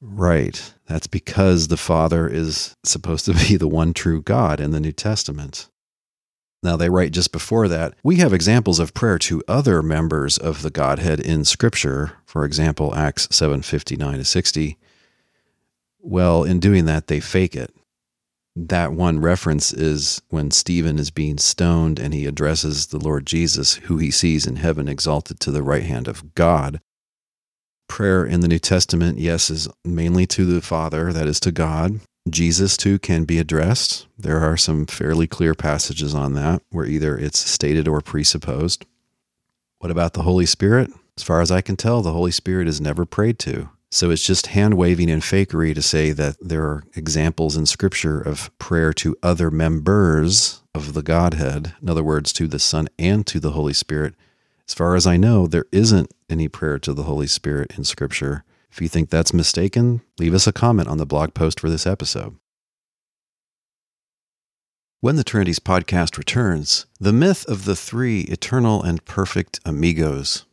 Right. 0.00 0.72
That's 0.90 1.06
because 1.06 1.68
the 1.68 1.76
Father 1.76 2.26
is 2.26 2.74
supposed 2.82 3.24
to 3.26 3.32
be 3.48 3.56
the 3.56 3.68
one 3.68 3.94
true 3.94 4.20
God 4.20 4.58
in 4.58 4.72
the 4.72 4.80
New 4.80 4.90
Testament. 4.90 5.68
Now, 6.64 6.76
they 6.76 6.90
write 6.90 7.12
just 7.12 7.30
before 7.30 7.68
that, 7.68 7.94
we 8.02 8.16
have 8.16 8.32
examples 8.32 8.80
of 8.80 8.92
prayer 8.92 9.16
to 9.20 9.44
other 9.46 9.84
members 9.84 10.36
of 10.36 10.62
the 10.62 10.70
Godhead 10.70 11.20
in 11.20 11.44
Scripture. 11.44 12.14
For 12.26 12.44
example, 12.44 12.92
Acts 12.92 13.28
7:59 13.30 14.18
to 14.18 14.24
60. 14.24 14.78
Well, 16.00 16.42
in 16.42 16.58
doing 16.58 16.86
that, 16.86 17.06
they 17.06 17.20
fake 17.20 17.54
it. 17.54 17.72
That 18.56 18.92
one 18.92 19.20
reference 19.20 19.72
is 19.72 20.20
when 20.28 20.50
Stephen 20.50 20.98
is 20.98 21.12
being 21.12 21.38
stoned 21.38 22.00
and 22.00 22.12
he 22.12 22.26
addresses 22.26 22.86
the 22.86 22.98
Lord 22.98 23.26
Jesus, 23.26 23.74
who 23.74 23.98
he 23.98 24.10
sees 24.10 24.44
in 24.44 24.56
heaven 24.56 24.88
exalted 24.88 25.38
to 25.38 25.52
the 25.52 25.62
right 25.62 25.84
hand 25.84 26.08
of 26.08 26.34
God. 26.34 26.80
Prayer 27.90 28.24
in 28.24 28.38
the 28.38 28.46
New 28.46 28.60
Testament, 28.60 29.18
yes, 29.18 29.50
is 29.50 29.68
mainly 29.84 30.24
to 30.28 30.44
the 30.44 30.62
Father, 30.62 31.12
that 31.12 31.26
is 31.26 31.40
to 31.40 31.50
God. 31.50 31.98
Jesus, 32.30 32.76
too, 32.76 33.00
can 33.00 33.24
be 33.24 33.40
addressed. 33.40 34.06
There 34.16 34.38
are 34.38 34.56
some 34.56 34.86
fairly 34.86 35.26
clear 35.26 35.54
passages 35.54 36.14
on 36.14 36.34
that 36.34 36.62
where 36.70 36.86
either 36.86 37.18
it's 37.18 37.40
stated 37.40 37.88
or 37.88 38.00
presupposed. 38.00 38.86
What 39.80 39.90
about 39.90 40.12
the 40.12 40.22
Holy 40.22 40.46
Spirit? 40.46 40.92
As 41.16 41.24
far 41.24 41.40
as 41.40 41.50
I 41.50 41.62
can 41.62 41.74
tell, 41.74 42.00
the 42.00 42.12
Holy 42.12 42.30
Spirit 42.30 42.68
is 42.68 42.80
never 42.80 43.04
prayed 43.04 43.40
to. 43.40 43.70
So 43.90 44.10
it's 44.10 44.24
just 44.24 44.46
hand 44.46 44.74
waving 44.74 45.10
and 45.10 45.20
fakery 45.20 45.74
to 45.74 45.82
say 45.82 46.12
that 46.12 46.36
there 46.40 46.62
are 46.62 46.84
examples 46.94 47.56
in 47.56 47.66
Scripture 47.66 48.20
of 48.20 48.56
prayer 48.58 48.92
to 48.94 49.16
other 49.20 49.50
members 49.50 50.62
of 50.76 50.94
the 50.94 51.02
Godhead, 51.02 51.74
in 51.82 51.90
other 51.90 52.04
words, 52.04 52.32
to 52.34 52.46
the 52.46 52.60
Son 52.60 52.88
and 53.00 53.26
to 53.26 53.40
the 53.40 53.50
Holy 53.50 53.72
Spirit. 53.72 54.14
As 54.70 54.74
far 54.74 54.94
as 54.94 55.04
I 55.04 55.16
know, 55.16 55.48
there 55.48 55.64
isn't 55.72 56.14
any 56.28 56.46
prayer 56.46 56.78
to 56.78 56.94
the 56.94 57.02
Holy 57.02 57.26
Spirit 57.26 57.76
in 57.76 57.82
Scripture. 57.82 58.44
If 58.70 58.80
you 58.80 58.86
think 58.86 59.10
that's 59.10 59.34
mistaken, 59.34 60.00
leave 60.16 60.32
us 60.32 60.46
a 60.46 60.52
comment 60.52 60.86
on 60.86 60.96
the 60.96 61.04
blog 61.04 61.34
post 61.34 61.58
for 61.58 61.68
this 61.68 61.88
episode. 61.88 62.36
When 65.00 65.16
the 65.16 65.24
Trinities 65.24 65.58
podcast 65.58 66.16
returns, 66.16 66.86
the 67.00 67.12
myth 67.12 67.44
of 67.48 67.64
the 67.64 67.74
three 67.74 68.20
eternal 68.20 68.80
and 68.80 69.04
perfect 69.04 69.58
amigos. 69.64 70.46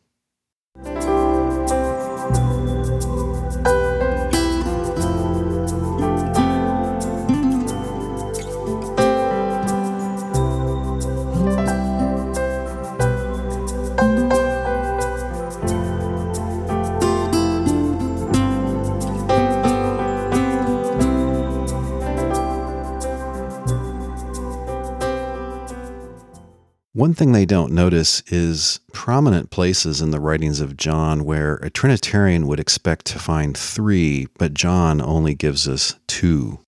One 27.07 27.13
thing 27.13 27.31
they 27.31 27.45
don't 27.45 27.71
notice 27.71 28.21
is 28.27 28.81
prominent 28.91 29.49
places 29.49 30.01
in 30.01 30.11
the 30.11 30.19
writings 30.19 30.59
of 30.59 30.75
John 30.75 31.23
where 31.23 31.55
a 31.61 31.69
Trinitarian 31.69 32.47
would 32.47 32.59
expect 32.59 33.05
to 33.05 33.17
find 33.17 33.57
three, 33.57 34.27
but 34.37 34.53
John 34.53 34.99
only 34.99 35.33
gives 35.33 35.69
us 35.69 35.95
two. 36.07 36.59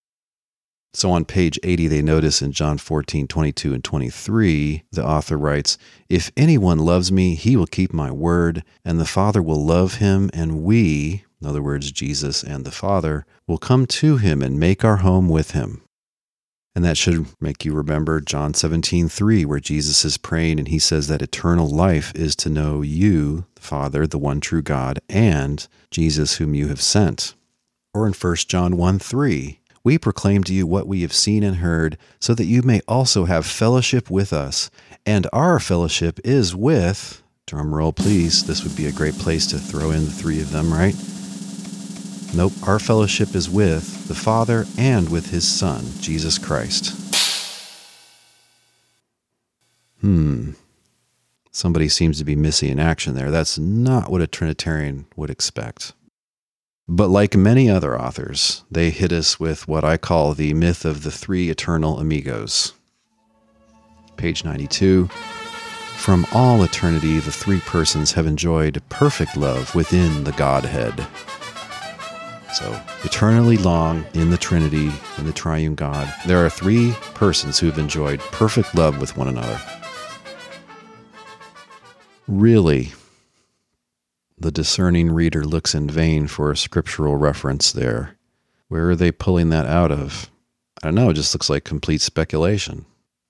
So 0.94 1.12
on 1.12 1.26
page 1.26 1.60
80, 1.62 1.88
they 1.88 2.02
notice 2.02 2.42
in 2.42 2.54
John 2.54 2.78
14, 2.78 3.28
22, 3.28 3.74
and 3.74 3.84
23, 3.84 4.84
the 4.94 5.06
author 5.06 5.38
writes, 5.38 5.78
If 6.08 6.32
anyone 6.38 6.80
loves 6.80 7.12
me, 7.12 7.36
he 7.36 7.58
will 7.58 7.68
keep 7.68 7.92
my 7.92 8.10
word, 8.10 8.64
and 8.86 8.98
the 8.98 9.04
Father 9.04 9.42
will 9.42 9.66
love 9.66 9.96
him, 9.96 10.30
and 10.34 10.64
we, 10.64 11.26
in 11.42 11.48
other 11.50 11.62
words, 11.62 11.92
Jesus 11.92 12.46
and 12.46 12.64
the 12.64 12.72
Father, 12.72 13.26
will 13.46 13.58
come 13.58 13.86
to 13.88 14.16
him 14.16 14.42
and 14.42 14.58
make 14.58 14.86
our 14.86 14.98
home 14.98 15.28
with 15.28 15.52
him. 15.52 15.82
And 16.80 16.86
that 16.86 16.98
should 16.98 17.26
make 17.42 17.66
you 17.66 17.74
remember 17.74 18.22
John 18.22 18.54
17, 18.54 19.10
3, 19.10 19.44
where 19.44 19.60
Jesus 19.60 20.06
is 20.06 20.18
praying 20.18 20.60
and 20.60 20.70
he 20.70 20.80
says 20.80 21.10
that 21.10 21.22
eternal 21.22 21.68
life 21.68 22.14
is 22.16 22.38
to 22.38 22.50
know 22.50 22.82
you, 22.82 23.44
the 23.56 23.62
Father, 23.62 24.08
the 24.08 24.18
one 24.18 24.40
true 24.40 24.62
God, 24.62 25.00
and 25.10 25.68
Jesus 25.92 26.38
whom 26.38 26.56
you 26.56 26.70
have 26.70 26.80
sent. 26.80 27.36
Or 27.94 28.08
in 28.08 28.14
1 28.14 28.36
John 28.48 28.78
1, 28.78 28.98
3, 28.98 29.60
we 29.84 29.98
proclaim 29.98 30.42
to 30.46 30.54
you 30.54 30.66
what 30.66 30.88
we 30.88 31.02
have 31.02 31.12
seen 31.12 31.44
and 31.44 31.58
heard, 31.58 31.98
so 32.18 32.34
that 32.34 32.46
you 32.46 32.62
may 32.62 32.80
also 32.88 33.26
have 33.26 33.46
fellowship 33.46 34.10
with 34.10 34.32
us. 34.32 34.72
And 35.06 35.28
our 35.34 35.60
fellowship 35.60 36.18
is 36.24 36.56
with, 36.56 37.22
drum 37.46 37.76
roll 37.76 37.92
please, 37.92 38.46
this 38.46 38.64
would 38.64 38.78
be 38.78 38.86
a 38.86 38.94
great 38.94 39.16
place 39.16 39.46
to 39.48 39.60
throw 39.60 39.92
in 39.92 40.06
the 40.06 40.12
three 40.12 40.40
of 40.40 40.54
them, 40.54 40.72
right? 40.72 40.96
Nope, 42.34 42.54
our 42.68 42.80
fellowship 42.80 43.36
is 43.36 43.50
with 43.50 44.08
the 44.08 44.16
Father 44.16 44.66
and 44.78 45.10
with 45.10 45.32
His 45.32 45.48
Son, 45.48 45.84
Jesus 46.00 46.38
Christ. 46.38 46.96
Hmm. 50.02 50.52
Somebody 51.52 51.90
seems 51.90 52.20
to 52.20 52.26
be 52.26 52.36
missing 52.36 52.70
in 52.70 52.80
action 52.80 53.16
there. 53.16 53.32
That's 53.32 53.58
not 53.58 54.12
what 54.12 54.22
a 54.22 54.28
Trinitarian 54.28 55.08
would 55.16 55.30
expect. 55.30 55.94
But 56.88 57.10
like 57.10 57.36
many 57.36 57.70
other 57.70 58.00
authors, 58.00 58.64
they 58.72 58.92
hit 58.92 59.12
us 59.12 59.40
with 59.40 59.68
what 59.68 59.84
I 59.84 59.98
call 59.98 60.34
the 60.34 60.54
myth 60.54 60.86
of 60.86 61.04
the 61.04 61.12
three 61.12 61.50
eternal 61.50 62.00
amigos. 62.00 62.74
Page 64.18 64.44
92. 64.46 65.08
From 65.98 66.26
all 66.34 66.64
eternity, 66.64 67.20
the 67.20 67.32
three 67.32 67.60
persons 67.60 68.14
have 68.14 68.26
enjoyed 68.26 68.82
perfect 68.90 69.36
love 69.36 69.76
within 69.76 70.24
the 70.24 70.32
Godhead. 70.32 71.08
So, 72.54 72.82
eternally 73.04 73.58
long 73.58 74.06
in 74.14 74.32
the 74.32 74.38
Trinity, 74.38 74.92
in 75.18 75.26
the 75.26 75.32
triune 75.32 75.76
God, 75.76 76.12
there 76.26 76.44
are 76.44 76.50
three 76.50 76.94
persons 77.14 77.60
who 77.60 77.68
have 77.68 77.78
enjoyed 77.78 78.20
perfect 78.20 78.74
love 78.74 79.00
with 79.00 79.16
one 79.16 79.28
another. 79.28 79.60
Really, 82.28 82.92
the 84.38 84.52
discerning 84.52 85.12
reader 85.12 85.44
looks 85.44 85.76
in 85.76 85.90
vain 85.90 86.28
for 86.28 86.52
a 86.52 86.58
scriptural 86.58 87.18
reference 87.18 87.72
there. 87.72 88.18
Where 88.68 88.90
are 88.90 88.96
they 88.96 89.12
pulling 89.12 89.50
that 89.50 89.66
out 89.66 89.92
of? 89.92 90.30
I 90.82 90.88
don't 90.88 90.96
know, 90.96 91.10
it 91.10 91.16
just 91.16 91.34
looks 91.34 91.50
like 91.50 91.64
complete 91.64 92.02
speculation. 92.02 92.86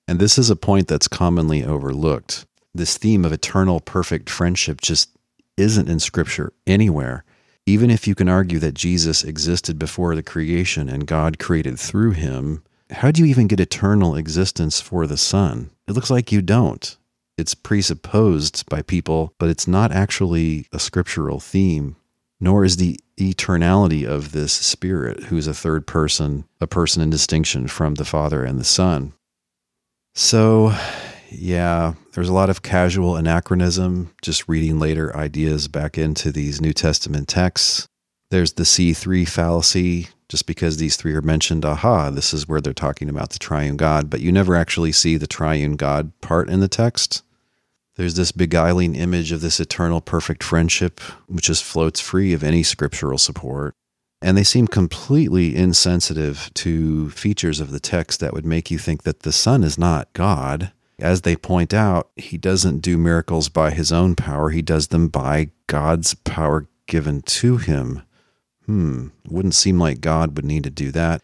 And 0.06 0.18
this 0.18 0.38
is 0.38 0.50
a 0.50 0.56
point 0.56 0.88
that's 0.88 1.08
commonly 1.08 1.64
overlooked. 1.64 2.46
This 2.74 2.96
theme 2.96 3.24
of 3.24 3.32
eternal 3.32 3.80
perfect 3.80 4.30
friendship 4.30 4.80
just 4.80 5.10
isn't 5.56 5.88
in 5.88 5.98
scripture 5.98 6.52
anywhere. 6.66 7.24
Even 7.66 7.90
if 7.90 8.06
you 8.06 8.14
can 8.14 8.28
argue 8.28 8.58
that 8.58 8.74
Jesus 8.74 9.22
existed 9.22 9.78
before 9.78 10.14
the 10.14 10.22
creation 10.22 10.88
and 10.88 11.06
God 11.06 11.38
created 11.38 11.78
through 11.78 12.12
him, 12.12 12.62
how 12.90 13.10
do 13.10 13.22
you 13.22 13.26
even 13.26 13.46
get 13.46 13.60
eternal 13.60 14.16
existence 14.16 14.80
for 14.80 15.06
the 15.06 15.16
Son? 15.16 15.70
It 15.86 15.92
looks 15.92 16.10
like 16.10 16.32
you 16.32 16.42
don't. 16.42 16.96
It's 17.38 17.54
presupposed 17.54 18.68
by 18.68 18.82
people, 18.82 19.34
but 19.38 19.48
it's 19.48 19.68
not 19.68 19.92
actually 19.92 20.66
a 20.72 20.78
scriptural 20.78 21.40
theme, 21.40 21.96
nor 22.40 22.64
is 22.64 22.76
the 22.76 22.98
eternality 23.18 24.06
of 24.06 24.32
this 24.32 24.52
Spirit, 24.52 25.24
who's 25.24 25.46
a 25.46 25.54
third 25.54 25.86
person, 25.86 26.44
a 26.60 26.66
person 26.66 27.02
in 27.02 27.10
distinction 27.10 27.68
from 27.68 27.94
the 27.94 28.04
Father 28.04 28.44
and 28.44 28.58
the 28.58 28.64
Son. 28.64 29.12
So, 30.14 30.76
yeah, 31.30 31.94
there's 32.12 32.28
a 32.28 32.34
lot 32.34 32.50
of 32.50 32.62
casual 32.62 33.16
anachronism, 33.16 34.12
just 34.22 34.48
reading 34.48 34.78
later 34.78 35.16
ideas 35.16 35.68
back 35.68 35.96
into 35.96 36.32
these 36.32 36.60
New 36.60 36.72
Testament 36.72 37.28
texts. 37.28 37.86
There's 38.30 38.54
the 38.54 38.64
C3 38.64 39.28
fallacy, 39.28 40.08
just 40.28 40.46
because 40.46 40.76
these 40.76 40.96
three 40.96 41.14
are 41.14 41.22
mentioned, 41.22 41.64
aha, 41.64 42.10
this 42.10 42.32
is 42.32 42.48
where 42.48 42.60
they're 42.60 42.72
talking 42.72 43.08
about 43.08 43.30
the 43.30 43.38
triune 43.38 43.76
God, 43.76 44.08
but 44.08 44.20
you 44.20 44.30
never 44.30 44.54
actually 44.54 44.92
see 44.92 45.16
the 45.16 45.26
triune 45.26 45.76
God 45.76 46.12
part 46.20 46.48
in 46.48 46.60
the 46.60 46.68
text. 46.68 47.22
There's 47.96 48.14
this 48.14 48.32
beguiling 48.32 48.94
image 48.94 49.32
of 49.32 49.40
this 49.40 49.60
eternal 49.60 50.00
perfect 50.00 50.42
friendship, 50.42 51.00
which 51.26 51.46
just 51.46 51.64
floats 51.64 52.00
free 52.00 52.32
of 52.32 52.44
any 52.44 52.62
scriptural 52.62 53.18
support. 53.18 53.74
And 54.22 54.36
they 54.36 54.44
seem 54.44 54.68
completely 54.68 55.56
insensitive 55.56 56.50
to 56.54 57.10
features 57.10 57.58
of 57.58 57.72
the 57.72 57.80
text 57.80 58.20
that 58.20 58.32
would 58.32 58.46
make 58.46 58.70
you 58.70 58.78
think 58.78 59.02
that 59.02 59.20
the 59.20 59.32
Son 59.32 59.64
is 59.64 59.76
not 59.78 60.12
God. 60.12 60.72
As 61.00 61.22
they 61.22 61.36
point 61.36 61.72
out, 61.72 62.10
he 62.16 62.36
doesn't 62.36 62.80
do 62.80 62.98
miracles 62.98 63.48
by 63.48 63.70
his 63.70 63.90
own 63.90 64.14
power, 64.14 64.50
he 64.50 64.62
does 64.62 64.88
them 64.88 65.08
by 65.08 65.50
God's 65.66 66.14
power 66.14 66.66
given 66.86 67.22
to 67.22 67.56
him. 67.56 68.02
Hmm, 68.66 69.08
wouldn't 69.28 69.54
seem 69.54 69.78
like 69.78 70.00
God 70.00 70.36
would 70.36 70.44
need 70.44 70.64
to 70.64 70.70
do 70.70 70.90
that. 70.92 71.22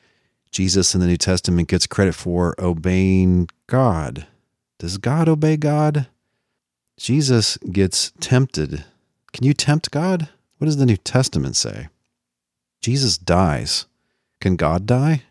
Jesus 0.51 0.95
in 0.95 1.01
the 1.01 1.07
New 1.07 1.17
Testament 1.17 1.69
gets 1.69 1.87
credit 1.87 2.15
for 2.15 2.55
obeying 2.59 3.49
God. 3.67 4.27
Does 4.79 4.97
God 4.99 5.29
obey 5.29 5.57
God? 5.57 6.07
Jesus 6.97 7.59
gets 7.59 8.13
tempted. 8.21 8.85
Can 9.33 9.45
you 9.45 9.53
tempt 9.53 9.91
God? 9.91 10.31
What 10.59 10.65
does 10.65 10.79
the 10.79 10.87
New 10.87 10.97
Testament 10.97 11.57
say? 11.57 11.89
Jesus 12.81 13.19
dies. 13.19 13.87
Can 14.41 14.57
God 14.57 14.87
die? 14.87 15.25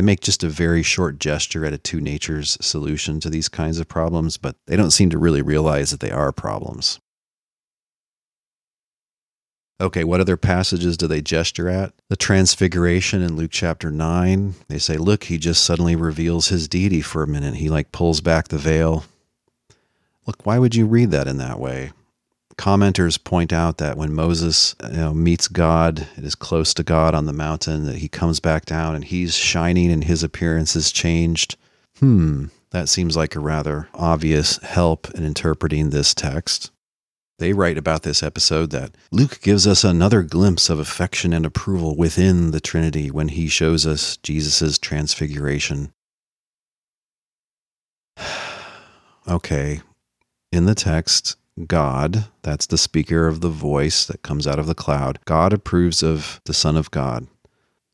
They 0.00 0.06
make 0.06 0.20
just 0.20 0.42
a 0.42 0.48
very 0.48 0.82
short 0.82 1.18
gesture 1.18 1.66
at 1.66 1.74
a 1.74 1.78
two 1.78 2.00
natures 2.00 2.56
solution 2.62 3.20
to 3.20 3.28
these 3.28 3.50
kinds 3.50 3.78
of 3.78 3.86
problems, 3.86 4.38
but 4.38 4.56
they 4.66 4.74
don't 4.74 4.92
seem 4.92 5.10
to 5.10 5.18
really 5.18 5.42
realize 5.42 5.90
that 5.90 6.00
they 6.00 6.10
are 6.10 6.32
problems. 6.32 7.00
Okay, 9.78 10.02
what 10.02 10.22
other 10.22 10.38
passages 10.38 10.96
do 10.96 11.06
they 11.06 11.20
gesture 11.20 11.68
at? 11.68 11.92
The 12.08 12.16
Transfiguration 12.16 13.20
in 13.20 13.36
Luke 13.36 13.50
chapter 13.52 13.90
9. 13.90 14.54
They 14.68 14.78
say, 14.78 14.96
look, 14.96 15.24
he 15.24 15.36
just 15.36 15.66
suddenly 15.66 15.96
reveals 15.96 16.48
his 16.48 16.66
deity 16.66 17.02
for 17.02 17.22
a 17.22 17.28
minute. 17.28 17.56
He 17.56 17.68
like 17.68 17.92
pulls 17.92 18.22
back 18.22 18.48
the 18.48 18.56
veil. 18.56 19.04
Look, 20.26 20.46
why 20.46 20.58
would 20.58 20.74
you 20.74 20.86
read 20.86 21.10
that 21.10 21.28
in 21.28 21.36
that 21.36 21.60
way? 21.60 21.92
Commenters 22.60 23.16
point 23.24 23.54
out 23.54 23.78
that 23.78 23.96
when 23.96 24.12
Moses 24.12 24.76
you 24.82 24.98
know, 24.98 25.14
meets 25.14 25.48
God, 25.48 26.06
it 26.18 26.24
is 26.24 26.34
close 26.34 26.74
to 26.74 26.82
God 26.82 27.14
on 27.14 27.24
the 27.24 27.32
mountain, 27.32 27.86
that 27.86 27.96
he 27.96 28.06
comes 28.06 28.38
back 28.38 28.66
down 28.66 28.94
and 28.94 29.02
he's 29.02 29.34
shining 29.34 29.90
and 29.90 30.04
his 30.04 30.22
appearance 30.22 30.76
is 30.76 30.92
changed. 30.92 31.56
Hmm, 32.00 32.48
that 32.70 32.90
seems 32.90 33.16
like 33.16 33.34
a 33.34 33.40
rather 33.40 33.88
obvious 33.94 34.58
help 34.58 35.10
in 35.12 35.24
interpreting 35.24 35.88
this 35.88 36.12
text. 36.12 36.70
They 37.38 37.54
write 37.54 37.78
about 37.78 38.02
this 38.02 38.22
episode 38.22 38.72
that 38.72 38.94
Luke 39.10 39.40
gives 39.40 39.66
us 39.66 39.82
another 39.82 40.20
glimpse 40.20 40.68
of 40.68 40.78
affection 40.78 41.32
and 41.32 41.46
approval 41.46 41.96
within 41.96 42.50
the 42.50 42.60
Trinity 42.60 43.10
when 43.10 43.28
he 43.28 43.48
shows 43.48 43.86
us 43.86 44.18
Jesus' 44.18 44.78
transfiguration. 44.78 45.94
okay, 49.26 49.80
in 50.52 50.66
the 50.66 50.74
text, 50.74 51.36
God, 51.66 52.26
that's 52.42 52.66
the 52.66 52.78
speaker 52.78 53.26
of 53.26 53.40
the 53.40 53.48
voice 53.48 54.06
that 54.06 54.22
comes 54.22 54.46
out 54.46 54.58
of 54.58 54.66
the 54.66 54.74
cloud, 54.74 55.18
God 55.24 55.52
approves 55.52 56.02
of 56.02 56.40
the 56.44 56.54
Son 56.54 56.76
of 56.76 56.90
God. 56.90 57.26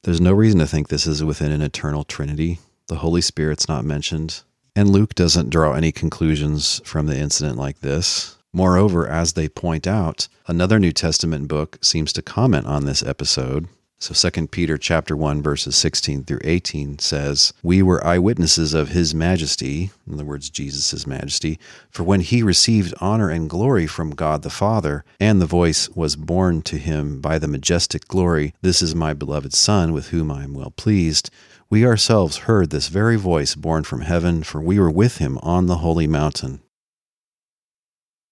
There's 0.02 0.20
no 0.20 0.32
reason 0.32 0.60
to 0.60 0.66
think 0.66 0.88
this 0.88 1.06
is 1.06 1.24
within 1.24 1.50
an 1.50 1.62
eternal 1.62 2.04
Trinity. 2.04 2.60
The 2.88 2.96
Holy 2.96 3.20
Spirit's 3.20 3.68
not 3.68 3.84
mentioned. 3.84 4.42
And 4.76 4.90
Luke 4.90 5.14
doesn't 5.14 5.50
draw 5.50 5.72
any 5.72 5.90
conclusions 5.90 6.80
from 6.84 7.06
the 7.06 7.18
incident 7.18 7.58
like 7.58 7.80
this. 7.80 8.36
Moreover, 8.52 9.08
as 9.08 9.32
they 9.32 9.48
point 9.48 9.86
out, 9.86 10.28
another 10.46 10.78
New 10.78 10.92
Testament 10.92 11.48
book 11.48 11.78
seems 11.82 12.12
to 12.12 12.22
comment 12.22 12.66
on 12.66 12.84
this 12.84 13.02
episode. 13.02 13.68
So 13.98 14.12
2 14.12 14.48
Peter 14.48 14.76
chapter 14.76 15.16
1 15.16 15.40
verses 15.40 15.74
16 15.74 16.24
through 16.24 16.40
18 16.44 16.98
says, 16.98 17.54
"We 17.62 17.80
were 17.80 18.06
eyewitnesses 18.06 18.74
of 18.74 18.90
his 18.90 19.14
majesty, 19.14 19.90
in 20.06 20.14
other 20.14 20.24
words 20.24 20.50
Jesus' 20.50 21.06
majesty, 21.06 21.58
for 21.90 22.04
when 22.04 22.20
he 22.20 22.42
received 22.42 22.92
honor 23.00 23.30
and 23.30 23.48
glory 23.48 23.86
from 23.86 24.10
God 24.10 24.42
the 24.42 24.50
Father, 24.50 25.02
and 25.18 25.40
the 25.40 25.46
voice 25.46 25.88
was 25.94 26.14
borne 26.14 26.60
to 26.62 26.76
him 26.76 27.22
by 27.22 27.38
the 27.38 27.48
majestic 27.48 28.06
glory, 28.06 28.52
this 28.60 28.82
is 28.82 28.94
my 28.94 29.14
beloved 29.14 29.54
son 29.54 29.94
with 29.94 30.08
whom 30.08 30.30
I 30.30 30.44
am 30.44 30.52
well 30.52 30.72
pleased." 30.72 31.30
We 31.70 31.86
ourselves 31.86 32.36
heard 32.36 32.70
this 32.70 32.88
very 32.88 33.16
voice 33.16 33.54
borne 33.54 33.84
from 33.84 34.02
heaven, 34.02 34.42
for 34.42 34.60
we 34.60 34.78
were 34.78 34.90
with 34.90 35.16
him 35.16 35.38
on 35.38 35.66
the 35.66 35.78
holy 35.78 36.06
mountain. 36.06 36.60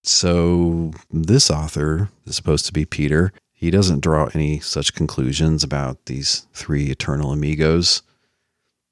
So, 0.05 0.93
this 1.11 1.51
author 1.51 2.11
is 2.27 2.37
supposed 2.37 2.67
to 2.67 2.73
be 2.73 2.85
Peter. 2.85 3.33
He 3.65 3.71
doesn't 3.71 4.03
draw 4.03 4.29
any 4.35 4.61
such 4.61 4.93
conclusions 4.93 5.65
about 5.65 6.05
these 6.05 6.47
three 6.53 6.91
eternal 6.91 7.33
amigos. 7.33 8.03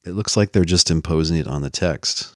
It 0.03 0.13
looks 0.13 0.35
like 0.35 0.53
they're 0.53 0.65
just 0.65 0.91
imposing 0.91 1.37
it 1.37 1.47
on 1.47 1.61
the 1.61 1.69
text. 1.69 2.33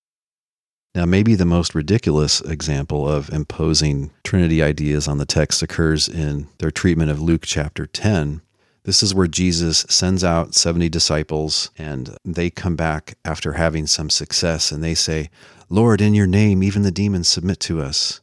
Now, 0.94 1.06
maybe 1.06 1.34
the 1.34 1.46
most 1.46 1.74
ridiculous 1.74 2.42
example 2.42 3.08
of 3.08 3.30
imposing 3.30 4.10
Trinity 4.22 4.62
ideas 4.62 5.08
on 5.08 5.16
the 5.16 5.24
text 5.24 5.62
occurs 5.62 6.10
in 6.10 6.48
their 6.58 6.70
treatment 6.70 7.10
of 7.10 7.22
Luke 7.22 7.44
chapter 7.46 7.86
10. 7.86 8.42
This 8.82 9.02
is 9.02 9.14
where 9.14 9.28
Jesus 9.28 9.86
sends 9.88 10.22
out 10.22 10.54
70 10.54 10.90
disciples, 10.90 11.70
and 11.78 12.18
they 12.22 12.50
come 12.50 12.76
back 12.76 13.16
after 13.24 13.54
having 13.54 13.86
some 13.86 14.10
success, 14.10 14.70
and 14.70 14.84
they 14.84 14.94
say, 14.94 15.30
Lord, 15.70 16.02
in 16.02 16.12
your 16.12 16.26
name, 16.26 16.62
even 16.62 16.82
the 16.82 16.90
demons 16.90 17.28
submit 17.28 17.60
to 17.60 17.80
us. 17.80 18.20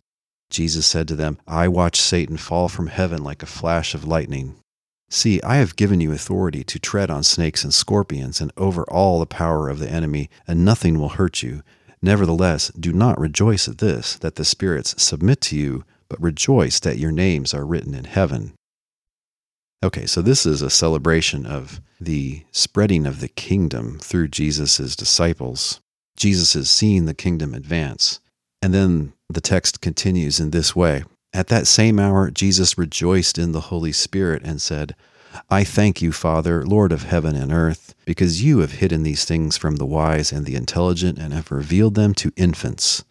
Jesus 0.53 0.85
said 0.85 1.07
to 1.07 1.15
them, 1.15 1.39
I 1.47 1.67
watched 1.67 2.01
Satan 2.01 2.37
fall 2.37 2.69
from 2.69 2.87
heaven 2.87 3.23
like 3.23 3.41
a 3.41 3.47
flash 3.47 3.95
of 3.95 4.05
lightning. 4.07 4.55
See, 5.09 5.41
I 5.41 5.55
have 5.57 5.75
given 5.75 5.99
you 5.99 6.11
authority 6.11 6.63
to 6.63 6.79
tread 6.79 7.09
on 7.09 7.23
snakes 7.23 7.63
and 7.63 7.73
scorpions 7.73 8.39
and 8.39 8.53
over 8.55 8.83
all 8.83 9.19
the 9.19 9.25
power 9.25 9.67
of 9.67 9.79
the 9.79 9.89
enemy, 9.89 10.29
and 10.47 10.63
nothing 10.63 10.99
will 10.99 11.09
hurt 11.09 11.43
you. 11.43 11.63
Nevertheless, 12.01 12.69
do 12.79 12.93
not 12.93 13.19
rejoice 13.19 13.67
at 13.67 13.79
this, 13.79 14.15
that 14.17 14.35
the 14.35 14.45
spirits 14.45 15.01
submit 15.01 15.41
to 15.41 15.57
you, 15.57 15.83
but 16.07 16.21
rejoice 16.21 16.79
that 16.79 16.99
your 16.99 17.11
names 17.11 17.53
are 17.53 17.65
written 17.65 17.93
in 17.93 18.05
heaven. 18.05 18.53
Okay, 19.83 20.05
so 20.05 20.21
this 20.21 20.45
is 20.45 20.61
a 20.61 20.69
celebration 20.69 21.45
of 21.45 21.81
the 21.99 22.43
spreading 22.51 23.05
of 23.05 23.21
the 23.21 23.27
kingdom 23.27 23.99
through 23.99 24.27
Jesus' 24.27 24.95
disciples. 24.95 25.81
Jesus 26.15 26.55
is 26.55 26.69
seeing 26.69 27.05
the 27.05 27.13
kingdom 27.13 27.53
advance. 27.53 28.19
And 28.61 28.73
then 28.73 29.13
the 29.33 29.41
text 29.41 29.81
continues 29.81 30.39
in 30.39 30.51
this 30.51 30.75
way 30.75 31.03
At 31.33 31.47
that 31.47 31.67
same 31.67 31.99
hour, 31.99 32.29
Jesus 32.31 32.77
rejoiced 32.77 33.37
in 33.37 33.51
the 33.51 33.61
Holy 33.61 33.91
Spirit 33.91 34.43
and 34.43 34.61
said, 34.61 34.95
I 35.49 35.63
thank 35.63 36.01
you, 36.01 36.11
Father, 36.11 36.65
Lord 36.65 36.91
of 36.91 37.03
heaven 37.03 37.35
and 37.35 37.51
earth, 37.51 37.95
because 38.05 38.43
you 38.43 38.59
have 38.59 38.73
hidden 38.73 39.03
these 39.03 39.25
things 39.25 39.57
from 39.57 39.77
the 39.77 39.85
wise 39.85 40.31
and 40.31 40.45
the 40.45 40.55
intelligent 40.55 41.17
and 41.17 41.33
have 41.33 41.51
revealed 41.51 41.95
them 41.95 42.13
to 42.15 42.31
infants. 42.35 43.03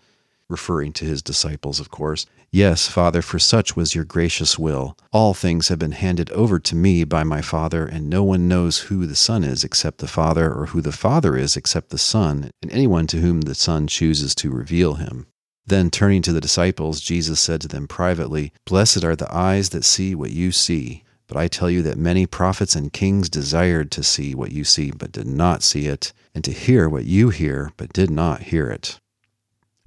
Referring 0.49 0.93
to 0.95 1.05
his 1.05 1.23
disciples, 1.23 1.81
of 1.81 1.91
course. 1.91 2.27
Yes, 2.51 2.87
Father, 2.87 3.23
for 3.23 3.39
such 3.39 3.75
was 3.75 3.95
your 3.95 4.05
gracious 4.05 4.59
will. 4.59 4.99
All 5.11 5.33
things 5.33 5.69
have 5.69 5.79
been 5.79 5.93
handed 5.93 6.31
over 6.33 6.59
to 6.59 6.77
me 6.77 7.03
by 7.05 7.25
my 7.25 7.41
Father, 7.41 7.87
and 7.87 8.11
no 8.11 8.23
one 8.23 8.47
knows 8.47 8.81
who 8.81 9.07
the 9.07 9.17
Son 9.17 9.43
is 9.43 9.65
except 9.65 9.99
the 9.99 10.07
Father, 10.07 10.53
or 10.53 10.67
who 10.67 10.83
the 10.83 10.93
Father 10.93 11.37
is 11.37 11.57
except 11.57 11.89
the 11.89 11.97
Son, 11.97 12.51
and 12.61 12.71
anyone 12.71 13.07
to 13.07 13.21
whom 13.21 13.41
the 13.41 13.55
Son 13.55 13.87
chooses 13.87 14.35
to 14.35 14.51
reveal 14.51 14.95
him. 14.95 15.27
Then 15.67 15.91
turning 15.91 16.23
to 16.23 16.33
the 16.33 16.41
disciples, 16.41 17.01
Jesus 17.01 17.41
said 17.41 17.61
to 17.61 17.69
them 17.69 17.87
privately, 17.87 18.53
Blessed 18.67 19.05
are 19.05 19.17
the 19.17 19.33
eyes 19.35 19.71
that 19.71 19.85
see 19.85 20.15
what 20.15 20.31
you 20.31 20.53
see. 20.53 21.05
But 21.29 21.37
I 21.37 21.49
tell 21.49 21.71
you 21.71 21.83
that 21.83 21.97
many 21.97 22.27
prophets 22.27 22.75
and 22.75 22.93
kings 22.93 23.31
desired 23.31 23.91
to 23.93 24.03
see 24.03 24.35
what 24.35 24.53
you 24.53 24.65
see, 24.65 24.91
but 24.91 25.13
did 25.13 25.27
not 25.27 25.63
see 25.63 25.87
it, 25.87 26.13
and 26.35 26.45
to 26.45 26.53
hear 26.53 26.89
what 26.89 27.05
you 27.05 27.31
hear, 27.31 27.71
but 27.77 27.93
did 27.93 28.11
not 28.11 28.43
hear 28.43 28.69
it. 28.69 29.01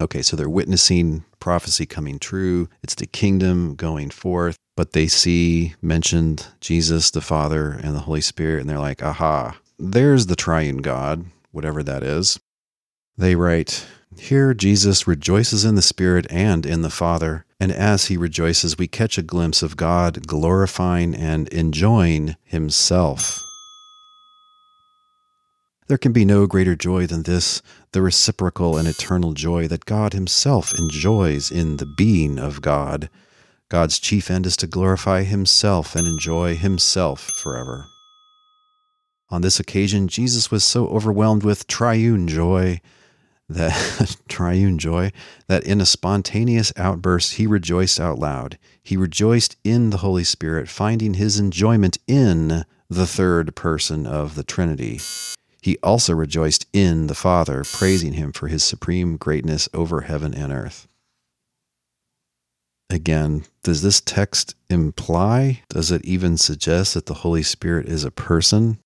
Okay, 0.00 0.22
so 0.22 0.36
they're 0.36 0.48
witnessing 0.48 1.24
prophecy 1.38 1.86
coming 1.86 2.18
true. 2.18 2.68
It's 2.82 2.94
the 2.94 3.06
kingdom 3.06 3.76
going 3.76 4.10
forth, 4.10 4.56
but 4.76 4.92
they 4.92 5.06
see 5.06 5.74
mentioned 5.80 6.46
Jesus, 6.60 7.10
the 7.10 7.20
Father, 7.20 7.70
and 7.70 7.94
the 7.94 8.00
Holy 8.00 8.20
Spirit, 8.20 8.60
and 8.60 8.68
they're 8.68 8.78
like, 8.78 9.02
aha, 9.02 9.56
there's 9.78 10.26
the 10.26 10.36
triune 10.36 10.78
God, 10.78 11.26
whatever 11.52 11.82
that 11.82 12.02
is. 12.02 12.40
They 13.16 13.36
write, 13.36 13.86
here, 14.18 14.54
Jesus 14.54 15.06
rejoices 15.06 15.64
in 15.64 15.74
the 15.74 15.82
Spirit 15.82 16.26
and 16.30 16.66
in 16.66 16.82
the 16.82 16.90
Father, 16.90 17.44
and 17.60 17.70
as 17.72 18.06
he 18.06 18.16
rejoices, 18.16 18.78
we 18.78 18.88
catch 18.88 19.18
a 19.18 19.22
glimpse 19.22 19.62
of 19.62 19.76
God 19.76 20.26
glorifying 20.26 21.14
and 21.14 21.48
enjoying 21.48 22.36
himself. 22.44 23.42
There 25.88 25.98
can 25.98 26.12
be 26.12 26.24
no 26.24 26.46
greater 26.46 26.74
joy 26.74 27.06
than 27.06 27.22
this 27.22 27.62
the 27.92 28.02
reciprocal 28.02 28.76
and 28.76 28.88
eternal 28.88 29.32
joy 29.32 29.68
that 29.68 29.84
God 29.84 30.12
Himself 30.12 30.76
enjoys 30.78 31.50
in 31.50 31.76
the 31.76 31.86
being 31.96 32.38
of 32.38 32.60
God. 32.60 33.08
God's 33.68 34.00
chief 34.00 34.30
end 34.30 34.46
is 34.46 34.56
to 34.58 34.66
glorify 34.66 35.22
Himself 35.22 35.94
and 35.94 36.06
enjoy 36.06 36.56
Himself 36.56 37.20
forever. 37.20 37.86
On 39.30 39.42
this 39.42 39.60
occasion, 39.60 40.08
Jesus 40.08 40.50
was 40.50 40.64
so 40.64 40.88
overwhelmed 40.88 41.44
with 41.44 41.68
triune 41.68 42.26
joy 42.26 42.80
that 43.48 44.16
triune 44.28 44.78
joy, 44.78 45.12
that 45.46 45.64
in 45.64 45.80
a 45.80 45.86
spontaneous 45.86 46.72
outburst 46.76 47.34
he 47.34 47.46
rejoiced 47.46 48.00
out 48.00 48.18
loud. 48.18 48.58
He 48.82 48.96
rejoiced 48.96 49.56
in 49.64 49.90
the 49.90 49.98
Holy 49.98 50.24
Spirit, 50.24 50.68
finding 50.68 51.14
his 51.14 51.38
enjoyment 51.38 51.98
in 52.06 52.64
the 52.88 53.06
third 53.06 53.54
person 53.56 54.06
of 54.06 54.34
the 54.34 54.44
Trinity. 54.44 55.00
He 55.60 55.78
also 55.82 56.14
rejoiced 56.14 56.66
in 56.72 57.08
the 57.08 57.14
Father, 57.14 57.64
praising 57.64 58.12
him 58.12 58.32
for 58.32 58.48
his 58.48 58.62
supreme 58.62 59.16
greatness 59.16 59.68
over 59.74 60.02
heaven 60.02 60.32
and 60.32 60.52
earth. 60.52 60.86
Again, 62.88 63.44
does 63.64 63.82
this 63.82 64.00
text 64.00 64.54
imply, 64.70 65.62
does 65.68 65.90
it 65.90 66.04
even 66.04 66.38
suggest 66.38 66.94
that 66.94 67.06
the 67.06 67.14
Holy 67.14 67.42
Spirit 67.42 67.86
is 67.86 68.04
a 68.04 68.12
person? 68.12 68.78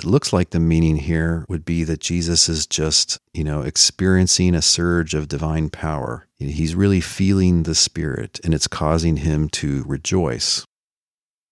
It 0.00 0.06
looks 0.06 0.32
like 0.32 0.50
the 0.50 0.60
meaning 0.60 0.96
here 0.96 1.44
would 1.48 1.64
be 1.64 1.82
that 1.82 2.00
Jesus 2.00 2.48
is 2.48 2.68
just, 2.68 3.18
you 3.34 3.42
know, 3.42 3.62
experiencing 3.62 4.54
a 4.54 4.62
surge 4.62 5.12
of 5.12 5.26
divine 5.26 5.70
power. 5.70 6.28
He's 6.38 6.76
really 6.76 7.00
feeling 7.00 7.64
the 7.64 7.74
Spirit 7.74 8.38
and 8.44 8.54
it's 8.54 8.68
causing 8.68 9.16
him 9.18 9.48
to 9.50 9.82
rejoice. 9.88 10.64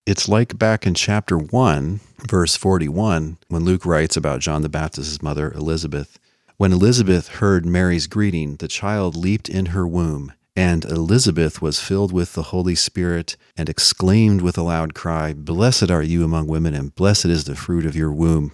It's 0.07 0.29
like 0.29 0.57
back 0.57 0.87
in 0.87 0.95
chapter 0.95 1.37
1, 1.37 1.99
verse 2.29 2.55
41, 2.55 3.39
when 3.49 3.65
Luke 3.65 3.85
writes 3.85 4.17
about 4.17 4.39
John 4.39 4.63
the 4.63 4.69
Baptist's 4.69 5.21
mother, 5.21 5.51
Elizabeth. 5.51 6.21
When 6.57 6.73
Elizabeth 6.73 7.27
heard 7.27 7.67
Mary's 7.67 8.07
greeting, 8.07 8.57
the 8.57 8.69
child 8.69 9.17
leaped 9.17 9.49
in 9.49 9.67
her 9.67 9.89
womb. 9.89 10.33
And 10.57 10.87
Elizabeth 10.87 11.61
was 11.61 11.81
filled 11.81 12.13
with 12.13 12.33
the 12.33 12.45
Holy 12.45 12.75
Spirit 12.75 13.37
and 13.57 13.69
exclaimed 13.69 14.41
with 14.41 14.57
a 14.57 14.63
loud 14.63 14.95
cry, 14.95 15.35
Blessed 15.35 15.91
are 15.91 16.03
you 16.03 16.25
among 16.25 16.47
women, 16.47 16.75
and 16.75 16.95
blessed 16.95 17.27
is 17.27 17.45
the 17.45 17.55
fruit 17.55 17.85
of 17.85 17.95
your 17.95 18.11
womb, 18.11 18.53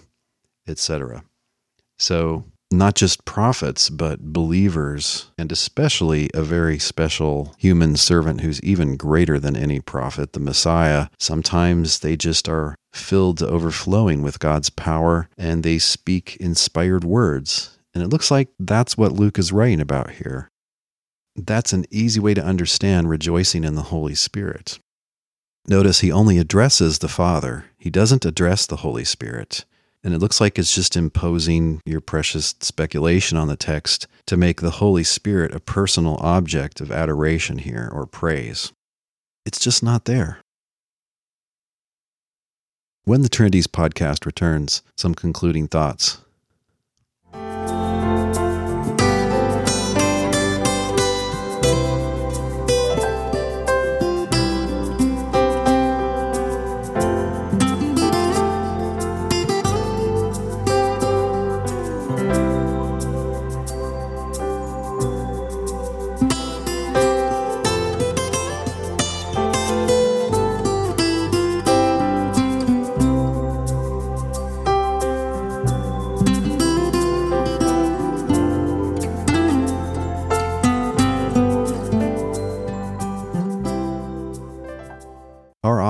etc. 0.67 1.23
So, 1.97 2.43
not 2.69 2.95
just 2.95 3.23
prophets, 3.23 3.89
but 3.89 4.33
believers, 4.33 5.31
and 5.37 5.51
especially 5.51 6.29
a 6.33 6.41
very 6.41 6.77
special 6.77 7.55
human 7.57 7.95
servant 7.95 8.41
who's 8.41 8.61
even 8.61 8.97
greater 8.97 9.39
than 9.39 9.55
any 9.55 9.79
prophet, 9.79 10.33
the 10.33 10.39
Messiah. 10.39 11.07
Sometimes 11.19 11.99
they 11.99 12.17
just 12.17 12.49
are 12.49 12.75
filled 12.91 13.37
to 13.37 13.47
overflowing 13.47 14.21
with 14.23 14.39
God's 14.39 14.69
power 14.69 15.29
and 15.37 15.63
they 15.63 15.77
speak 15.77 16.35
inspired 16.39 17.03
words. 17.03 17.77
And 17.93 18.03
it 18.03 18.09
looks 18.09 18.31
like 18.31 18.49
that's 18.59 18.97
what 18.97 19.13
Luke 19.13 19.37
is 19.37 19.51
writing 19.51 19.79
about 19.79 20.09
here. 20.11 20.49
That's 21.35 21.73
an 21.73 21.85
easy 21.89 22.19
way 22.19 22.33
to 22.33 22.43
understand 22.43 23.09
rejoicing 23.09 23.63
in 23.63 23.75
the 23.75 23.83
Holy 23.83 24.15
Spirit. 24.15 24.79
Notice 25.67 26.01
he 26.01 26.11
only 26.11 26.37
addresses 26.37 26.99
the 26.99 27.07
Father, 27.07 27.65
he 27.77 27.89
doesn't 27.89 28.25
address 28.25 28.65
the 28.65 28.77
Holy 28.77 29.05
Spirit. 29.05 29.65
And 30.05 30.13
it 30.13 30.19
looks 30.19 30.41
like 30.41 30.59
it's 30.59 30.75
just 30.75 30.97
imposing 30.97 31.81
your 31.85 32.01
precious 32.01 32.53
speculation 32.59 33.37
on 33.37 33.47
the 33.47 33.55
text 33.55 34.05
to 34.25 34.35
make 34.35 34.59
the 34.59 34.71
Holy 34.71 35.05
Spirit 35.05 35.55
a 35.55 35.61
personal 35.61 36.17
object 36.17 36.81
of 36.81 36.91
adoration 36.91 37.59
here 37.59 37.89
or 37.91 38.05
praise. 38.05 38.73
It's 39.45 39.59
just 39.59 39.81
not 39.81 40.03
there. 40.03 40.39
When 43.05 43.21
the 43.21 43.29
Trinities 43.29 43.67
podcast 43.67 44.25
returns, 44.25 44.81
some 44.97 45.15
concluding 45.15 45.69
thoughts. 45.69 46.19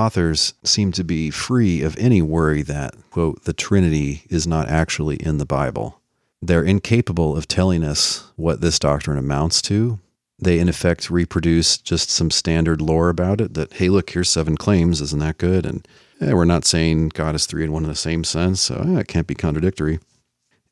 Authors 0.04 0.52
seem 0.64 0.92
to 0.92 1.02
be 1.02 1.30
free 1.30 1.82
of 1.82 1.96
any 1.96 2.20
worry 2.20 2.60
that, 2.60 2.94
quote, 3.10 3.44
the 3.44 3.54
Trinity 3.54 4.22
is 4.28 4.46
not 4.46 4.68
actually 4.68 5.16
in 5.16 5.38
the 5.38 5.46
Bible. 5.46 5.98
They're 6.42 6.62
incapable 6.62 7.34
of 7.34 7.48
telling 7.48 7.82
us 7.82 8.30
what 8.36 8.60
this 8.60 8.78
doctrine 8.78 9.16
amounts 9.16 9.62
to. 9.62 9.98
They, 10.38 10.58
in 10.58 10.68
effect, 10.68 11.08
reproduce 11.08 11.78
just 11.78 12.10
some 12.10 12.30
standard 12.30 12.82
lore 12.82 13.08
about 13.08 13.40
it 13.40 13.54
that, 13.54 13.72
hey, 13.72 13.88
look, 13.88 14.10
here's 14.10 14.28
seven 14.28 14.58
claims. 14.58 15.00
Isn't 15.00 15.20
that 15.20 15.38
good? 15.38 15.64
And 15.64 15.88
eh, 16.20 16.34
we're 16.34 16.44
not 16.44 16.66
saying 16.66 17.10
God 17.10 17.34
is 17.34 17.46
three 17.46 17.64
and 17.64 17.72
one 17.72 17.84
in 17.84 17.88
the 17.88 17.94
same 17.94 18.24
sense, 18.24 18.60
so 18.60 18.84
eh, 18.86 19.00
it 19.00 19.08
can't 19.08 19.26
be 19.26 19.34
contradictory. 19.34 20.00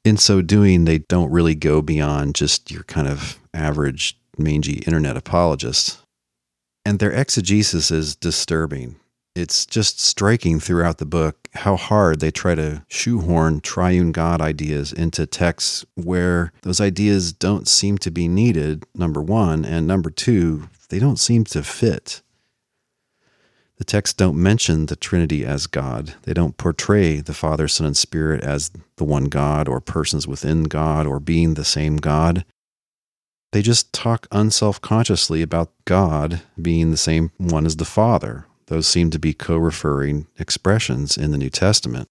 In 0.05 0.19
so 0.19 0.43
doing, 0.43 0.85
they 0.85 0.99
don't 0.99 1.31
really 1.31 1.55
go 1.55 1.81
beyond 1.81 2.35
just 2.35 2.71
your 2.71 2.83
kind 2.83 3.09
of 3.09 3.39
average 3.55 4.19
mangy 4.37 4.83
internet 4.87 5.17
apologist. 5.17 6.01
And 6.85 6.99
their 6.99 7.13
exegesis 7.13 7.91
is 7.91 8.15
disturbing. 8.15 8.97
It's 9.35 9.65
just 9.65 9.99
striking 9.99 10.61
throughout 10.61 10.99
the 10.99 11.07
book 11.07 11.49
how 11.55 11.77
hard 11.77 12.21
they 12.21 12.31
try 12.31 12.55
to 12.55 12.85
shoehorn 12.89 13.61
triune 13.61 14.13
God 14.13 14.43
ideas 14.43 14.93
into 14.93 15.25
texts 15.25 15.87
where 15.95 16.53
those 16.63 16.83
ideas 16.83 17.33
don't 17.33 17.67
seem 17.67 17.97
to 17.99 18.11
be 18.11 18.29
needed, 18.29 18.85
number 18.95 19.23
one, 19.23 19.65
and 19.65 19.87
number 19.87 20.11
two, 20.11 20.69
they 20.91 20.99
don't 20.99 21.19
seem 21.19 21.45
to 21.45 21.63
fit. 21.63 22.21
The 23.77 23.85
texts 23.85 24.15
don't 24.15 24.41
mention 24.41 24.87
the 24.87 24.97
Trinity 24.97 25.47
as 25.47 25.67
God. 25.67 26.15
They 26.25 26.35
don't 26.35 26.59
portray 26.59 27.21
the 27.21 27.35
Father, 27.35 27.69
Son, 27.69 27.87
and 27.87 27.97
Spirit 27.97 28.45
as 28.45 28.71
the 28.97 29.05
one 29.05 29.25
God 29.25 29.67
or 29.67 29.81
persons 29.81 30.29
within 30.29 30.65
God 30.65 31.07
or 31.07 31.19
being 31.19 31.55
the 31.55 31.65
same 31.65 31.97
God. 31.97 32.45
They 33.53 33.63
just 33.63 33.93
talk 33.95 34.29
unself 34.31 34.81
consciously 34.81 35.41
about 35.41 35.73
God 35.87 36.43
being 36.61 36.91
the 36.91 36.97
same 36.99 37.33
one 37.39 37.65
as 37.65 37.77
the 37.77 37.85
Father. 37.87 38.47
Those 38.67 38.87
seem 38.87 39.11
to 39.11 39.19
be 39.19 39.35
co 39.35 39.57
referring 39.57 40.27
expressions 40.39 41.17
in 41.17 41.31
the 41.31 41.39
New 41.39 41.51
Testament. 41.51 42.09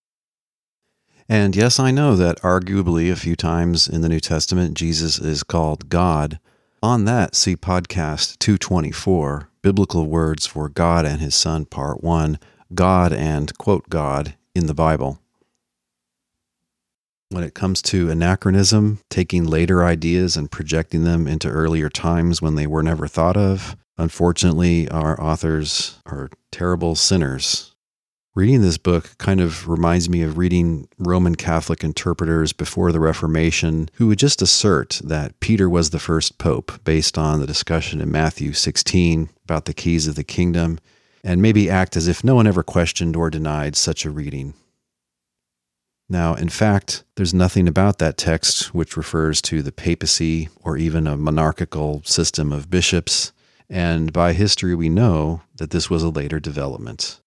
And 1.30 1.56
yes, 1.56 1.80
I 1.80 1.92
know 1.92 2.16
that 2.16 2.42
arguably 2.42 3.12
a 3.12 3.16
few 3.16 3.36
times 3.36 3.88
in 3.88 4.02
the 4.02 4.10
New 4.10 4.20
Testament, 4.20 4.76
Jesus 4.76 5.18
is 5.18 5.44
called 5.44 5.88
God. 5.88 6.40
On 6.84 7.06
that, 7.06 7.36
see 7.36 7.56
podcast 7.56 8.38
224, 8.40 9.50
Biblical 9.62 10.08
Words 10.08 10.46
for 10.46 10.68
God 10.68 11.06
and 11.06 11.22
His 11.22 11.36
Son, 11.36 11.66
Part 11.66 12.04
1, 12.04 12.40
God 12.74 13.14
and, 13.14 13.58
quote, 13.58 13.88
God 13.88 14.36
in 14.56 14.66
the 14.66 14.74
Bible. 14.74 15.20
When 17.30 17.44
it 17.44 17.54
comes 17.54 17.82
to 17.84 18.10
anachronism, 18.10 19.00
taking 19.10 19.46
later 19.46 19.86
ideas 19.86 20.36
and 20.36 20.52
projecting 20.52 21.06
them 21.06 21.28
into 21.28 21.48
earlier 21.48 21.90
times 21.90 22.42
when 22.42 22.56
they 22.56 22.68
were 22.68 22.84
never 22.84 23.08
thought 23.08 23.38
of, 23.38 23.78
unfortunately, 24.02 24.90
our 24.90 25.20
authors 25.22 26.00
are 26.06 26.30
terrible 26.52 26.96
sinners. 26.96 27.76
Reading 28.34 28.62
this 28.62 28.78
book 28.78 29.18
kind 29.18 29.42
of 29.42 29.68
reminds 29.68 30.10
me 30.10 30.24
of 30.24 30.38
reading 30.38 30.88
Roman 30.98 31.36
Catholic 31.36 31.84
interpreters 31.84 32.54
before 32.54 32.92
the 32.92 33.00
Reformation 33.00 33.90
who 33.96 34.08
would 34.08 34.20
just 34.20 34.42
assert 34.42 35.02
that 35.04 35.40
Peter 35.42 35.70
was 35.70 35.90
the 35.90 36.00
first 36.00 36.38
pope 36.38 36.84
based 36.84 37.18
on 37.18 37.40
the 37.40 37.48
discussion 37.48 38.02
in 38.02 38.10
Matthew 38.10 38.54
16 38.54 39.30
about 39.44 39.66
the 39.66 39.74
keys 39.74 40.08
of 40.08 40.16
the 40.16 40.24
kingdom, 40.24 40.80
and 41.24 41.42
maybe 41.42 41.70
act 41.70 41.96
as 41.96 42.08
if 42.08 42.24
no 42.24 42.36
one 42.36 42.48
ever 42.48 42.64
questioned 42.64 43.16
or 43.16 43.30
denied 43.30 43.76
such 43.76 44.06
a 44.06 44.10
reading. 44.10 44.54
Now, 46.10 46.34
in 46.34 46.50
fact, 46.50 47.04
there's 47.16 47.34
nothing 47.34 47.68
about 47.68 48.00
that 48.00 48.18
text 48.18 48.74
which 48.74 48.98
refers 48.98 49.42
to 49.44 49.62
the 49.62 49.72
papacy 49.72 50.50
or 50.64 50.76
even 50.76 51.06
a 51.06 51.18
monarchical 51.18 52.02
system 52.04 52.52
of 52.52 52.70
bishops, 52.70 53.32
and 53.72 54.12
by 54.12 54.34
history 54.34 54.76
we 54.76 54.90
know 54.90 55.42
that 55.56 55.72
this 55.72 55.90
was 55.90 56.04
a 56.04 56.10
later 56.10 56.40
development. 56.40 57.22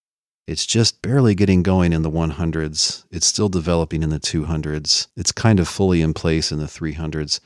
It's 0.46 0.66
just 0.66 1.00
barely 1.00 1.34
getting 1.34 1.62
going 1.62 1.94
in 1.94 2.02
the 2.02 2.10
100s. 2.10 3.04
It's 3.10 3.26
still 3.26 3.48
developing 3.48 4.02
in 4.02 4.10
the 4.10 4.20
200s. 4.20 5.08
It's 5.16 5.32
kind 5.32 5.58
of 5.58 5.66
fully 5.66 6.02
in 6.02 6.12
place 6.12 6.52
in 6.52 6.58
the 6.58 6.66
300s. 6.66 7.40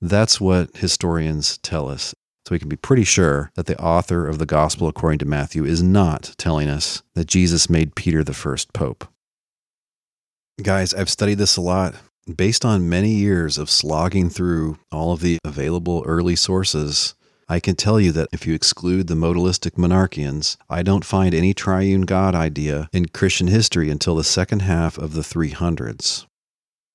That's 0.00 0.40
what 0.40 0.74
historians 0.76 1.58
tell 1.58 1.88
us. 1.88 2.14
So 2.46 2.54
we 2.54 2.58
can 2.58 2.70
be 2.70 2.76
pretty 2.76 3.04
sure 3.04 3.50
that 3.54 3.66
the 3.66 3.78
author 3.78 4.26
of 4.26 4.38
the 4.38 4.46
Gospel 4.46 4.88
according 4.88 5.18
to 5.18 5.26
Matthew 5.26 5.66
is 5.66 5.82
not 5.82 6.34
telling 6.38 6.70
us 6.70 7.02
that 7.14 7.26
Jesus 7.26 7.68
made 7.68 7.94
Peter 7.94 8.24
the 8.24 8.32
first 8.32 8.72
pope. 8.72 9.06
Guys, 10.62 10.94
I've 10.94 11.10
studied 11.10 11.36
this 11.36 11.58
a 11.58 11.60
lot. 11.60 11.94
Based 12.34 12.64
on 12.64 12.88
many 12.88 13.10
years 13.10 13.58
of 13.58 13.68
slogging 13.68 14.30
through 14.30 14.78
all 14.90 15.12
of 15.12 15.20
the 15.20 15.38
available 15.44 16.02
early 16.06 16.36
sources, 16.36 17.14
I 17.50 17.60
can 17.60 17.76
tell 17.76 17.98
you 17.98 18.12
that 18.12 18.28
if 18.30 18.46
you 18.46 18.54
exclude 18.54 19.06
the 19.06 19.14
modalistic 19.14 19.78
monarchians, 19.78 20.58
I 20.68 20.82
don't 20.82 21.04
find 21.04 21.34
any 21.34 21.54
triune 21.54 22.02
God 22.02 22.34
idea 22.34 22.90
in 22.92 23.06
Christian 23.06 23.48
history 23.48 23.88
until 23.88 24.16
the 24.16 24.24
second 24.24 24.60
half 24.60 24.98
of 24.98 25.14
the 25.14 25.22
300s. 25.22 26.26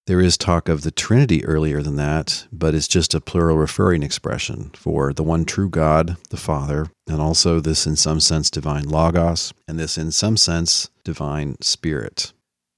There 0.06 0.22
is 0.22 0.38
talk 0.38 0.70
of 0.70 0.82
the 0.84 0.92
Trinity 0.92 1.44
earlier 1.46 1.82
than 1.82 1.96
that, 1.96 2.46
but 2.52 2.76
it's 2.76 2.90
just 2.90 3.16
a 3.16 3.22
plural 3.22 3.58
referring 3.58 4.04
expression 4.04 4.70
for 4.76 5.12
the 5.12 5.24
one 5.24 5.46
true 5.46 5.70
God, 5.70 6.18
the 6.30 6.38
Father, 6.38 6.88
and 7.08 7.20
also 7.20 7.60
this 7.60 7.88
in 7.88 7.96
some 7.96 8.20
sense 8.20 8.52
divine 8.52 8.84
Logos, 8.84 9.54
and 9.68 9.80
this 9.80 9.98
in 9.98 10.12
some 10.12 10.38
sense 10.38 10.90
divine 11.04 11.56
Spirit. 11.62 12.34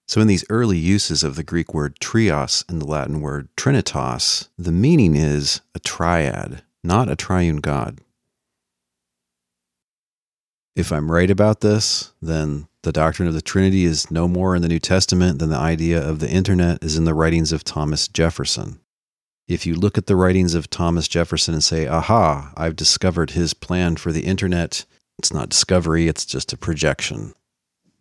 So, 0.08 0.22
in 0.22 0.28
these 0.28 0.46
early 0.52 0.78
uses 0.78 1.24
of 1.24 1.36
the 1.36 1.44
Greek 1.44 1.74
word 1.74 2.00
trias 2.00 2.64
and 2.70 2.80
the 2.80 2.86
Latin 2.86 3.22
word 3.22 3.50
trinitas, 3.58 4.50
the 4.56 4.72
meaning 4.72 5.16
is 5.16 5.62
a 5.74 5.80
triad, 5.80 6.62
not 6.86 7.10
a 7.10 7.16
triune 7.16 7.58
God. 7.58 8.00
If 10.76 10.92
I'm 10.92 11.12
right 11.12 11.32
about 11.32 11.62
this, 11.62 12.14
then 12.22 12.68
the 12.84 12.92
doctrine 12.92 13.28
of 13.28 13.34
the 13.34 13.42
Trinity 13.42 13.86
is 13.86 14.12
no 14.12 14.28
more 14.28 14.56
in 14.56 14.62
the 14.62 14.68
New 14.68 14.80
Testament 14.80 15.40
than 15.40 15.50
the 15.50 15.58
idea 15.58 16.02
of 16.02 16.20
the 16.20 16.30
internet 16.30 16.84
is 16.84 16.98
in 16.98 17.06
the 17.06 17.14
writings 17.14 17.52
of 17.52 17.64
Thomas 17.64 18.08
Jefferson. 18.08 18.80
If 19.48 19.66
you 19.66 19.76
look 19.76 19.98
at 19.98 20.08
the 20.08 20.16
writings 20.16 20.54
of 20.54 20.70
Thomas 20.70 21.08
Jefferson 21.08 21.54
and 21.54 21.64
say, 21.64 21.88
aha, 21.88 22.52
I've 22.58 22.76
discovered 22.76 23.32
his 23.32 23.54
plan 23.54 23.96
for 23.96 24.12
the 24.12 24.26
internet, 24.26 24.86
it's 25.18 25.34
not 25.34 25.50
discovery, 25.50 26.08
it's 26.08 26.26
just 26.26 26.52
a 26.52 26.58
projection 26.58 27.34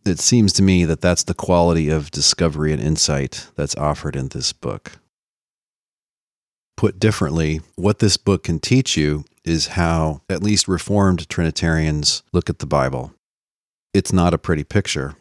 it 0.07 0.21
seems 0.21 0.53
to 0.55 0.63
me 0.63 0.85
that 0.85 1.01
that's 1.01 1.25
the 1.25 1.35
quality 1.35 1.89
of 1.89 2.11
discovery 2.11 2.73
and 2.73 2.83
insight 2.83 3.49
that's 3.57 3.77
offered 3.77 4.17
in 4.17 4.29
this 4.29 4.53
book. 4.53 4.93
Put 6.77 6.99
differently, 6.99 7.61
what 7.77 8.01
this 8.01 8.17
book 8.17 8.45
can 8.45 8.59
teach 8.59 8.97
you 8.97 9.25
is 9.45 9.69
how 9.69 10.23
at 10.29 10.43
least 10.43 10.69
Reformed 10.69 11.29
Trinitarians 11.29 12.23
look 12.33 12.51
at 12.51 12.59
the 12.59 12.67
Bible. 12.67 13.13
It's 13.93 14.13
not 14.13 14.35
a 14.35 14.39
pretty 14.39 14.65
picture. 14.65 15.15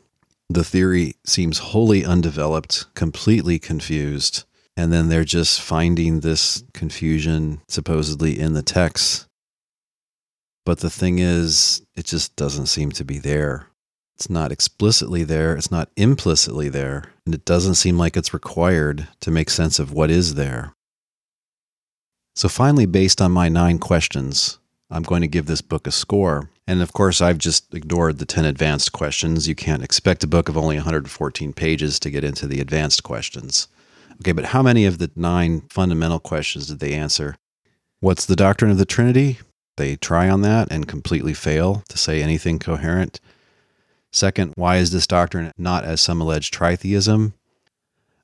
The 0.49 0.63
theory 0.63 1.15
seems 1.25 1.59
wholly 1.59 2.03
undeveloped, 2.03 2.93
completely 2.95 3.59
confused, 3.59 4.45
and 4.75 4.91
then 4.91 5.09
they're 5.09 5.23
just 5.23 5.61
finding 5.61 6.19
this 6.19 6.63
confusion 6.73 7.61
supposedly 7.67 8.39
in 8.39 8.53
the 8.53 8.63
text. 8.63 9.27
But 10.65 10.79
the 10.79 10.89
thing 10.89 11.19
is, 11.19 11.81
it 11.95 12.05
just 12.05 12.35
doesn't 12.35 12.67
seem 12.67 12.91
to 12.93 13.05
be 13.05 13.19
there. 13.19 13.67
It's 14.15 14.29
not 14.29 14.51
explicitly 14.51 15.23
there, 15.23 15.55
it's 15.55 15.71
not 15.71 15.89
implicitly 15.95 16.69
there, 16.69 17.05
and 17.25 17.35
it 17.35 17.45
doesn't 17.45 17.75
seem 17.75 17.97
like 17.97 18.15
it's 18.15 18.33
required 18.33 19.07
to 19.21 19.31
make 19.31 19.49
sense 19.49 19.79
of 19.79 19.91
what 19.91 20.09
is 20.09 20.35
there. 20.35 20.73
So, 22.35 22.49
finally, 22.49 22.85
based 22.85 23.21
on 23.21 23.31
my 23.31 23.47
nine 23.47 23.77
questions, 23.77 24.57
I'm 24.89 25.03
going 25.03 25.21
to 25.21 25.27
give 25.27 25.45
this 25.45 25.61
book 25.61 25.87
a 25.87 25.91
score. 25.91 26.49
And 26.67 26.81
of 26.81 26.93
course, 26.93 27.21
I've 27.21 27.37
just 27.37 27.73
ignored 27.73 28.19
the 28.19 28.25
10 28.25 28.45
advanced 28.45 28.91
questions. 28.91 29.47
You 29.47 29.55
can't 29.55 29.83
expect 29.83 30.23
a 30.23 30.27
book 30.27 30.49
of 30.49 30.57
only 30.57 30.75
114 30.75 31.53
pages 31.53 31.99
to 31.99 32.09
get 32.09 32.23
into 32.23 32.47
the 32.47 32.61
advanced 32.61 33.03
questions. 33.03 33.67
Okay, 34.21 34.31
but 34.31 34.45
how 34.45 34.61
many 34.61 34.85
of 34.85 34.99
the 34.99 35.11
nine 35.15 35.61
fundamental 35.69 36.19
questions 36.19 36.67
did 36.67 36.79
they 36.79 36.93
answer? 36.93 37.35
What's 37.99 38.25
the 38.25 38.35
doctrine 38.35 38.71
of 38.71 38.77
the 38.77 38.85
Trinity? 38.85 39.39
They 39.77 39.95
try 39.95 40.29
on 40.29 40.41
that 40.41 40.71
and 40.71 40.87
completely 40.87 41.33
fail 41.33 41.83
to 41.89 41.97
say 41.97 42.21
anything 42.21 42.59
coherent. 42.59 43.19
Second, 44.11 44.53
why 44.55 44.77
is 44.77 44.91
this 44.91 45.07
doctrine 45.07 45.51
not, 45.57 45.83
as 45.83 46.01
some 46.01 46.21
allege, 46.21 46.51
tritheism? 46.51 47.33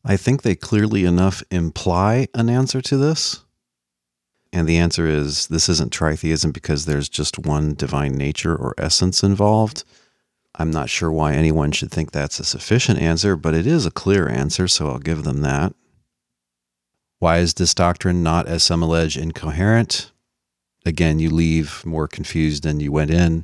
I 0.06 0.18
think 0.18 0.44
they 0.44 0.56
clearly 0.56 1.04
enough 1.04 1.42
imply 1.50 2.28
an 2.36 2.50
answer 2.50 2.82
to 2.82 2.98
this. 2.98 3.44
And 4.52 4.68
the 4.68 4.78
answer 4.78 5.08
is 5.08 5.48
this 5.48 5.70
isn't 5.70 5.94
tritheism 5.94 6.54
because 6.54 6.86
there's 6.86 7.10
just 7.10 7.40
one 7.40 7.76
divine 7.76 8.14
nature 8.14 8.56
or 8.56 8.74
essence 8.78 9.24
involved. 9.24 9.84
I'm 10.56 10.72
not 10.72 10.90
sure 10.90 11.12
why 11.12 11.34
anyone 11.34 11.72
should 11.72 11.92
think 11.92 12.12
that's 12.12 12.40
a 12.40 12.44
sufficient 12.44 13.00
answer, 13.00 13.36
but 13.36 13.54
it 13.54 13.68
is 13.68 13.86
a 13.86 13.92
clear 13.92 14.28
answer, 14.28 14.68
so 14.68 14.90
I'll 14.90 15.00
give 15.00 15.24
them 15.24 15.42
that. 15.42 15.74
Why 17.20 17.38
is 17.38 17.54
this 17.54 17.74
doctrine 17.74 18.24
not, 18.24 18.48
as 18.48 18.64
some 18.64 18.82
allege, 18.82 19.18
incoherent? 19.18 20.12
Again, 20.86 21.20
you 21.20 21.30
leave 21.30 21.86
more 21.86 22.08
confused 22.08 22.64
than 22.64 22.80
you 22.80 22.92
went 22.92 23.12
in. 23.12 23.44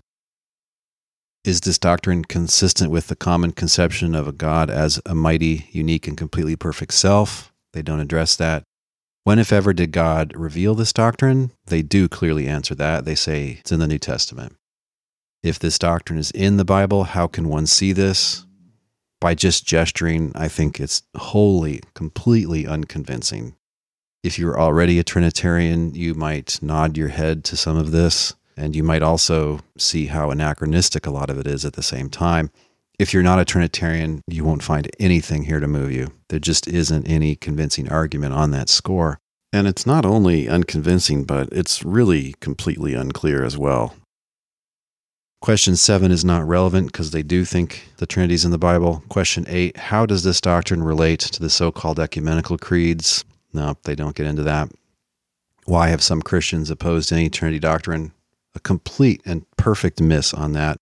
Is 1.43 1.61
this 1.61 1.77
doctrine 1.77 2.25
consistent 2.25 2.89
with 2.89 3.07
the 3.07 3.15
common 3.15 3.51
conception 3.51 4.15
of 4.15 4.27
a 4.27 4.31
God 4.31 4.71
as 4.71 4.99
a 5.05 5.13
mighty, 5.13 5.67
unique, 5.71 6.07
and 6.07 6.17
completely 6.17 6.55
perfect 6.55 6.93
self? 6.93 7.53
They 7.73 7.83
don't 7.83 7.99
address 7.99 8.35
that. 8.37 8.63
When, 9.25 9.39
if 9.39 9.51
ever, 9.51 9.73
did 9.73 9.91
God 9.91 10.33
reveal 10.35 10.75
this 10.75 10.93
doctrine? 10.93 11.49
They 11.65 11.81
do 11.81 12.07
clearly 12.07 12.45
answer 12.45 12.75
that. 12.75 13.05
They 13.05 13.15
say 13.15 13.57
it's 13.59 13.71
in 13.71 13.79
the 13.79 13.87
New 13.87 13.97
Testament. 13.97 14.55
If 15.41 15.57
this 15.57 15.79
doctrine 15.79 16.19
is 16.19 16.29
in 16.29 16.57
the 16.57 16.63
Bible, 16.63 17.05
how 17.05 17.25
can 17.25 17.49
one 17.49 17.65
see 17.65 17.91
this? 17.91 18.45
By 19.19 19.33
just 19.33 19.65
gesturing, 19.65 20.31
I 20.35 20.47
think 20.47 20.79
it's 20.79 21.01
wholly, 21.17 21.81
completely 21.95 22.67
unconvincing. 22.67 23.55
If 24.23 24.37
you're 24.37 24.59
already 24.59 24.99
a 24.99 25.03
Trinitarian, 25.03 25.95
you 25.95 26.13
might 26.13 26.61
nod 26.61 26.95
your 26.95 27.07
head 27.07 27.43
to 27.45 27.57
some 27.57 27.77
of 27.77 27.89
this, 27.89 28.35
and 28.55 28.75
you 28.75 28.83
might 28.83 29.01
also 29.01 29.61
see 29.75 30.05
how 30.05 30.29
anachronistic 30.29 31.07
a 31.07 31.11
lot 31.11 31.31
of 31.31 31.39
it 31.39 31.47
is 31.47 31.65
at 31.65 31.73
the 31.73 31.81
same 31.81 32.11
time. 32.11 32.51
If 32.97 33.13
you're 33.13 33.23
not 33.23 33.39
a 33.39 33.45
Trinitarian, 33.45 34.21
you 34.27 34.45
won't 34.45 34.63
find 34.63 34.89
anything 34.99 35.43
here 35.43 35.59
to 35.59 35.67
move 35.67 35.91
you. 35.91 36.11
There 36.29 36.39
just 36.39 36.67
isn't 36.67 37.07
any 37.07 37.35
convincing 37.35 37.89
argument 37.89 38.33
on 38.33 38.51
that 38.51 38.69
score. 38.69 39.19
And 39.51 39.67
it's 39.67 39.85
not 39.85 40.05
only 40.05 40.47
unconvincing, 40.47 41.25
but 41.25 41.49
it's 41.51 41.83
really 41.83 42.35
completely 42.39 42.93
unclear 42.93 43.43
as 43.43 43.57
well. 43.57 43.95
Question 45.41 45.75
seven 45.75 46.11
is 46.11 46.25
not 46.25 46.47
relevant 46.47 46.87
because 46.87 47.11
they 47.11 47.21
do 47.21 47.45
think 47.45 47.89
the 47.97 48.05
Trinity's 48.05 48.45
in 48.45 48.51
the 48.51 48.57
Bible. 48.57 49.03
Question 49.09 49.45
eight 49.47 49.77
How 49.77 50.05
does 50.05 50.23
this 50.23 50.41
doctrine 50.41 50.81
relate 50.81 51.19
to 51.19 51.39
the 51.39 51.49
so 51.49 51.71
called 51.71 51.99
ecumenical 51.99 52.57
creeds? 52.57 53.23
No, 53.53 53.77
they 53.83 53.95
don't 53.95 54.15
get 54.15 54.25
into 54.25 54.43
that. 54.43 54.71
Why 55.65 55.89
have 55.89 56.01
some 56.01 56.21
Christians 56.21 56.69
opposed 56.69 57.11
any 57.11 57.29
Trinity 57.29 57.59
doctrine? 57.59 58.11
A 58.55 58.59
complete 58.59 59.21
and 59.25 59.45
perfect 59.57 60.01
miss 60.01 60.33
on 60.33 60.53
that. 60.53 60.77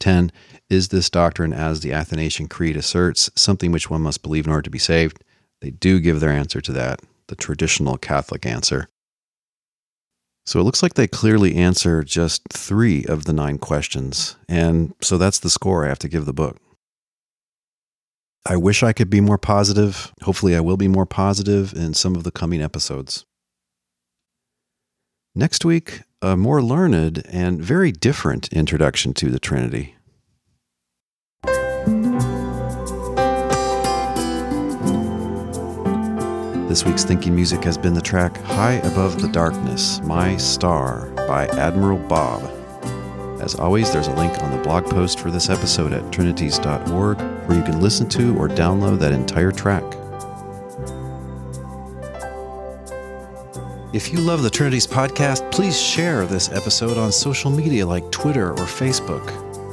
10. 0.00 0.32
Is 0.70 0.88
this 0.88 1.10
doctrine, 1.10 1.52
as 1.52 1.80
the 1.80 1.92
Athanasian 1.92 2.48
Creed 2.48 2.76
asserts, 2.76 3.30
something 3.34 3.72
which 3.72 3.90
one 3.90 4.02
must 4.02 4.22
believe 4.22 4.46
in 4.46 4.52
order 4.52 4.62
to 4.62 4.70
be 4.70 4.78
saved? 4.78 5.22
They 5.60 5.70
do 5.70 6.00
give 6.00 6.20
their 6.20 6.30
answer 6.30 6.60
to 6.60 6.72
that, 6.72 7.00
the 7.28 7.36
traditional 7.36 7.96
Catholic 7.96 8.46
answer. 8.46 8.88
So 10.46 10.60
it 10.60 10.62
looks 10.62 10.82
like 10.82 10.94
they 10.94 11.06
clearly 11.06 11.56
answer 11.56 12.02
just 12.02 12.42
three 12.50 13.04
of 13.04 13.24
the 13.24 13.34
nine 13.34 13.58
questions, 13.58 14.36
and 14.48 14.94
so 15.02 15.18
that's 15.18 15.38
the 15.40 15.50
score 15.50 15.84
I 15.84 15.88
have 15.88 15.98
to 15.98 16.08
give 16.08 16.24
the 16.24 16.32
book. 16.32 16.56
I 18.46 18.56
wish 18.56 18.82
I 18.82 18.94
could 18.94 19.10
be 19.10 19.20
more 19.20 19.36
positive. 19.36 20.10
Hopefully, 20.22 20.56
I 20.56 20.60
will 20.60 20.78
be 20.78 20.88
more 20.88 21.04
positive 21.04 21.74
in 21.74 21.92
some 21.92 22.16
of 22.16 22.24
the 22.24 22.30
coming 22.30 22.62
episodes. 22.62 23.26
Next 25.34 25.66
week, 25.66 26.00
a 26.20 26.36
more 26.36 26.60
learned 26.60 27.24
and 27.28 27.62
very 27.62 27.92
different 27.92 28.48
introduction 28.52 29.14
to 29.14 29.30
the 29.30 29.38
Trinity. 29.38 29.94
This 36.68 36.84
week's 36.84 37.04
thinking 37.04 37.34
music 37.34 37.62
has 37.64 37.78
been 37.78 37.94
the 37.94 38.00
track 38.00 38.36
High 38.38 38.74
Above 38.74 39.22
the 39.22 39.28
Darkness, 39.28 40.00
My 40.02 40.36
Star 40.36 41.10
by 41.28 41.46
Admiral 41.48 41.98
Bob. 41.98 42.42
As 43.40 43.54
always, 43.54 43.92
there's 43.92 44.08
a 44.08 44.14
link 44.14 44.36
on 44.42 44.50
the 44.50 44.62
blog 44.62 44.86
post 44.86 45.20
for 45.20 45.30
this 45.30 45.48
episode 45.48 45.92
at 45.92 46.12
trinities.org 46.12 47.20
where 47.46 47.56
you 47.56 47.62
can 47.62 47.80
listen 47.80 48.08
to 48.10 48.36
or 48.36 48.48
download 48.48 48.98
that 48.98 49.12
entire 49.12 49.52
track. 49.52 49.84
If 53.94 54.12
you 54.12 54.18
love 54.18 54.42
the 54.42 54.50
Trinities 54.50 54.86
podcast, 54.86 55.50
please 55.50 55.80
share 55.80 56.26
this 56.26 56.52
episode 56.52 56.98
on 56.98 57.10
social 57.10 57.50
media 57.50 57.86
like 57.86 58.10
Twitter 58.10 58.50
or 58.50 58.66
Facebook. 58.66 59.26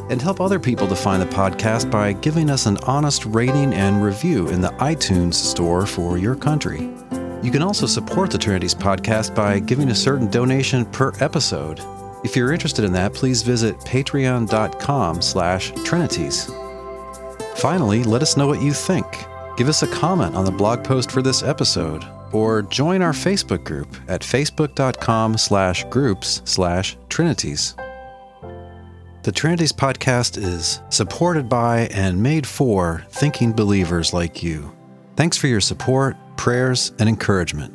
And 0.10 0.22
help 0.22 0.40
other 0.40 0.58
people 0.58 0.88
to 0.88 0.96
find 0.96 1.22
the 1.22 1.26
podcast 1.26 1.92
by 1.92 2.14
giving 2.14 2.50
us 2.50 2.66
an 2.66 2.78
honest 2.86 3.26
rating 3.26 3.74
and 3.74 4.02
review 4.02 4.48
in 4.48 4.62
the 4.62 4.70
iTunes 4.80 5.34
store 5.34 5.86
for 5.86 6.18
your 6.18 6.34
country. 6.34 6.90
You 7.44 7.52
can 7.52 7.62
also 7.62 7.88
support 7.88 8.32
the 8.32 8.38
Trinities 8.38 8.74
podcast 8.74 9.36
by 9.36 9.60
giving 9.60 9.90
a 9.90 9.96
certain 9.96 10.32
donation 10.32 10.86
per 10.86 11.12
episode. 11.20 11.82
If 12.24 12.38
you're 12.38 12.54
interested 12.54 12.86
in 12.86 12.94
that, 12.94 13.14
please 13.14 13.42
visit 13.42 13.78
patreon.com 13.80 15.22
slash 15.22 15.74
trinities. 15.84 16.50
Finally, 17.58 18.06
let 18.06 18.22
us 18.22 18.38
know 18.38 18.48
what 18.48 18.62
you 18.62 18.72
think. 18.72 19.06
Give 19.58 19.68
us 19.68 19.84
a 19.84 19.88
comment 19.88 20.36
on 20.36 20.46
the 20.46 20.52
blog 20.52 20.86
post 20.86 21.12
for 21.12 21.22
this 21.22 21.44
episode 21.44 22.06
or 22.36 22.62
join 22.62 23.02
our 23.02 23.14
Facebook 23.14 23.64
group 23.64 23.96
at 24.08 24.22
facebook.com 24.22 25.38
slash 25.38 25.86
groups 25.86 26.42
slash 26.46 26.98
trinities. 27.10 27.76
The 29.24 29.32
Trinities 29.32 29.72
podcast 29.72 30.38
is 30.38 30.82
supported 30.90 31.50
by 31.50 31.88
and 31.88 32.22
made 32.22 32.46
for 32.46 33.04
thinking 33.10 33.54
believers 33.54 34.14
like 34.14 34.44
you. 34.44 34.72
Thanks 35.16 35.36
for 35.36 35.48
your 35.48 35.62
support, 35.62 36.16
prayers, 36.38 36.92
and 37.00 37.10
encouragement. 37.10 37.75